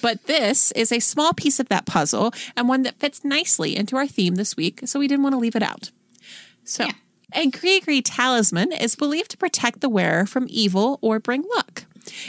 But 0.00 0.24
this 0.24 0.72
is 0.72 0.92
a 0.92 1.00
small 1.00 1.32
piece 1.32 1.60
of 1.60 1.68
that 1.68 1.86
puzzle 1.86 2.32
and 2.56 2.68
one 2.68 2.82
that 2.82 2.98
fits 2.98 3.24
nicely 3.24 3.76
into 3.76 3.96
our 3.96 4.06
theme 4.06 4.36
this 4.36 4.56
week, 4.56 4.80
so 4.84 4.98
we 4.98 5.08
didn't 5.08 5.22
want 5.22 5.34
to 5.34 5.38
leave 5.38 5.56
it 5.56 5.62
out. 5.62 5.90
So, 6.64 6.84
yeah. 6.84 6.92
a 7.34 7.50
Grigri 7.50 8.00
talisman 8.04 8.72
is 8.72 8.96
believed 8.96 9.30
to 9.32 9.36
protect 9.36 9.80
the 9.80 9.88
wearer 9.88 10.24
from 10.26 10.46
evil 10.48 10.98
or 11.02 11.18
bring 11.20 11.44
luck. 11.54 11.84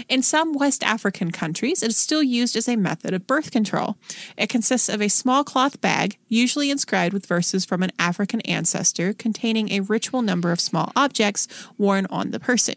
In 0.08 0.22
some 0.22 0.53
West 0.53 0.84
African 0.84 1.32
countries, 1.32 1.84
it 1.84 1.89
is 1.89 1.97
still 1.97 2.24
used 2.24 2.56
as 2.56 2.68
a 2.68 2.76
method 2.76 3.14
of 3.14 3.28
birth 3.28 3.51
control. 3.51 3.97
It 4.38 4.49
consists 4.49 4.89
of 4.89 5.01
a 5.01 5.10
small 5.10 5.43
cloth 5.43 5.82
bag, 5.82 6.18
usually 6.28 6.72
inscribed 6.72 7.14
with 7.14 7.26
verses 7.26 7.66
from 7.66 7.84
an 7.84 7.91
African 7.99 8.41
ancestor, 8.41 9.14
containing 9.14 9.72
a 9.72 9.82
ritual 9.82 10.22
number 10.22 10.51
of 10.51 10.62
small 10.62 10.91
objects 10.95 11.47
worn 11.78 12.08
on 12.10 12.32
the 12.32 12.39
person. 12.39 12.76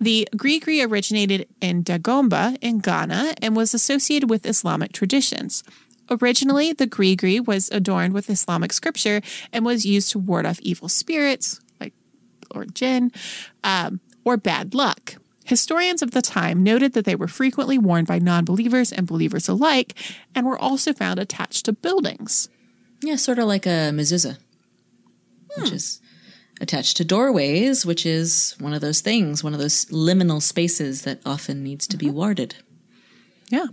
The 0.00 0.28
Grigri 0.36 0.86
originated 0.86 1.48
in 1.60 1.84
Dagomba 1.84 2.58
in 2.60 2.78
Ghana 2.78 3.34
and 3.40 3.56
was 3.56 3.74
associated 3.74 4.28
with 4.28 4.46
Islamic 4.46 4.92
traditions. 4.92 5.64
Originally, 6.10 6.72
the 6.72 6.86
Grigri 6.86 7.44
was 7.44 7.70
adorned 7.70 8.12
with 8.12 8.28
Islamic 8.28 8.72
scripture 8.72 9.22
and 9.52 9.64
was 9.64 9.86
used 9.86 10.10
to 10.12 10.18
ward 10.18 10.46
off 10.46 10.60
evil 10.60 10.88
spirits, 10.88 11.60
like 11.80 11.94
or 12.50 12.66
jinn, 12.66 13.10
um, 13.62 14.00
or 14.24 14.36
bad 14.36 14.74
luck. 14.74 15.16
Historians 15.44 16.02
of 16.02 16.12
the 16.12 16.22
time 16.22 16.62
noted 16.62 16.94
that 16.94 17.04
they 17.04 17.14
were 17.14 17.28
frequently 17.28 17.78
worn 17.78 18.04
by 18.04 18.18
non 18.18 18.44
believers 18.44 18.92
and 18.92 19.06
believers 19.06 19.48
alike 19.48 19.94
and 20.34 20.46
were 20.46 20.58
also 20.58 20.92
found 20.92 21.18
attached 21.18 21.66
to 21.66 21.72
buildings. 21.72 22.48
Yeah, 23.02 23.16
sort 23.16 23.38
of 23.38 23.46
like 23.46 23.66
a 23.66 23.90
mezuzah, 23.92 24.38
hmm. 25.52 25.62
which 25.62 25.72
is 25.72 26.00
attached 26.60 26.96
to 26.98 27.04
doorways, 27.04 27.84
which 27.84 28.06
is 28.06 28.54
one 28.58 28.72
of 28.72 28.80
those 28.80 29.00
things, 29.00 29.42
one 29.42 29.54
of 29.54 29.60
those 29.60 29.86
liminal 29.86 30.40
spaces 30.40 31.02
that 31.02 31.20
often 31.26 31.62
needs 31.62 31.86
to 31.88 31.96
be 31.96 32.06
mm-hmm. 32.06 32.16
warded. 32.16 32.56
Yeah. 33.48 33.66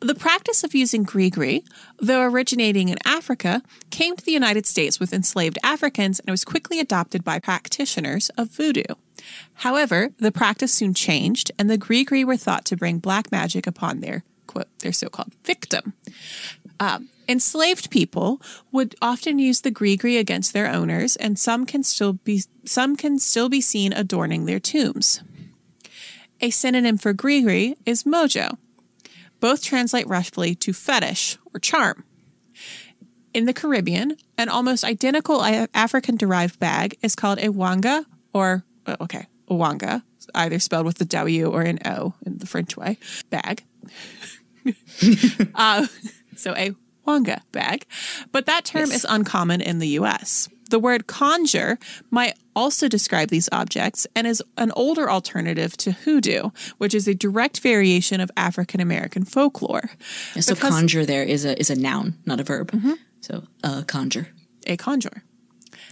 The 0.00 0.14
practice 0.14 0.64
of 0.64 0.74
using 0.74 1.04
grigri, 1.04 1.62
though 1.98 2.22
originating 2.22 2.88
in 2.88 2.96
Africa, 3.04 3.62
came 3.90 4.16
to 4.16 4.24
the 4.24 4.32
United 4.32 4.64
States 4.64 4.98
with 4.98 5.12
enslaved 5.12 5.58
Africans 5.62 6.20
and 6.20 6.30
was 6.30 6.44
quickly 6.44 6.80
adopted 6.80 7.22
by 7.22 7.38
practitioners 7.38 8.30
of 8.30 8.48
voodoo. 8.48 8.94
However, 9.54 10.08
the 10.16 10.32
practice 10.32 10.72
soon 10.72 10.94
changed, 10.94 11.50
and 11.58 11.68
the 11.68 11.76
grigri 11.76 12.24
were 12.24 12.38
thought 12.38 12.64
to 12.66 12.76
bring 12.76 12.98
black 12.98 13.30
magic 13.30 13.66
upon 13.66 14.00
their 14.00 14.24
quote 14.46 14.68
their 14.80 14.92
so-called 14.92 15.32
victim. 15.44 15.92
Um, 16.80 17.10
enslaved 17.30 17.90
people 17.90 18.42
would 18.72 18.96
often 19.00 19.38
use 19.38 19.60
the 19.60 19.70
grigri 19.70 20.18
against 20.18 20.52
their 20.52 20.68
owners, 20.68 21.14
and 21.16 21.38
some 21.38 21.64
can 21.64 21.84
still 21.84 22.14
be 22.14 22.42
some 22.64 22.96
can 22.96 23.18
still 23.18 23.48
be 23.48 23.60
seen 23.60 23.92
adorning 23.92 24.44
their 24.44 24.58
tombs. 24.58 25.22
A 26.40 26.50
synonym 26.50 26.98
for 26.98 27.14
grigri 27.14 27.76
is 27.86 28.02
mojo. 28.02 28.58
Both 29.38 29.62
translate 29.62 30.08
roughly 30.08 30.54
to 30.56 30.72
fetish 30.72 31.38
or 31.54 31.60
charm. 31.60 32.04
In 33.32 33.44
the 33.44 33.54
Caribbean, 33.54 34.16
an 34.36 34.48
almost 34.48 34.84
identical 34.84 35.42
African 35.72 36.16
derived 36.16 36.58
bag 36.58 36.98
is 37.00 37.14
called 37.14 37.38
a 37.38 37.48
wanga 37.48 38.04
or, 38.34 38.64
oh, 38.86 38.96
okay, 39.02 39.26
wanga, 39.48 40.02
either 40.34 40.58
spelled 40.58 40.86
with 40.86 41.00
a 41.00 41.04
W 41.04 41.48
or 41.50 41.62
an 41.62 41.78
O 41.84 42.14
in 42.26 42.38
the 42.38 42.46
French 42.46 42.76
way, 42.76 42.98
bag. 43.30 43.62
uh, 45.54 45.86
so 46.36 46.54
a 46.56 46.74
Bag, 47.52 47.86
but 48.32 48.46
that 48.46 48.64
term 48.64 48.90
yes. 48.90 48.96
is 48.96 49.06
uncommon 49.08 49.60
in 49.60 49.78
the 49.78 49.88
US. 49.88 50.48
The 50.70 50.78
word 50.78 51.08
conjure 51.08 51.78
might 52.10 52.38
also 52.54 52.88
describe 52.88 53.28
these 53.28 53.48
objects 53.50 54.06
and 54.14 54.26
is 54.26 54.42
an 54.56 54.70
older 54.76 55.10
alternative 55.10 55.76
to 55.78 55.90
hoodoo, 55.90 56.50
which 56.78 56.94
is 56.94 57.08
a 57.08 57.14
direct 57.14 57.58
variation 57.58 58.20
of 58.20 58.30
African 58.36 58.80
American 58.80 59.24
folklore. 59.24 59.90
Yeah, 60.34 60.42
so 60.42 60.54
because, 60.54 60.70
conjure 60.70 61.04
there 61.04 61.24
is 61.24 61.44
a 61.44 61.58
is 61.58 61.70
a 61.70 61.76
noun, 61.76 62.14
not 62.24 62.38
a 62.38 62.44
verb. 62.44 62.70
Mm-hmm. 62.70 62.92
So 63.20 63.42
a 63.64 63.82
conjure. 63.82 64.28
A 64.66 64.76
conjure. 64.76 65.24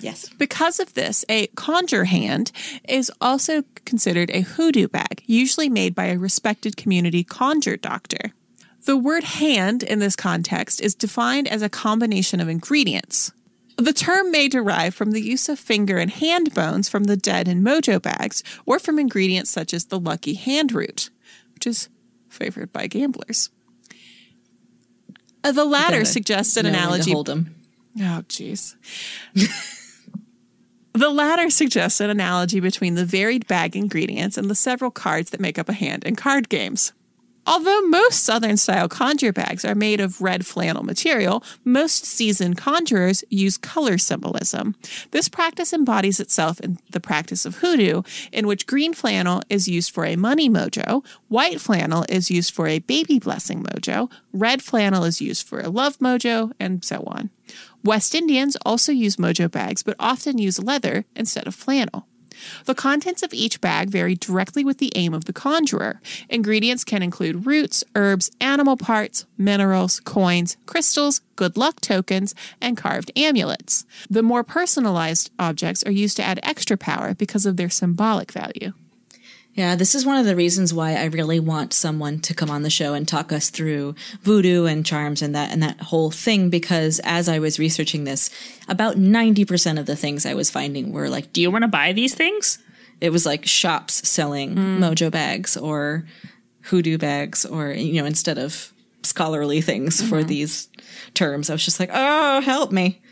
Yes. 0.01 0.29
Because 0.29 0.79
of 0.79 0.95
this, 0.95 1.25
a 1.29 1.49
conjure 1.49 2.05
hand 2.05 2.53
is 2.89 3.11
also 3.21 3.65
considered 3.85 4.31
a 4.31 4.43
hoodoo 4.43 4.89
bag, 4.89 5.23
usually 5.27 5.69
made 5.69 5.95
by 5.95 6.07
a 6.07 6.19
respected 6.19 6.77
community 6.77 7.25
conjure 7.25 7.77
doctor. 7.77 8.33
The 8.89 8.97
word 8.97 9.23
hand 9.23 9.83
in 9.83 9.99
this 9.99 10.17
context 10.17 10.81
is 10.81 10.95
defined 10.95 11.47
as 11.47 11.61
a 11.61 11.69
combination 11.69 12.41
of 12.41 12.49
ingredients. 12.49 13.33
The 13.77 13.93
term 13.93 14.31
may 14.31 14.49
derive 14.49 14.95
from 14.95 15.11
the 15.11 15.21
use 15.21 15.51
of 15.51 15.59
finger 15.59 15.99
and 15.99 16.11
hand 16.11 16.55
bones 16.55 16.89
from 16.89 17.05
the 17.05 17.15
dead 17.15 17.49
in 17.49 17.63
mojo 17.63 18.01
bags 18.01 18.43
or 18.65 18.79
from 18.79 18.99
ingredients 18.99 19.51
such 19.51 19.75
as 19.75 19.85
the 19.85 20.01
lucky 20.01 20.33
hand 20.33 20.73
root, 20.73 21.11
which 21.53 21.67
is 21.67 21.91
favored 22.31 22.73
by 22.73 22.87
gamblers. 22.87 23.51
Uh, 25.45 25.53
the 25.53 25.67
latter 25.67 26.07
suggests 26.07 26.57
an 26.57 26.65
analogy. 26.65 27.13
Hold 27.13 27.27
them. 27.27 27.57
Oh, 27.99 28.25
jeez. 28.27 28.75
the 30.95 31.11
latter 31.11 31.51
suggests 31.51 32.01
an 32.01 32.09
analogy 32.09 32.59
between 32.59 32.95
the 32.95 33.05
varied 33.05 33.47
bag 33.47 33.77
ingredients 33.77 34.39
and 34.39 34.49
the 34.49 34.55
several 34.55 34.91
cards 34.91 35.29
that 35.29 35.41
make 35.41 35.59
up 35.59 35.69
a 35.69 35.75
hand 35.75 36.05
in 36.05 36.17
card 36.17 36.49
games. 36.49 36.95
Although 37.49 37.81
most 37.87 38.25
Southern 38.25 38.59
style 38.59 38.91
conjure 38.91 39.33
bags 39.33 39.65
are 39.65 39.75
made 39.75 40.01
of 40.01 40.21
red 40.21 40.45
flannel 40.45 40.83
material, 40.83 41.43
most 41.65 42.05
seasoned 42.05 42.59
conjurers 42.59 43.25
use 43.31 43.57
color 43.57 43.97
symbolism. 43.97 44.75
This 45.13 45.31
practice 45.31 45.73
embodies 45.73 46.21
itself 46.21 46.61
in 46.61 46.79
the 46.91 47.01
practice 47.01 47.47
of 47.47 47.57
hoodoo, 47.57 48.03
in 48.33 48.47
which 48.47 48.67
green 48.67 48.93
flannel 48.93 49.41
is 49.49 49.67
used 49.67 49.95
for 49.95 50.05
a 50.05 50.15
money 50.15 50.51
mojo, 50.51 51.03
white 51.29 51.59
flannel 51.59 52.05
is 52.11 52.31
used 52.31 52.53
for 52.53 52.67
a 52.69 52.81
baby 52.81 53.19
blessing 53.19 53.63
mojo, 53.63 54.11
red 54.35 54.63
flannel 54.63 55.05
is 55.05 55.23
used 55.23 55.47
for 55.47 55.61
a 55.61 55.71
love 55.71 55.99
mojo, 56.01 56.53
and 56.61 56.85
so 56.85 57.03
on. 57.07 57.31
West 57.83 58.15
Indians 58.15 58.59
also 58.67 58.93
use 58.93 59.17
mojo 59.17 59.51
bags, 59.51 59.83
but 59.83 59.97
often 59.99 60.37
use 60.37 60.63
leather 60.63 61.07
instead 61.17 61.47
of 61.47 61.55
flannel. 61.55 62.08
The 62.65 62.75
contents 62.75 63.23
of 63.23 63.35
each 63.35 63.61
bag 63.61 63.91
vary 63.91 64.15
directly 64.15 64.65
with 64.65 64.79
the 64.79 64.93
aim 64.95 65.15
of 65.15 65.25
the 65.25 65.33
conjurer. 65.33 66.01
Ingredients 66.29 66.85
can 66.85 67.03
include 67.03 67.47
roots, 67.47 67.85
herbs, 67.95 68.31
animal 68.41 68.77
parts, 68.77 69.27
minerals, 69.37 70.01
coins, 70.01 70.57
crystals, 70.67 71.21
good 71.37 71.57
luck 71.57 71.81
tokens, 71.81 72.35
and 72.61 72.77
carved 72.77 73.11
amulets. 73.17 73.85
The 74.11 74.23
more 74.23 74.45
personalized 74.45 75.31
objects 75.39 75.83
are 75.85 75.93
used 75.93 76.17
to 76.19 76.23
add 76.23 76.41
extra 76.43 76.77
power 76.77 77.15
because 77.15 77.47
of 77.47 77.57
their 77.57 77.71
symbolic 77.71 78.33
value. 78.33 78.73
Yeah, 79.59 79.75
this 79.75 79.97
is 79.97 80.07
one 80.07 80.17
of 80.17 80.25
the 80.25 80.37
reasons 80.37 80.73
why 80.73 80.95
I 80.95 81.07
really 81.07 81.41
want 81.41 81.73
someone 81.73 82.21
to 82.21 82.33
come 82.33 82.49
on 82.49 82.63
the 82.63 82.71
show 82.71 82.95
and 82.95 83.09
talk 83.09 83.33
us 83.33 83.51
through 83.51 83.97
voodoo 84.23 84.67
and 84.67 84.87
charms 84.87 85.21
and 85.21 85.35
that 85.35 85.51
and 85.51 85.61
that 85.65 85.81
whole 85.81 86.13
thing 86.13 86.49
because 86.49 87.01
as 87.03 87.29
I 87.29 87.41
was 87.41 87.59
researching 87.59 88.05
this, 88.05 88.31
about 88.69 88.95
90% 88.95 89.81
of 89.81 89.87
the 89.87 89.97
things 89.97 90.25
I 90.25 90.35
was 90.35 90.49
finding 90.49 90.93
were 90.93 91.09
like, 91.09 91.33
"Do 91.33 91.41
you 91.43 91.51
want 91.51 91.63
to 91.63 91.69
buy 91.69 91.93
these 91.93 92.15
things?" 92.15 92.61
It 93.01 93.11
was 93.11 93.27
like 93.27 93.47
shops 93.47 94.09
selling 94.09 94.55
mm. 94.55 94.79
mojo 94.79 95.11
bags 95.11 95.57
or 95.57 96.07
hoodoo 96.61 96.97
bags 96.97 97.45
or 97.45 97.73
you 97.73 98.01
know, 98.01 98.07
instead 98.07 98.39
of 98.39 98.73
scholarly 99.03 99.61
things 99.61 99.97
mm-hmm. 99.97 100.09
for 100.09 100.23
these 100.23 100.69
terms. 101.15 101.51
I 101.51 101.55
was 101.55 101.65
just 101.65 101.81
like, 101.81 101.91
"Oh, 101.93 102.41
help 102.43 102.71
me." 102.71 103.03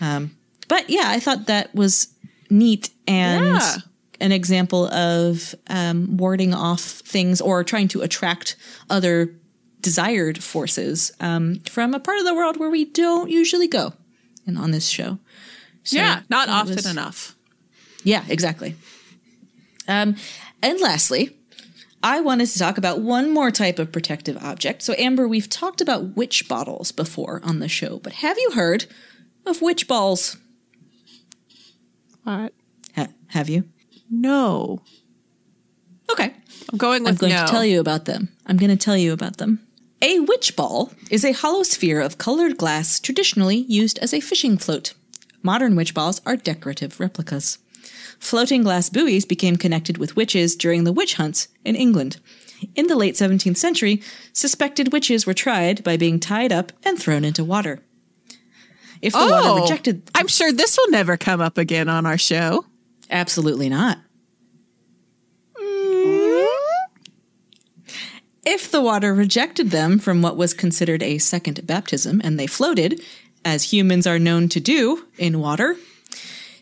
Um, 0.00 0.36
but 0.66 0.90
yeah, 0.90 1.04
I 1.06 1.20
thought 1.20 1.46
that 1.46 1.72
was 1.76 2.08
neat 2.50 2.90
and 3.06 3.44
yeah 3.44 3.76
an 4.20 4.32
example 4.32 4.86
of 4.88 5.54
um, 5.68 6.16
warding 6.16 6.54
off 6.54 6.80
things 6.80 7.40
or 7.40 7.62
trying 7.64 7.88
to 7.88 8.02
attract 8.02 8.56
other 8.88 9.34
desired 9.80 10.42
forces 10.42 11.12
um, 11.20 11.60
from 11.60 11.94
a 11.94 12.00
part 12.00 12.18
of 12.18 12.24
the 12.24 12.34
world 12.34 12.56
where 12.56 12.70
we 12.70 12.84
don't 12.84 13.30
usually 13.30 13.68
go 13.68 13.92
and 14.46 14.58
on 14.58 14.70
this 14.70 14.88
show. 14.88 15.18
So 15.84 15.96
yeah, 15.96 16.22
not 16.28 16.48
often 16.48 16.74
was, 16.74 16.86
enough. 16.86 17.36
Yeah, 18.02 18.24
exactly. 18.28 18.74
Um, 19.86 20.16
and 20.62 20.80
lastly, 20.80 21.36
I 22.02 22.20
wanted 22.20 22.48
to 22.48 22.58
talk 22.58 22.78
about 22.78 23.00
one 23.00 23.30
more 23.30 23.50
type 23.50 23.78
of 23.78 23.92
protective 23.92 24.36
object. 24.38 24.82
So, 24.82 24.94
Amber, 24.98 25.26
we've 25.26 25.48
talked 25.48 25.80
about 25.80 26.16
witch 26.16 26.48
bottles 26.48 26.92
before 26.92 27.40
on 27.44 27.60
the 27.60 27.68
show, 27.68 27.98
but 27.98 28.14
have 28.14 28.38
you 28.38 28.52
heard 28.52 28.86
of 29.44 29.62
witch 29.62 29.88
balls? 29.88 30.36
What? 32.24 32.52
Ha- 32.96 33.08
have 33.28 33.48
you? 33.48 33.68
No. 34.10 34.82
Okay. 36.10 36.34
I'm 36.72 36.78
going 36.78 37.02
with 37.02 37.10
I'm 37.10 37.16
going 37.16 37.32
no. 37.32 37.44
to 37.44 37.50
tell 37.50 37.64
you 37.64 37.80
about 37.80 38.04
them. 38.04 38.28
I'm 38.46 38.56
going 38.56 38.70
to 38.70 38.76
tell 38.76 38.96
you 38.96 39.12
about 39.12 39.38
them. 39.38 39.66
A 40.02 40.20
witch 40.20 40.56
ball 40.56 40.92
is 41.10 41.24
a 41.24 41.32
hollow 41.32 41.62
sphere 41.62 42.00
of 42.00 42.18
colored 42.18 42.58
glass 42.58 43.00
traditionally 43.00 43.56
used 43.56 43.98
as 44.00 44.12
a 44.12 44.20
fishing 44.20 44.58
float. 44.58 44.94
Modern 45.42 45.74
witch 45.74 45.94
balls 45.94 46.20
are 46.26 46.36
decorative 46.36 47.00
replicas. 47.00 47.58
Floating 48.18 48.62
glass 48.62 48.88
buoys 48.88 49.24
became 49.24 49.56
connected 49.56 49.98
with 49.98 50.16
witches 50.16 50.56
during 50.56 50.84
the 50.84 50.92
witch 50.92 51.14
hunts 51.14 51.48
in 51.64 51.76
England. 51.76 52.18
In 52.74 52.86
the 52.86 52.96
late 52.96 53.14
17th 53.14 53.56
century, 53.56 54.02
suspected 54.32 54.92
witches 54.92 55.26
were 55.26 55.34
tried 55.34 55.84
by 55.84 55.96
being 55.96 56.18
tied 56.18 56.52
up 56.52 56.72
and 56.84 56.98
thrown 56.98 57.24
into 57.24 57.44
water. 57.44 57.80
If 59.02 59.12
the 59.12 59.20
oh, 59.20 59.30
water 59.30 59.62
rejected, 59.62 60.10
I'm 60.14 60.28
sure 60.28 60.52
this 60.52 60.76
will 60.76 60.90
never 60.90 61.16
come 61.16 61.40
up 61.40 61.58
again 61.58 61.88
on 61.88 62.06
our 62.06 62.18
show. 62.18 62.64
Absolutely 63.10 63.68
not. 63.68 63.98
If 68.44 68.70
the 68.70 68.80
water 68.80 69.12
rejected 69.12 69.70
them 69.70 69.98
from 69.98 70.22
what 70.22 70.36
was 70.36 70.54
considered 70.54 71.02
a 71.02 71.18
second 71.18 71.66
baptism 71.66 72.20
and 72.22 72.38
they 72.38 72.46
floated, 72.46 73.02
as 73.44 73.72
humans 73.72 74.06
are 74.06 74.20
known 74.20 74.48
to 74.50 74.60
do 74.60 75.06
in 75.18 75.40
water, 75.40 75.76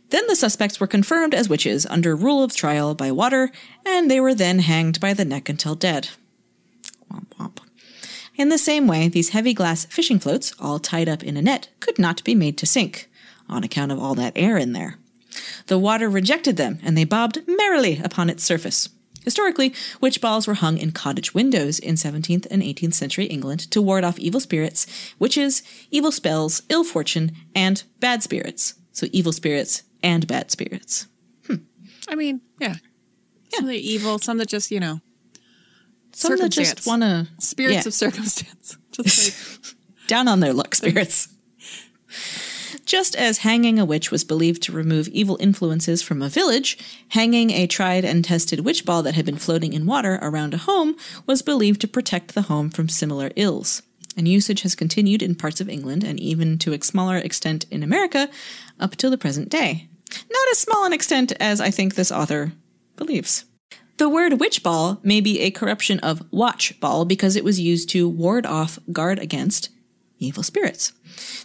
then 0.08 0.26
the 0.26 0.36
suspects 0.36 0.80
were 0.80 0.86
confirmed 0.86 1.34
as 1.34 1.48
witches 1.48 1.84
under 1.86 2.16
rule 2.16 2.42
of 2.42 2.54
trial 2.54 2.94
by 2.94 3.10
water, 3.10 3.50
and 3.84 4.10
they 4.10 4.20
were 4.20 4.34
then 4.34 4.60
hanged 4.60 5.00
by 5.00 5.12
the 5.12 5.24
neck 5.24 5.48
until 5.48 5.74
dead. 5.74 6.08
Womp 7.12 7.28
womp. 7.38 7.58
In 8.36 8.48
the 8.48 8.58
same 8.58 8.86
way, 8.86 9.08
these 9.08 9.30
heavy 9.30 9.52
glass 9.52 9.84
fishing 9.84 10.18
floats, 10.18 10.54
all 10.58 10.78
tied 10.78 11.08
up 11.08 11.22
in 11.22 11.36
a 11.36 11.42
net, 11.42 11.68
could 11.80 11.98
not 11.98 12.24
be 12.24 12.34
made 12.34 12.56
to 12.58 12.66
sink, 12.66 13.10
on 13.48 13.62
account 13.62 13.92
of 13.92 13.98
all 13.98 14.14
that 14.14 14.32
air 14.36 14.56
in 14.56 14.72
there. 14.72 14.98
The 15.66 15.78
water 15.78 16.08
rejected 16.08 16.56
them, 16.56 16.78
and 16.82 16.96
they 16.96 17.04
bobbed 17.04 17.42
merrily 17.46 18.00
upon 18.02 18.30
its 18.30 18.44
surface. 18.44 18.88
Historically, 19.24 19.74
witch 20.00 20.20
balls 20.20 20.46
were 20.46 20.54
hung 20.54 20.76
in 20.76 20.92
cottage 20.92 21.32
windows 21.32 21.78
in 21.78 21.94
17th 21.94 22.46
and 22.50 22.62
18th 22.62 22.92
century 22.92 23.24
England 23.24 23.70
to 23.70 23.80
ward 23.80 24.04
off 24.04 24.18
evil 24.18 24.38
spirits, 24.38 24.86
witches, 25.18 25.62
evil 25.90 26.12
spells, 26.12 26.62
ill 26.68 26.84
fortune, 26.84 27.32
and 27.54 27.84
bad 28.00 28.22
spirits. 28.22 28.74
So 28.92 29.06
evil 29.12 29.32
spirits 29.32 29.82
and 30.02 30.26
bad 30.26 30.50
spirits. 30.50 31.08
Hmm. 31.46 31.56
I 32.06 32.14
mean, 32.14 32.42
yeah. 32.60 32.76
yeah. 33.50 33.58
Some 33.58 33.66
that 33.66 33.76
evil, 33.76 34.18
some 34.18 34.36
that 34.38 34.48
just, 34.48 34.70
you 34.70 34.78
know, 34.78 35.00
some 36.12 36.36
that 36.36 36.50
just 36.50 36.86
want 36.86 37.02
to. 37.02 37.26
Spirits 37.38 37.84
yeah. 37.84 37.88
of 37.88 37.94
circumstance. 37.94 38.76
Just 38.92 39.66
like. 39.66 40.06
Down 40.06 40.28
on 40.28 40.38
their 40.38 40.52
luck, 40.52 40.74
spirits. 40.76 41.33
Just 42.84 43.16
as 43.16 43.38
hanging 43.38 43.78
a 43.78 43.84
witch 43.84 44.10
was 44.10 44.24
believed 44.24 44.62
to 44.64 44.72
remove 44.72 45.08
evil 45.08 45.38
influences 45.40 46.02
from 46.02 46.20
a 46.20 46.28
village, 46.28 46.76
hanging 47.08 47.50
a 47.50 47.66
tried 47.66 48.04
and 48.04 48.24
tested 48.24 48.60
witch 48.60 48.84
ball 48.84 49.02
that 49.02 49.14
had 49.14 49.24
been 49.24 49.38
floating 49.38 49.72
in 49.72 49.86
water 49.86 50.18
around 50.20 50.52
a 50.52 50.58
home 50.58 50.96
was 51.26 51.40
believed 51.40 51.80
to 51.80 51.88
protect 51.88 52.34
the 52.34 52.42
home 52.42 52.68
from 52.68 52.88
similar 52.88 53.30
ills. 53.36 53.82
And 54.16 54.28
usage 54.28 54.62
has 54.62 54.74
continued 54.74 55.22
in 55.22 55.34
parts 55.34 55.60
of 55.60 55.68
England 55.68 56.04
and 56.04 56.20
even 56.20 56.58
to 56.58 56.72
a 56.72 56.82
smaller 56.82 57.16
extent 57.16 57.64
in 57.70 57.82
America 57.82 58.28
up 58.78 58.96
till 58.96 59.10
the 59.10 59.18
present 59.18 59.48
day. 59.48 59.88
Not 60.10 60.50
as 60.52 60.58
small 60.58 60.84
an 60.84 60.92
extent 60.92 61.32
as 61.40 61.60
I 61.60 61.70
think 61.70 61.94
this 61.94 62.12
author 62.12 62.52
believes. 62.96 63.44
The 63.96 64.08
word 64.08 64.40
witch 64.40 64.62
ball 64.62 65.00
may 65.02 65.20
be 65.20 65.40
a 65.40 65.50
corruption 65.50 66.00
of 66.00 66.22
watch 66.30 66.78
ball 66.80 67.04
because 67.04 67.36
it 67.36 67.44
was 67.44 67.60
used 67.60 67.88
to 67.90 68.08
ward 68.08 68.44
off, 68.44 68.78
guard 68.92 69.18
against 69.18 69.70
evil 70.18 70.42
spirits. 70.42 70.92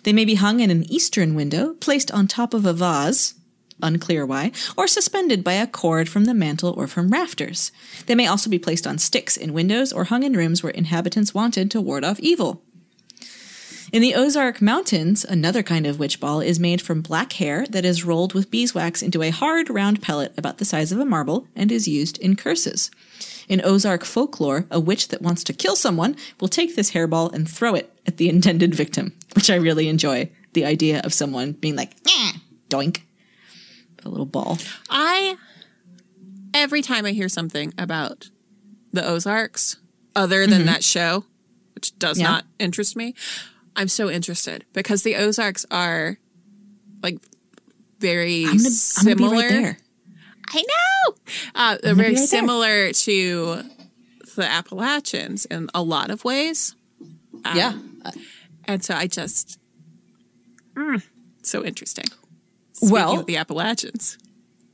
They 0.03 0.13
may 0.13 0.25
be 0.25 0.35
hung 0.35 0.59
in 0.59 0.71
an 0.71 0.89
eastern 0.91 1.35
window, 1.35 1.73
placed 1.75 2.11
on 2.11 2.27
top 2.27 2.53
of 2.53 2.65
a 2.65 2.73
vase, 2.73 3.35
unclear 3.81 4.25
why, 4.25 4.51
or 4.77 4.87
suspended 4.87 5.43
by 5.43 5.53
a 5.53 5.67
cord 5.67 6.09
from 6.09 6.25
the 6.25 6.33
mantel 6.33 6.73
or 6.77 6.87
from 6.87 7.09
rafters. 7.09 7.71
They 8.05 8.15
may 8.15 8.27
also 8.27 8.49
be 8.49 8.59
placed 8.59 8.85
on 8.85 8.97
sticks 8.97 9.37
in 9.37 9.53
windows 9.53 9.93
or 9.93 10.05
hung 10.05 10.23
in 10.23 10.33
rooms 10.33 10.63
where 10.63 10.71
inhabitants 10.71 11.33
wanted 11.33 11.71
to 11.71 11.81
ward 11.81 12.03
off 12.03 12.19
evil. 12.19 12.61
In 13.91 14.03
the 14.03 14.13
Ozark 14.13 14.61
Mountains, 14.61 15.25
another 15.25 15.63
kind 15.63 15.87
of 15.87 15.97
witch 15.97 16.19
ball 16.19 16.41
is 16.41 16.59
made 16.59 16.79
from 16.79 17.01
black 17.01 17.33
hair 17.33 17.65
that 17.71 17.85
is 17.85 18.05
rolled 18.05 18.35
with 18.35 18.51
beeswax 18.51 19.01
into 19.01 19.23
a 19.23 19.31
hard, 19.31 19.67
round 19.67 19.99
pellet 19.99 20.31
about 20.37 20.59
the 20.59 20.65
size 20.65 20.91
of 20.91 20.99
a 20.99 21.05
marble 21.05 21.47
and 21.55 21.71
is 21.71 21.87
used 21.87 22.19
in 22.19 22.35
curses. 22.35 22.91
In 23.49 23.61
Ozark 23.65 24.05
folklore, 24.05 24.67
a 24.69 24.79
witch 24.79 25.07
that 25.07 25.23
wants 25.23 25.43
to 25.45 25.53
kill 25.53 25.75
someone 25.75 26.15
will 26.39 26.47
take 26.47 26.75
this 26.75 26.91
hairball 26.91 27.33
and 27.33 27.49
throw 27.49 27.73
it 27.73 27.91
at 28.05 28.17
the 28.17 28.29
intended 28.29 28.75
victim, 28.75 29.13
which 29.33 29.49
I 29.49 29.55
really 29.55 29.87
enjoy. 29.89 30.29
The 30.53 30.65
idea 30.65 31.01
of 31.03 31.13
someone 31.13 31.53
being 31.53 31.75
like, 31.75 31.95
doink, 32.69 33.01
a 34.03 34.09
little 34.09 34.25
ball. 34.25 34.57
I, 34.89 35.35
every 36.53 36.81
time 36.81 37.05
I 37.05 37.11
hear 37.11 37.29
something 37.29 37.73
about 37.77 38.29
the 38.93 39.05
Ozarks, 39.05 39.77
other 40.15 40.47
than 40.47 40.59
mm-hmm. 40.59 40.67
that 40.67 40.83
show, 40.83 41.25
which 41.75 41.97
does 41.99 42.19
yeah. 42.19 42.27
not 42.27 42.45
interest 42.59 42.95
me, 42.95 43.13
I'm 43.75 43.87
so 43.87 44.09
interested 44.09 44.65
because 44.73 45.03
the 45.03 45.15
Ozarks 45.15 45.65
are 45.71 46.17
like 47.01 47.19
very 47.99 48.45
I'm 48.45 48.57
gonna, 48.57 48.69
similar. 48.69 49.45
I'm 49.45 49.63
right 49.63 49.77
I 50.51 50.61
know. 50.61 51.15
Uh, 51.55 51.77
they're 51.81 51.95
very 51.95 52.15
right 52.15 52.17
similar 52.17 52.67
there. 52.67 52.93
to 52.93 53.63
the 54.35 54.45
Appalachians 54.45 55.45
in 55.45 55.69
a 55.73 55.81
lot 55.81 56.09
of 56.09 56.23
ways. 56.23 56.75
Um, 57.45 57.57
yeah. 57.57 57.73
And 58.65 58.83
so 58.83 58.93
I 58.93 59.07
just, 59.07 59.59
mm, 60.75 61.03
so 61.43 61.63
interesting. 61.63 62.05
Speaking 62.73 62.93
well, 62.93 63.23
the 63.23 63.37
Appalachians. 63.37 64.17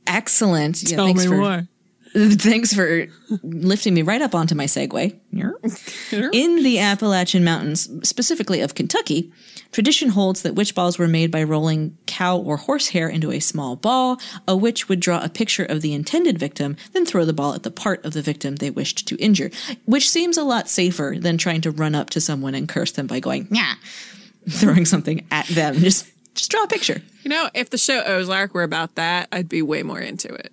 Excellent. 0.06 0.86
Tell 0.86 1.08
yeah, 1.08 1.14
me 1.14 1.26
for, 1.26 1.36
more. 1.36 1.68
Thanks 2.16 2.72
for 2.72 3.06
lifting 3.42 3.94
me 3.94 4.02
right 4.02 4.22
up 4.22 4.34
onto 4.34 4.54
my 4.54 4.66
segue. 4.66 5.18
In 6.32 6.62
the 6.62 6.78
Appalachian 6.78 7.44
Mountains, 7.44 7.90
specifically 8.08 8.60
of 8.60 8.74
Kentucky, 8.74 9.32
tradition 9.72 10.10
holds 10.10 10.42
that 10.42 10.54
witch 10.54 10.74
balls 10.74 10.98
were 10.98 11.08
made 11.08 11.30
by 11.30 11.42
rolling 11.42 11.96
cow 12.06 12.38
or 12.38 12.56
horse 12.56 12.88
hair 12.88 13.08
into 13.08 13.30
a 13.30 13.40
small 13.40 13.76
ball. 13.76 14.18
A 14.46 14.56
witch 14.56 14.88
would 14.88 15.00
draw 15.00 15.22
a 15.22 15.28
picture 15.28 15.64
of 15.64 15.82
the 15.82 15.94
intended 15.94 16.38
victim, 16.38 16.76
then 16.92 17.06
throw 17.06 17.24
the 17.24 17.32
ball 17.32 17.54
at 17.54 17.62
the 17.62 17.70
part 17.70 18.04
of 18.04 18.12
the 18.12 18.22
victim 18.22 18.56
they 18.56 18.70
wished 18.70 19.06
to 19.08 19.16
injure, 19.16 19.50
which 19.84 20.08
seems 20.08 20.36
a 20.36 20.44
lot 20.44 20.68
safer 20.68 21.16
than 21.18 21.38
trying 21.38 21.60
to 21.62 21.70
run 21.70 21.94
up 21.94 22.10
to 22.10 22.20
someone 22.20 22.54
and 22.54 22.68
curse 22.68 22.92
them 22.92 23.06
by 23.06 23.20
going, 23.20 23.48
yeah, 23.50 23.74
throwing 24.48 24.84
something 24.84 25.26
at 25.30 25.46
them. 25.48 25.74
Just, 25.86 26.10
just 26.34 26.50
draw 26.50 26.64
a 26.64 26.68
picture. 26.68 27.00
You 27.22 27.30
know, 27.30 27.48
if 27.54 27.70
the 27.70 27.78
show 27.78 28.02
Ozark 28.04 28.52
were 28.52 28.62
about 28.62 28.96
that, 28.96 29.28
I'd 29.32 29.48
be 29.48 29.62
way 29.62 29.82
more 29.82 30.00
into 30.00 30.28
it. 30.28 30.52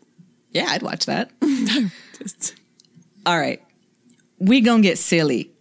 Yeah, 0.51 0.67
I'd 0.69 0.81
watch 0.81 1.07
that. 1.07 1.31
All 3.25 3.37
right. 3.37 3.61
We 4.39 4.61
gonna 4.61 4.81
get 4.81 4.97
silly. 4.97 5.51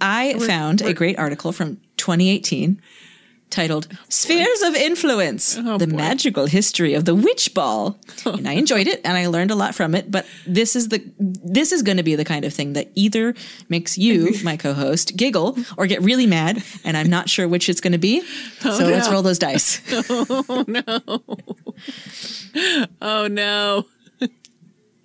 I 0.00 0.34
we're, 0.38 0.46
found 0.46 0.80
we're, 0.82 0.90
a 0.90 0.94
great 0.94 1.18
article 1.18 1.52
from 1.52 1.80
2018 2.06 2.80
titled 3.50 3.88
Spheres 4.08 4.62
of 4.62 4.76
Influence 4.76 5.58
oh, 5.58 5.76
The 5.76 5.88
boy. 5.88 5.96
Magical 5.96 6.46
History 6.46 6.94
of 6.94 7.04
the 7.04 7.16
Witch 7.16 7.52
Ball. 7.52 7.98
and 8.24 8.48
I 8.48 8.52
enjoyed 8.52 8.86
it 8.86 9.00
and 9.04 9.16
I 9.16 9.26
learned 9.26 9.50
a 9.50 9.56
lot 9.56 9.74
from 9.74 9.94
it, 9.96 10.08
but 10.08 10.24
this 10.46 10.76
is 10.76 10.88
the 10.90 11.02
this 11.18 11.72
is 11.72 11.82
going 11.82 11.96
to 11.96 12.04
be 12.04 12.14
the 12.14 12.24
kind 12.24 12.44
of 12.44 12.54
thing 12.54 12.74
that 12.74 12.92
either 12.94 13.34
makes 13.68 13.98
you, 13.98 14.34
my 14.44 14.56
co-host, 14.56 15.16
giggle 15.16 15.56
or 15.76 15.88
get 15.88 16.00
really 16.02 16.26
mad, 16.26 16.62
and 16.84 16.96
I'm 16.96 17.10
not 17.10 17.28
sure 17.28 17.48
which 17.48 17.68
it's 17.68 17.80
going 17.80 17.92
to 17.92 17.98
be. 17.98 18.22
Oh, 18.64 18.78
so 18.78 18.84
no. 18.84 18.90
let's 18.90 19.10
roll 19.10 19.22
those 19.22 19.38
dice. 19.38 19.80
oh 20.10 20.64
no. 20.68 21.24
Oh 23.02 23.26
no. 23.26 23.86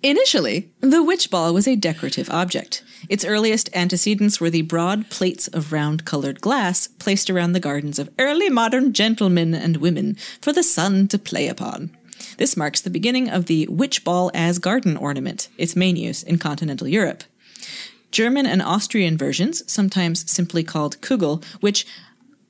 Initially, 0.02 0.68
the 0.80 1.02
witch 1.02 1.30
ball 1.30 1.54
was 1.54 1.68
a 1.68 1.76
decorative 1.76 2.28
object. 2.28 2.82
Its 3.08 3.24
earliest 3.24 3.70
antecedents 3.72 4.40
were 4.40 4.50
the 4.50 4.62
broad 4.62 5.08
plates 5.10 5.46
of 5.48 5.72
round 5.72 6.04
colored 6.04 6.40
glass 6.40 6.88
placed 6.88 7.30
around 7.30 7.52
the 7.52 7.60
gardens 7.60 8.00
of 8.00 8.10
early 8.18 8.50
modern 8.50 8.92
gentlemen 8.92 9.54
and 9.54 9.76
women 9.76 10.16
for 10.40 10.52
the 10.52 10.64
sun 10.64 11.06
to 11.06 11.18
play 11.18 11.46
upon. 11.46 11.96
This 12.36 12.56
marks 12.56 12.80
the 12.80 12.90
beginning 12.90 13.28
of 13.28 13.46
the 13.46 13.68
witch 13.68 14.02
ball 14.02 14.32
as 14.34 14.58
garden 14.58 14.96
ornament, 14.96 15.48
its 15.56 15.76
main 15.76 15.94
use 15.94 16.24
in 16.24 16.38
continental 16.38 16.88
Europe. 16.88 17.22
German 18.10 18.44
and 18.44 18.60
Austrian 18.60 19.16
versions, 19.16 19.62
sometimes 19.70 20.28
simply 20.30 20.64
called 20.64 21.00
Kugel, 21.00 21.44
which 21.60 21.86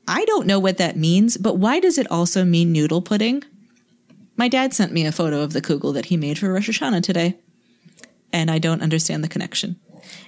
I 0.08 0.24
don't 0.24 0.46
know 0.46 0.58
what 0.58 0.78
that 0.78 0.96
means, 0.96 1.36
but 1.36 1.58
why 1.58 1.80
does 1.80 1.98
it 1.98 2.10
also 2.10 2.46
mean 2.46 2.72
noodle 2.72 3.02
pudding? 3.02 3.44
My 4.42 4.48
dad 4.48 4.74
sent 4.74 4.90
me 4.90 5.06
a 5.06 5.12
photo 5.12 5.42
of 5.42 5.52
the 5.52 5.62
kugel 5.62 5.94
that 5.94 6.06
he 6.06 6.16
made 6.16 6.36
for 6.36 6.52
Rosh 6.52 6.68
Hashanah 6.68 7.04
today, 7.04 7.36
and 8.32 8.50
I 8.50 8.58
don't 8.58 8.82
understand 8.82 9.22
the 9.22 9.28
connection. 9.28 9.76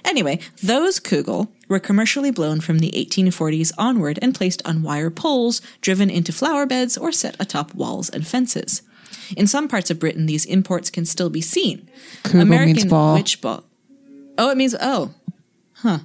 Anyway, 0.05 0.39
those 0.63 1.01
kugel 1.01 1.49
were 1.67 1.81
commercially 1.81 2.31
blown 2.31 2.61
from 2.61 2.79
the 2.79 2.91
1840s 2.91 3.73
onward 3.77 4.17
and 4.21 4.33
placed 4.33 4.61
on 4.63 4.83
wire 4.83 5.09
poles 5.09 5.61
driven 5.81 6.09
into 6.09 6.31
flower 6.31 6.65
beds 6.65 6.97
or 6.97 7.11
set 7.11 7.35
atop 7.41 7.75
walls 7.75 8.09
and 8.09 8.25
fences. 8.25 8.83
In 9.35 9.47
some 9.47 9.67
parts 9.67 9.91
of 9.91 9.99
Britain, 9.99 10.27
these 10.27 10.45
imports 10.45 10.89
can 10.89 11.03
still 11.03 11.29
be 11.29 11.41
seen. 11.41 11.89
Kugel 12.23 12.47
means 12.47 12.85
ball. 12.85 13.15
witch 13.15 13.41
ball. 13.41 13.65
Oh, 14.37 14.49
it 14.49 14.55
means 14.55 14.77
oh, 14.79 15.13
huh. 15.73 15.99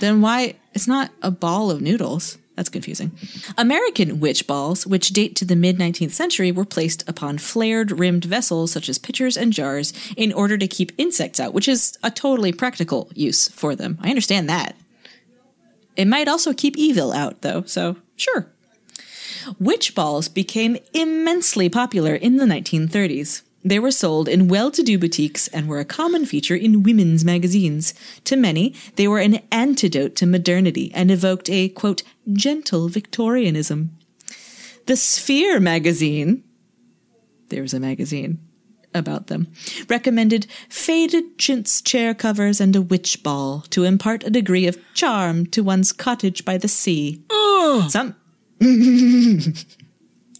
Then 0.00 0.22
why? 0.22 0.54
It's 0.72 0.88
not 0.88 1.10
a 1.20 1.30
ball 1.30 1.70
of 1.70 1.82
noodles. 1.82 2.38
That's 2.56 2.70
confusing. 2.70 3.12
American 3.58 4.18
witch 4.18 4.46
balls, 4.46 4.86
which 4.86 5.10
date 5.10 5.36
to 5.36 5.44
the 5.44 5.54
mid 5.54 5.78
19th 5.78 6.12
century, 6.12 6.50
were 6.50 6.64
placed 6.64 7.06
upon 7.08 7.38
flared 7.38 7.98
rimmed 7.98 8.24
vessels 8.24 8.72
such 8.72 8.88
as 8.88 8.98
pitchers 8.98 9.36
and 9.36 9.52
jars 9.52 9.92
in 10.16 10.32
order 10.32 10.56
to 10.56 10.66
keep 10.66 10.92
insects 10.96 11.38
out, 11.38 11.52
which 11.52 11.68
is 11.68 11.98
a 12.02 12.10
totally 12.10 12.52
practical 12.52 13.10
use 13.14 13.48
for 13.48 13.76
them. 13.76 13.98
I 14.00 14.08
understand 14.08 14.48
that. 14.48 14.74
It 15.96 16.06
might 16.06 16.28
also 16.28 16.52
keep 16.52 16.76
evil 16.76 17.12
out, 17.12 17.42
though, 17.42 17.62
so 17.62 17.96
sure. 18.16 18.46
Witch 19.58 19.94
balls 19.94 20.28
became 20.28 20.78
immensely 20.92 21.68
popular 21.68 22.14
in 22.14 22.36
the 22.36 22.46
1930s. 22.46 23.42
They 23.66 23.78
were 23.80 23.90
sold 23.90 24.28
in 24.28 24.46
well 24.46 24.70
to 24.70 24.82
do 24.82 24.96
boutiques 24.96 25.48
and 25.48 25.66
were 25.66 25.80
a 25.80 25.84
common 25.84 26.24
feature 26.24 26.54
in 26.54 26.84
women's 26.84 27.24
magazines. 27.24 27.94
To 28.24 28.36
many, 28.36 28.74
they 28.94 29.08
were 29.08 29.18
an 29.18 29.40
antidote 29.50 30.14
to 30.16 30.26
modernity 30.26 30.92
and 30.94 31.10
evoked 31.10 31.50
a, 31.50 31.68
quote, 31.70 32.04
gentle 32.32 32.88
Victorianism. 32.88 33.96
The 34.86 34.96
Sphere 34.96 35.60
magazine, 35.60 36.44
there's 37.48 37.74
a 37.74 37.80
magazine 37.80 38.38
about 38.94 39.26
them, 39.26 39.48
recommended 39.88 40.46
faded 40.68 41.38
chintz 41.38 41.82
chair 41.82 42.14
covers 42.14 42.60
and 42.60 42.74
a 42.74 42.82
witch 42.82 43.22
ball 43.22 43.62
to 43.70 43.84
impart 43.84 44.24
a 44.24 44.30
degree 44.30 44.66
of 44.66 44.78
charm 44.94 45.46
to 45.46 45.62
one's 45.62 45.92
cottage 45.92 46.44
by 46.44 46.56
the 46.56 46.68
sea. 46.68 47.22
Some 47.88 48.16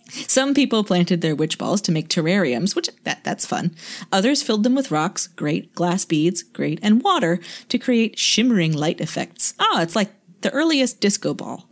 Some 0.08 0.54
people 0.54 0.84
planted 0.84 1.20
their 1.20 1.36
witch 1.36 1.58
balls 1.58 1.82
to 1.82 1.92
make 1.92 2.08
terrariums, 2.08 2.74
which 2.74 2.88
that, 3.04 3.22
that's 3.24 3.44
fun. 3.44 3.74
Others 4.12 4.42
filled 4.42 4.62
them 4.62 4.74
with 4.74 4.90
rocks, 4.90 5.26
great, 5.26 5.74
glass 5.74 6.04
beads, 6.04 6.42
great, 6.42 6.78
and 6.82 7.02
water 7.02 7.40
to 7.68 7.78
create 7.78 8.18
shimmering 8.18 8.72
light 8.72 9.00
effects. 9.00 9.54
Ah, 9.58 9.82
it's 9.82 9.96
like 9.96 10.10
the 10.40 10.50
earliest 10.52 11.00
disco 11.00 11.34
ball. 11.34 11.65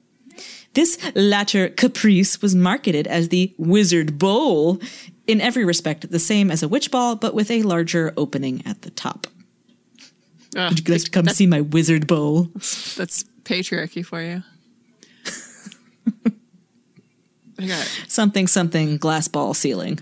This 0.74 0.98
latter 1.14 1.68
caprice 1.68 2.42
was 2.42 2.54
marketed 2.54 3.06
as 3.06 3.28
the 3.28 3.54
Wizard 3.58 4.18
Bowl, 4.18 4.80
in 5.26 5.40
every 5.40 5.64
respect 5.64 6.10
the 6.10 6.18
same 6.18 6.50
as 6.50 6.62
a 6.62 6.68
witch 6.68 6.90
ball, 6.90 7.16
but 7.16 7.34
with 7.34 7.50
a 7.50 7.62
larger 7.62 8.12
opening 8.16 8.62
at 8.66 8.82
the 8.82 8.90
top. 8.90 9.26
Ugh, 10.56 10.70
Would 10.70 10.86
you 10.86 10.94
like 10.94 11.04
to 11.04 11.10
come 11.10 11.26
see 11.28 11.46
my 11.46 11.60
Wizard 11.62 12.06
Bowl? 12.06 12.50
that's 12.96 13.24
patriarchy 13.44 14.04
for 14.04 14.20
you. 14.22 14.42
Something 18.08 18.46
something 18.46 18.96
glass 18.98 19.28
ball 19.28 19.54
ceiling. 19.54 20.00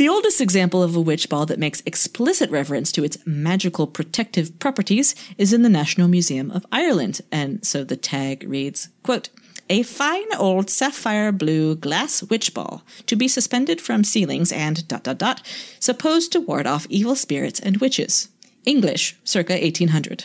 The 0.00 0.08
oldest 0.08 0.40
example 0.40 0.82
of 0.82 0.96
a 0.96 1.00
witch 1.02 1.28
ball 1.28 1.44
that 1.44 1.58
makes 1.58 1.82
explicit 1.84 2.50
reference 2.50 2.90
to 2.92 3.04
its 3.04 3.18
magical 3.26 3.86
protective 3.86 4.58
properties 4.58 5.14
is 5.36 5.52
in 5.52 5.60
the 5.60 5.68
National 5.68 6.08
Museum 6.08 6.50
of 6.52 6.64
Ireland, 6.72 7.20
and 7.30 7.62
so 7.66 7.84
the 7.84 7.98
tag 7.98 8.42
reads, 8.48 8.88
quote, 9.02 9.28
a 9.68 9.82
fine 9.82 10.34
old 10.38 10.70
sapphire 10.70 11.32
blue 11.32 11.74
glass 11.74 12.22
witch 12.22 12.54
ball 12.54 12.82
to 13.04 13.14
be 13.14 13.28
suspended 13.28 13.78
from 13.78 14.02
ceilings 14.02 14.52
and 14.52 14.88
dot 14.88 15.02
dot 15.02 15.18
dot, 15.18 15.42
supposed 15.78 16.32
to 16.32 16.40
ward 16.40 16.66
off 16.66 16.86
evil 16.88 17.14
spirits 17.14 17.60
and 17.60 17.76
witches. 17.76 18.30
English, 18.64 19.18
circa 19.22 19.52
1800. 19.52 20.24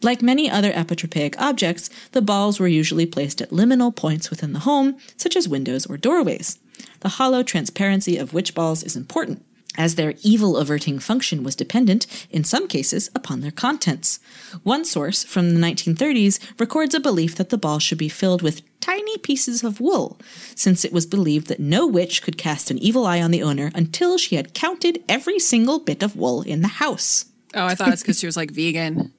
Like 0.00 0.22
many 0.22 0.48
other 0.48 0.70
apotropaic 0.70 1.34
objects, 1.38 1.90
the 2.12 2.22
balls 2.22 2.60
were 2.60 2.68
usually 2.68 3.06
placed 3.06 3.42
at 3.42 3.50
liminal 3.50 3.92
points 3.92 4.30
within 4.30 4.52
the 4.52 4.60
home, 4.60 4.96
such 5.16 5.34
as 5.34 5.48
windows 5.48 5.86
or 5.86 5.96
doorways. 5.96 6.60
The 7.00 7.10
hollow 7.10 7.42
transparency 7.42 8.16
of 8.16 8.32
witch 8.34 8.54
balls 8.54 8.82
is 8.82 8.96
important, 8.96 9.44
as 9.78 9.94
their 9.94 10.14
evil 10.22 10.56
averting 10.56 10.98
function 10.98 11.42
was 11.42 11.54
dependent, 11.54 12.06
in 12.30 12.44
some 12.44 12.66
cases, 12.68 13.10
upon 13.14 13.40
their 13.40 13.50
contents. 13.50 14.18
One 14.62 14.84
source 14.84 15.24
from 15.24 15.54
the 15.54 15.60
1930s 15.60 16.40
records 16.58 16.94
a 16.94 17.00
belief 17.00 17.34
that 17.36 17.50
the 17.50 17.58
ball 17.58 17.78
should 17.78 17.98
be 17.98 18.08
filled 18.08 18.42
with 18.42 18.62
tiny 18.80 19.18
pieces 19.18 19.64
of 19.64 19.80
wool, 19.80 20.18
since 20.54 20.84
it 20.84 20.92
was 20.92 21.06
believed 21.06 21.48
that 21.48 21.60
no 21.60 21.86
witch 21.86 22.22
could 22.22 22.38
cast 22.38 22.70
an 22.70 22.78
evil 22.78 23.06
eye 23.06 23.20
on 23.20 23.30
the 23.32 23.42
owner 23.42 23.70
until 23.74 24.16
she 24.16 24.36
had 24.36 24.54
counted 24.54 25.02
every 25.08 25.38
single 25.38 25.78
bit 25.78 26.02
of 26.02 26.16
wool 26.16 26.42
in 26.42 26.62
the 26.62 26.68
house. 26.68 27.26
Oh, 27.54 27.64
I 27.66 27.74
thought 27.74 27.92
it's 27.92 28.02
because 28.02 28.18
she 28.18 28.26
was 28.26 28.36
like 28.36 28.50
vegan. 28.50 29.12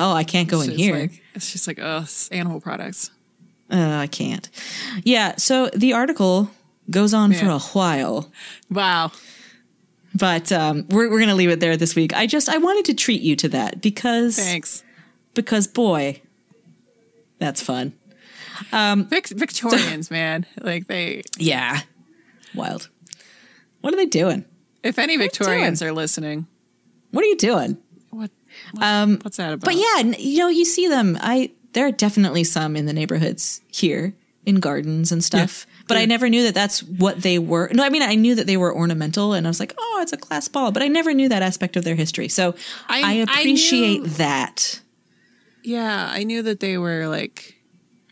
Oh, 0.00 0.12
I 0.12 0.24
can't 0.24 0.48
go 0.48 0.60
in 0.60 0.70
here. 0.70 0.98
Like, 0.98 1.22
it's 1.34 1.52
just 1.52 1.66
like, 1.66 1.78
oh, 1.80 2.06
animal 2.32 2.60
products. 2.60 3.10
Uh, 3.70 3.98
I 3.98 4.06
can't. 4.06 4.48
Yeah, 5.02 5.34
so 5.36 5.68
the 5.74 5.92
article 5.92 6.50
goes 6.90 7.12
on 7.14 7.32
for 7.32 7.46
a 7.48 7.58
while, 7.58 8.30
Wow. 8.70 9.10
but 10.14 10.52
um, 10.52 10.86
we're 10.88 11.10
we're 11.10 11.20
gonna 11.20 11.34
leave 11.34 11.50
it 11.50 11.60
there 11.60 11.76
this 11.76 11.94
week. 11.96 12.14
I 12.14 12.26
just 12.26 12.48
I 12.48 12.58
wanted 12.58 12.84
to 12.86 12.94
treat 12.94 13.22
you 13.22 13.34
to 13.36 13.48
that 13.48 13.80
because 13.80 14.36
Thanks. 14.36 14.84
because 15.34 15.66
boy, 15.66 16.20
that's 17.38 17.62
fun. 17.62 17.94
Vic- 18.72 19.28
Victorians, 19.28 20.10
man. 20.10 20.46
Like 20.60 20.86
they, 20.86 21.22
Yeah, 21.38 21.80
wild. 22.54 22.88
What 23.80 23.92
are 23.92 23.96
they 23.96 24.06
doing? 24.06 24.44
if 24.82 24.98
any 24.98 25.16
Victorians 25.16 25.78
doing? 25.80 25.90
are 25.90 25.94
listening, 25.94 26.46
What 27.10 27.24
are 27.24 27.26
you 27.28 27.36
doing? 27.36 27.78
what, 28.10 28.30
Um, 28.80 29.18
what's 29.22 29.38
that 29.38 29.54
about? 29.54 29.64
but 29.64 29.74
yeah, 29.76 30.16
you 30.18 30.38
know, 30.38 30.48
you 30.48 30.64
see 30.64 30.86
them. 30.88 31.18
I 31.20 31.50
there 31.72 31.86
are 31.86 31.90
definitely 31.92 32.44
some 32.44 32.76
in 32.76 32.86
the 32.86 32.92
neighborhoods 32.92 33.60
here 33.68 34.14
in 34.46 34.56
gardens 34.60 35.10
and 35.12 35.22
stuff. 35.24 35.66
But 35.88 35.96
I 35.96 36.04
never 36.04 36.28
knew 36.28 36.42
that 36.44 36.54
that's 36.54 36.82
what 36.82 37.22
they 37.22 37.38
were. 37.38 37.70
No, 37.72 37.82
I 37.84 37.88
mean 37.90 38.02
I 38.02 38.14
knew 38.14 38.34
that 38.34 38.46
they 38.46 38.56
were 38.56 38.74
ornamental, 38.74 39.32
and 39.32 39.46
I 39.46 39.50
was 39.50 39.60
like, 39.60 39.74
oh, 39.78 39.98
it's 40.02 40.12
a 40.12 40.16
glass 40.16 40.48
ball. 40.48 40.70
But 40.72 40.82
I 40.82 40.88
never 40.88 41.12
knew 41.14 41.28
that 41.28 41.42
aspect 41.42 41.76
of 41.76 41.84
their 41.84 41.94
history. 41.94 42.28
So 42.28 42.54
I, 42.88 43.02
I- 43.02 43.12
I 43.36 43.40
appreciate 43.40 44.02
knew- 44.02 44.08
that. 44.08 44.80
Yeah, 45.62 46.08
I 46.12 46.24
knew 46.24 46.42
that 46.42 46.60
they 46.60 46.76
were 46.76 47.06
like, 47.08 47.54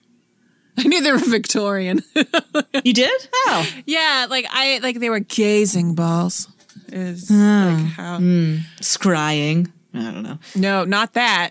I 0.79 0.85
knew 0.85 1.03
they 1.03 1.13
were 1.13 1.19
Victorian. 1.19 2.03
You 2.85 2.95
did? 2.95 3.29
Oh, 3.47 3.69
yeah, 3.87 4.27
like 4.29 4.47
I 4.51 4.79
like 4.83 4.99
they 4.99 5.11
were 5.11 5.21
gazing 5.21 5.95
balls. 5.95 6.49
Is 6.89 7.29
Ah, 7.31 7.77
like 7.79 7.93
how? 7.93 8.19
hmm. 8.19 8.57
scrying. 8.81 9.71
I 9.95 10.11
don't 10.11 10.23
know. 10.23 10.39
No, 10.57 10.85
not 10.85 11.13
that. 11.15 11.51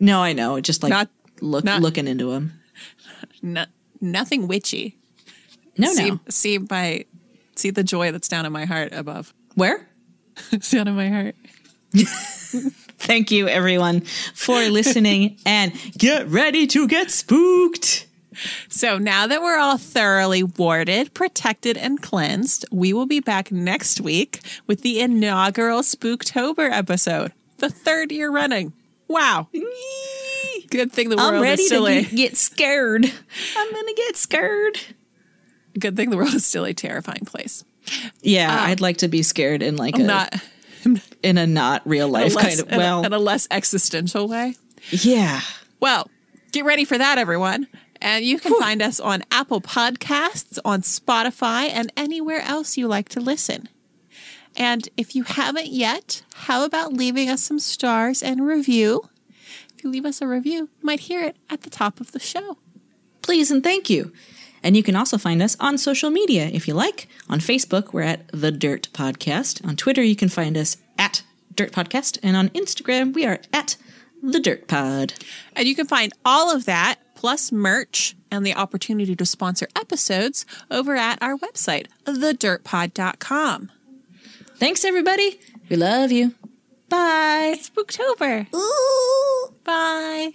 No, 0.00 0.22
I 0.22 0.32
know. 0.32 0.60
Just 0.60 0.82
like 0.82 0.90
Not- 0.90 1.10
look 1.40 1.64
not- 1.64 1.82
looking 1.82 2.06
into 2.06 2.30
them. 2.30 2.52
No, 3.42 3.66
nothing 4.00 4.48
witchy. 4.48 4.96
No, 5.78 5.92
see, 5.92 6.10
no. 6.10 6.20
see 6.28 6.58
my, 6.58 7.04
see 7.54 7.70
the 7.70 7.84
joy 7.84 8.12
that's 8.12 8.28
down 8.28 8.46
in 8.46 8.52
my 8.52 8.64
heart 8.64 8.92
above. 8.92 9.34
Where? 9.54 9.88
It's 10.52 10.70
down 10.72 10.88
in 10.88 10.96
my 10.96 11.08
heart. 11.08 11.34
Thank 12.98 13.30
you, 13.30 13.46
everyone, 13.48 14.00
for 14.00 14.68
listening, 14.68 15.38
and 15.46 15.72
get 15.96 16.28
ready 16.28 16.66
to 16.68 16.88
get 16.88 17.10
spooked. 17.10 18.06
So 18.68 18.98
now 18.98 19.26
that 19.26 19.40
we're 19.42 19.58
all 19.58 19.78
thoroughly 19.78 20.42
warded, 20.42 21.14
protected, 21.14 21.76
and 21.76 22.02
cleansed, 22.02 22.66
we 22.70 22.92
will 22.92 23.06
be 23.06 23.20
back 23.20 23.50
next 23.50 24.00
week 24.00 24.40
with 24.66 24.82
the 24.82 25.00
inaugural 25.00 25.80
Spooktober 25.80 26.70
episode, 26.70 27.32
the 27.58 27.70
third 27.70 28.12
year 28.12 28.30
running. 28.30 28.72
Wow. 29.08 29.48
Good 30.70 30.92
thing 30.92 31.08
the 31.10 31.16
world 31.16 31.34
I'm 31.34 31.42
ready 31.42 31.62
is 31.62 31.66
still 31.68 31.86
to 31.86 31.92
a 31.92 32.02
get, 32.04 32.36
scared. 32.36 33.04
I'm 33.56 33.72
gonna 33.72 33.94
get 33.94 34.16
scared. 34.16 34.78
good 35.78 35.96
thing 35.96 36.10
the 36.10 36.16
world 36.16 36.34
is 36.34 36.44
still 36.46 36.64
a 36.64 36.74
terrifying 36.74 37.24
place. 37.24 37.64
Yeah, 38.22 38.52
um, 38.52 38.70
I'd 38.70 38.80
like 38.80 38.96
to 38.98 39.08
be 39.08 39.22
scared 39.22 39.62
in 39.62 39.76
like 39.76 39.96
a 39.96 40.02
Not 40.02 40.34
in 41.22 41.38
a 41.38 41.46
not 41.46 41.82
real 41.86 42.08
life 42.18 42.34
less, 42.34 42.44
kind 42.44 42.60
of. 42.60 42.68
in 42.68 42.74
a- 42.74 42.78
Well, 42.78 43.04
in 43.04 43.12
a 43.12 43.18
less 43.18 43.46
existential 43.50 44.28
way. 44.28 44.56
yeah. 44.90 45.40
Well, 45.80 46.10
get 46.52 46.64
ready 46.64 46.84
for 46.84 46.96
that, 46.98 47.18
everyone. 47.18 47.66
And 48.00 48.24
you 48.24 48.38
can 48.38 48.54
find 48.60 48.82
us 48.82 49.00
on 49.00 49.22
Apple 49.30 49.60
Podcasts, 49.60 50.58
on 50.64 50.82
Spotify, 50.82 51.68
and 51.70 51.90
anywhere 51.96 52.40
else 52.40 52.76
you 52.76 52.88
like 52.88 53.08
to 53.10 53.20
listen. 53.20 53.68
And 54.54 54.88
if 54.96 55.14
you 55.14 55.22
haven't 55.24 55.68
yet, 55.68 56.22
how 56.34 56.64
about 56.64 56.92
leaving 56.92 57.28
us 57.30 57.42
some 57.42 57.58
stars 57.58 58.22
and 58.22 58.46
review? 58.46 59.08
If 59.76 59.84
you 59.84 59.90
leave 59.90 60.06
us 60.06 60.22
a 60.22 60.26
review, 60.26 60.54
you 60.54 60.68
might 60.82 61.00
hear 61.00 61.22
it 61.22 61.36
at 61.50 61.60
the 61.60 61.70
top 61.70 62.00
of 62.00 62.12
the 62.12 62.18
show. 62.18 62.56
Please 63.20 63.50
and 63.50 63.62
thank 63.62 63.90
you. 63.90 64.10
And 64.62 64.74
you 64.74 64.82
can 64.82 64.96
also 64.96 65.18
find 65.18 65.42
us 65.42 65.54
on 65.60 65.76
social 65.76 66.10
media 66.10 66.46
if 66.46 66.66
you 66.66 66.72
like. 66.72 67.08
On 67.28 67.40
Facebook, 67.40 67.92
we're 67.92 68.00
at 68.00 68.26
The 68.32 68.50
Dirt 68.50 68.88
Podcast. 68.94 69.62
On 69.66 69.76
Twitter, 69.76 70.02
you 70.02 70.16
can 70.16 70.30
find 70.30 70.56
us 70.56 70.78
at 70.98 71.22
Dirt 71.54 71.72
Podcast. 71.72 72.18
And 72.22 72.36
on 72.38 72.48
Instagram, 72.50 73.12
we 73.14 73.26
are 73.26 73.38
at 73.52 73.76
The 74.22 74.40
Dirt 74.40 74.66
Pod. 74.66 75.12
And 75.54 75.68
you 75.68 75.76
can 75.76 75.86
find 75.86 76.14
all 76.24 76.50
of 76.54 76.64
that, 76.64 76.96
plus 77.14 77.52
merch 77.52 78.16
and 78.30 78.46
the 78.46 78.54
opportunity 78.54 79.14
to 79.14 79.26
sponsor 79.26 79.68
episodes 79.76 80.46
over 80.70 80.96
at 80.96 81.22
our 81.22 81.36
website, 81.36 81.88
thedirtpod.com. 82.04 83.70
Thanks, 84.56 84.84
everybody. 84.86 85.38
We 85.68 85.76
love 85.76 86.10
you. 86.12 86.34
Bye. 86.88 87.56
Spooktober. 87.60 88.46
Ooh. 88.54 89.54
Bye. 89.64 90.32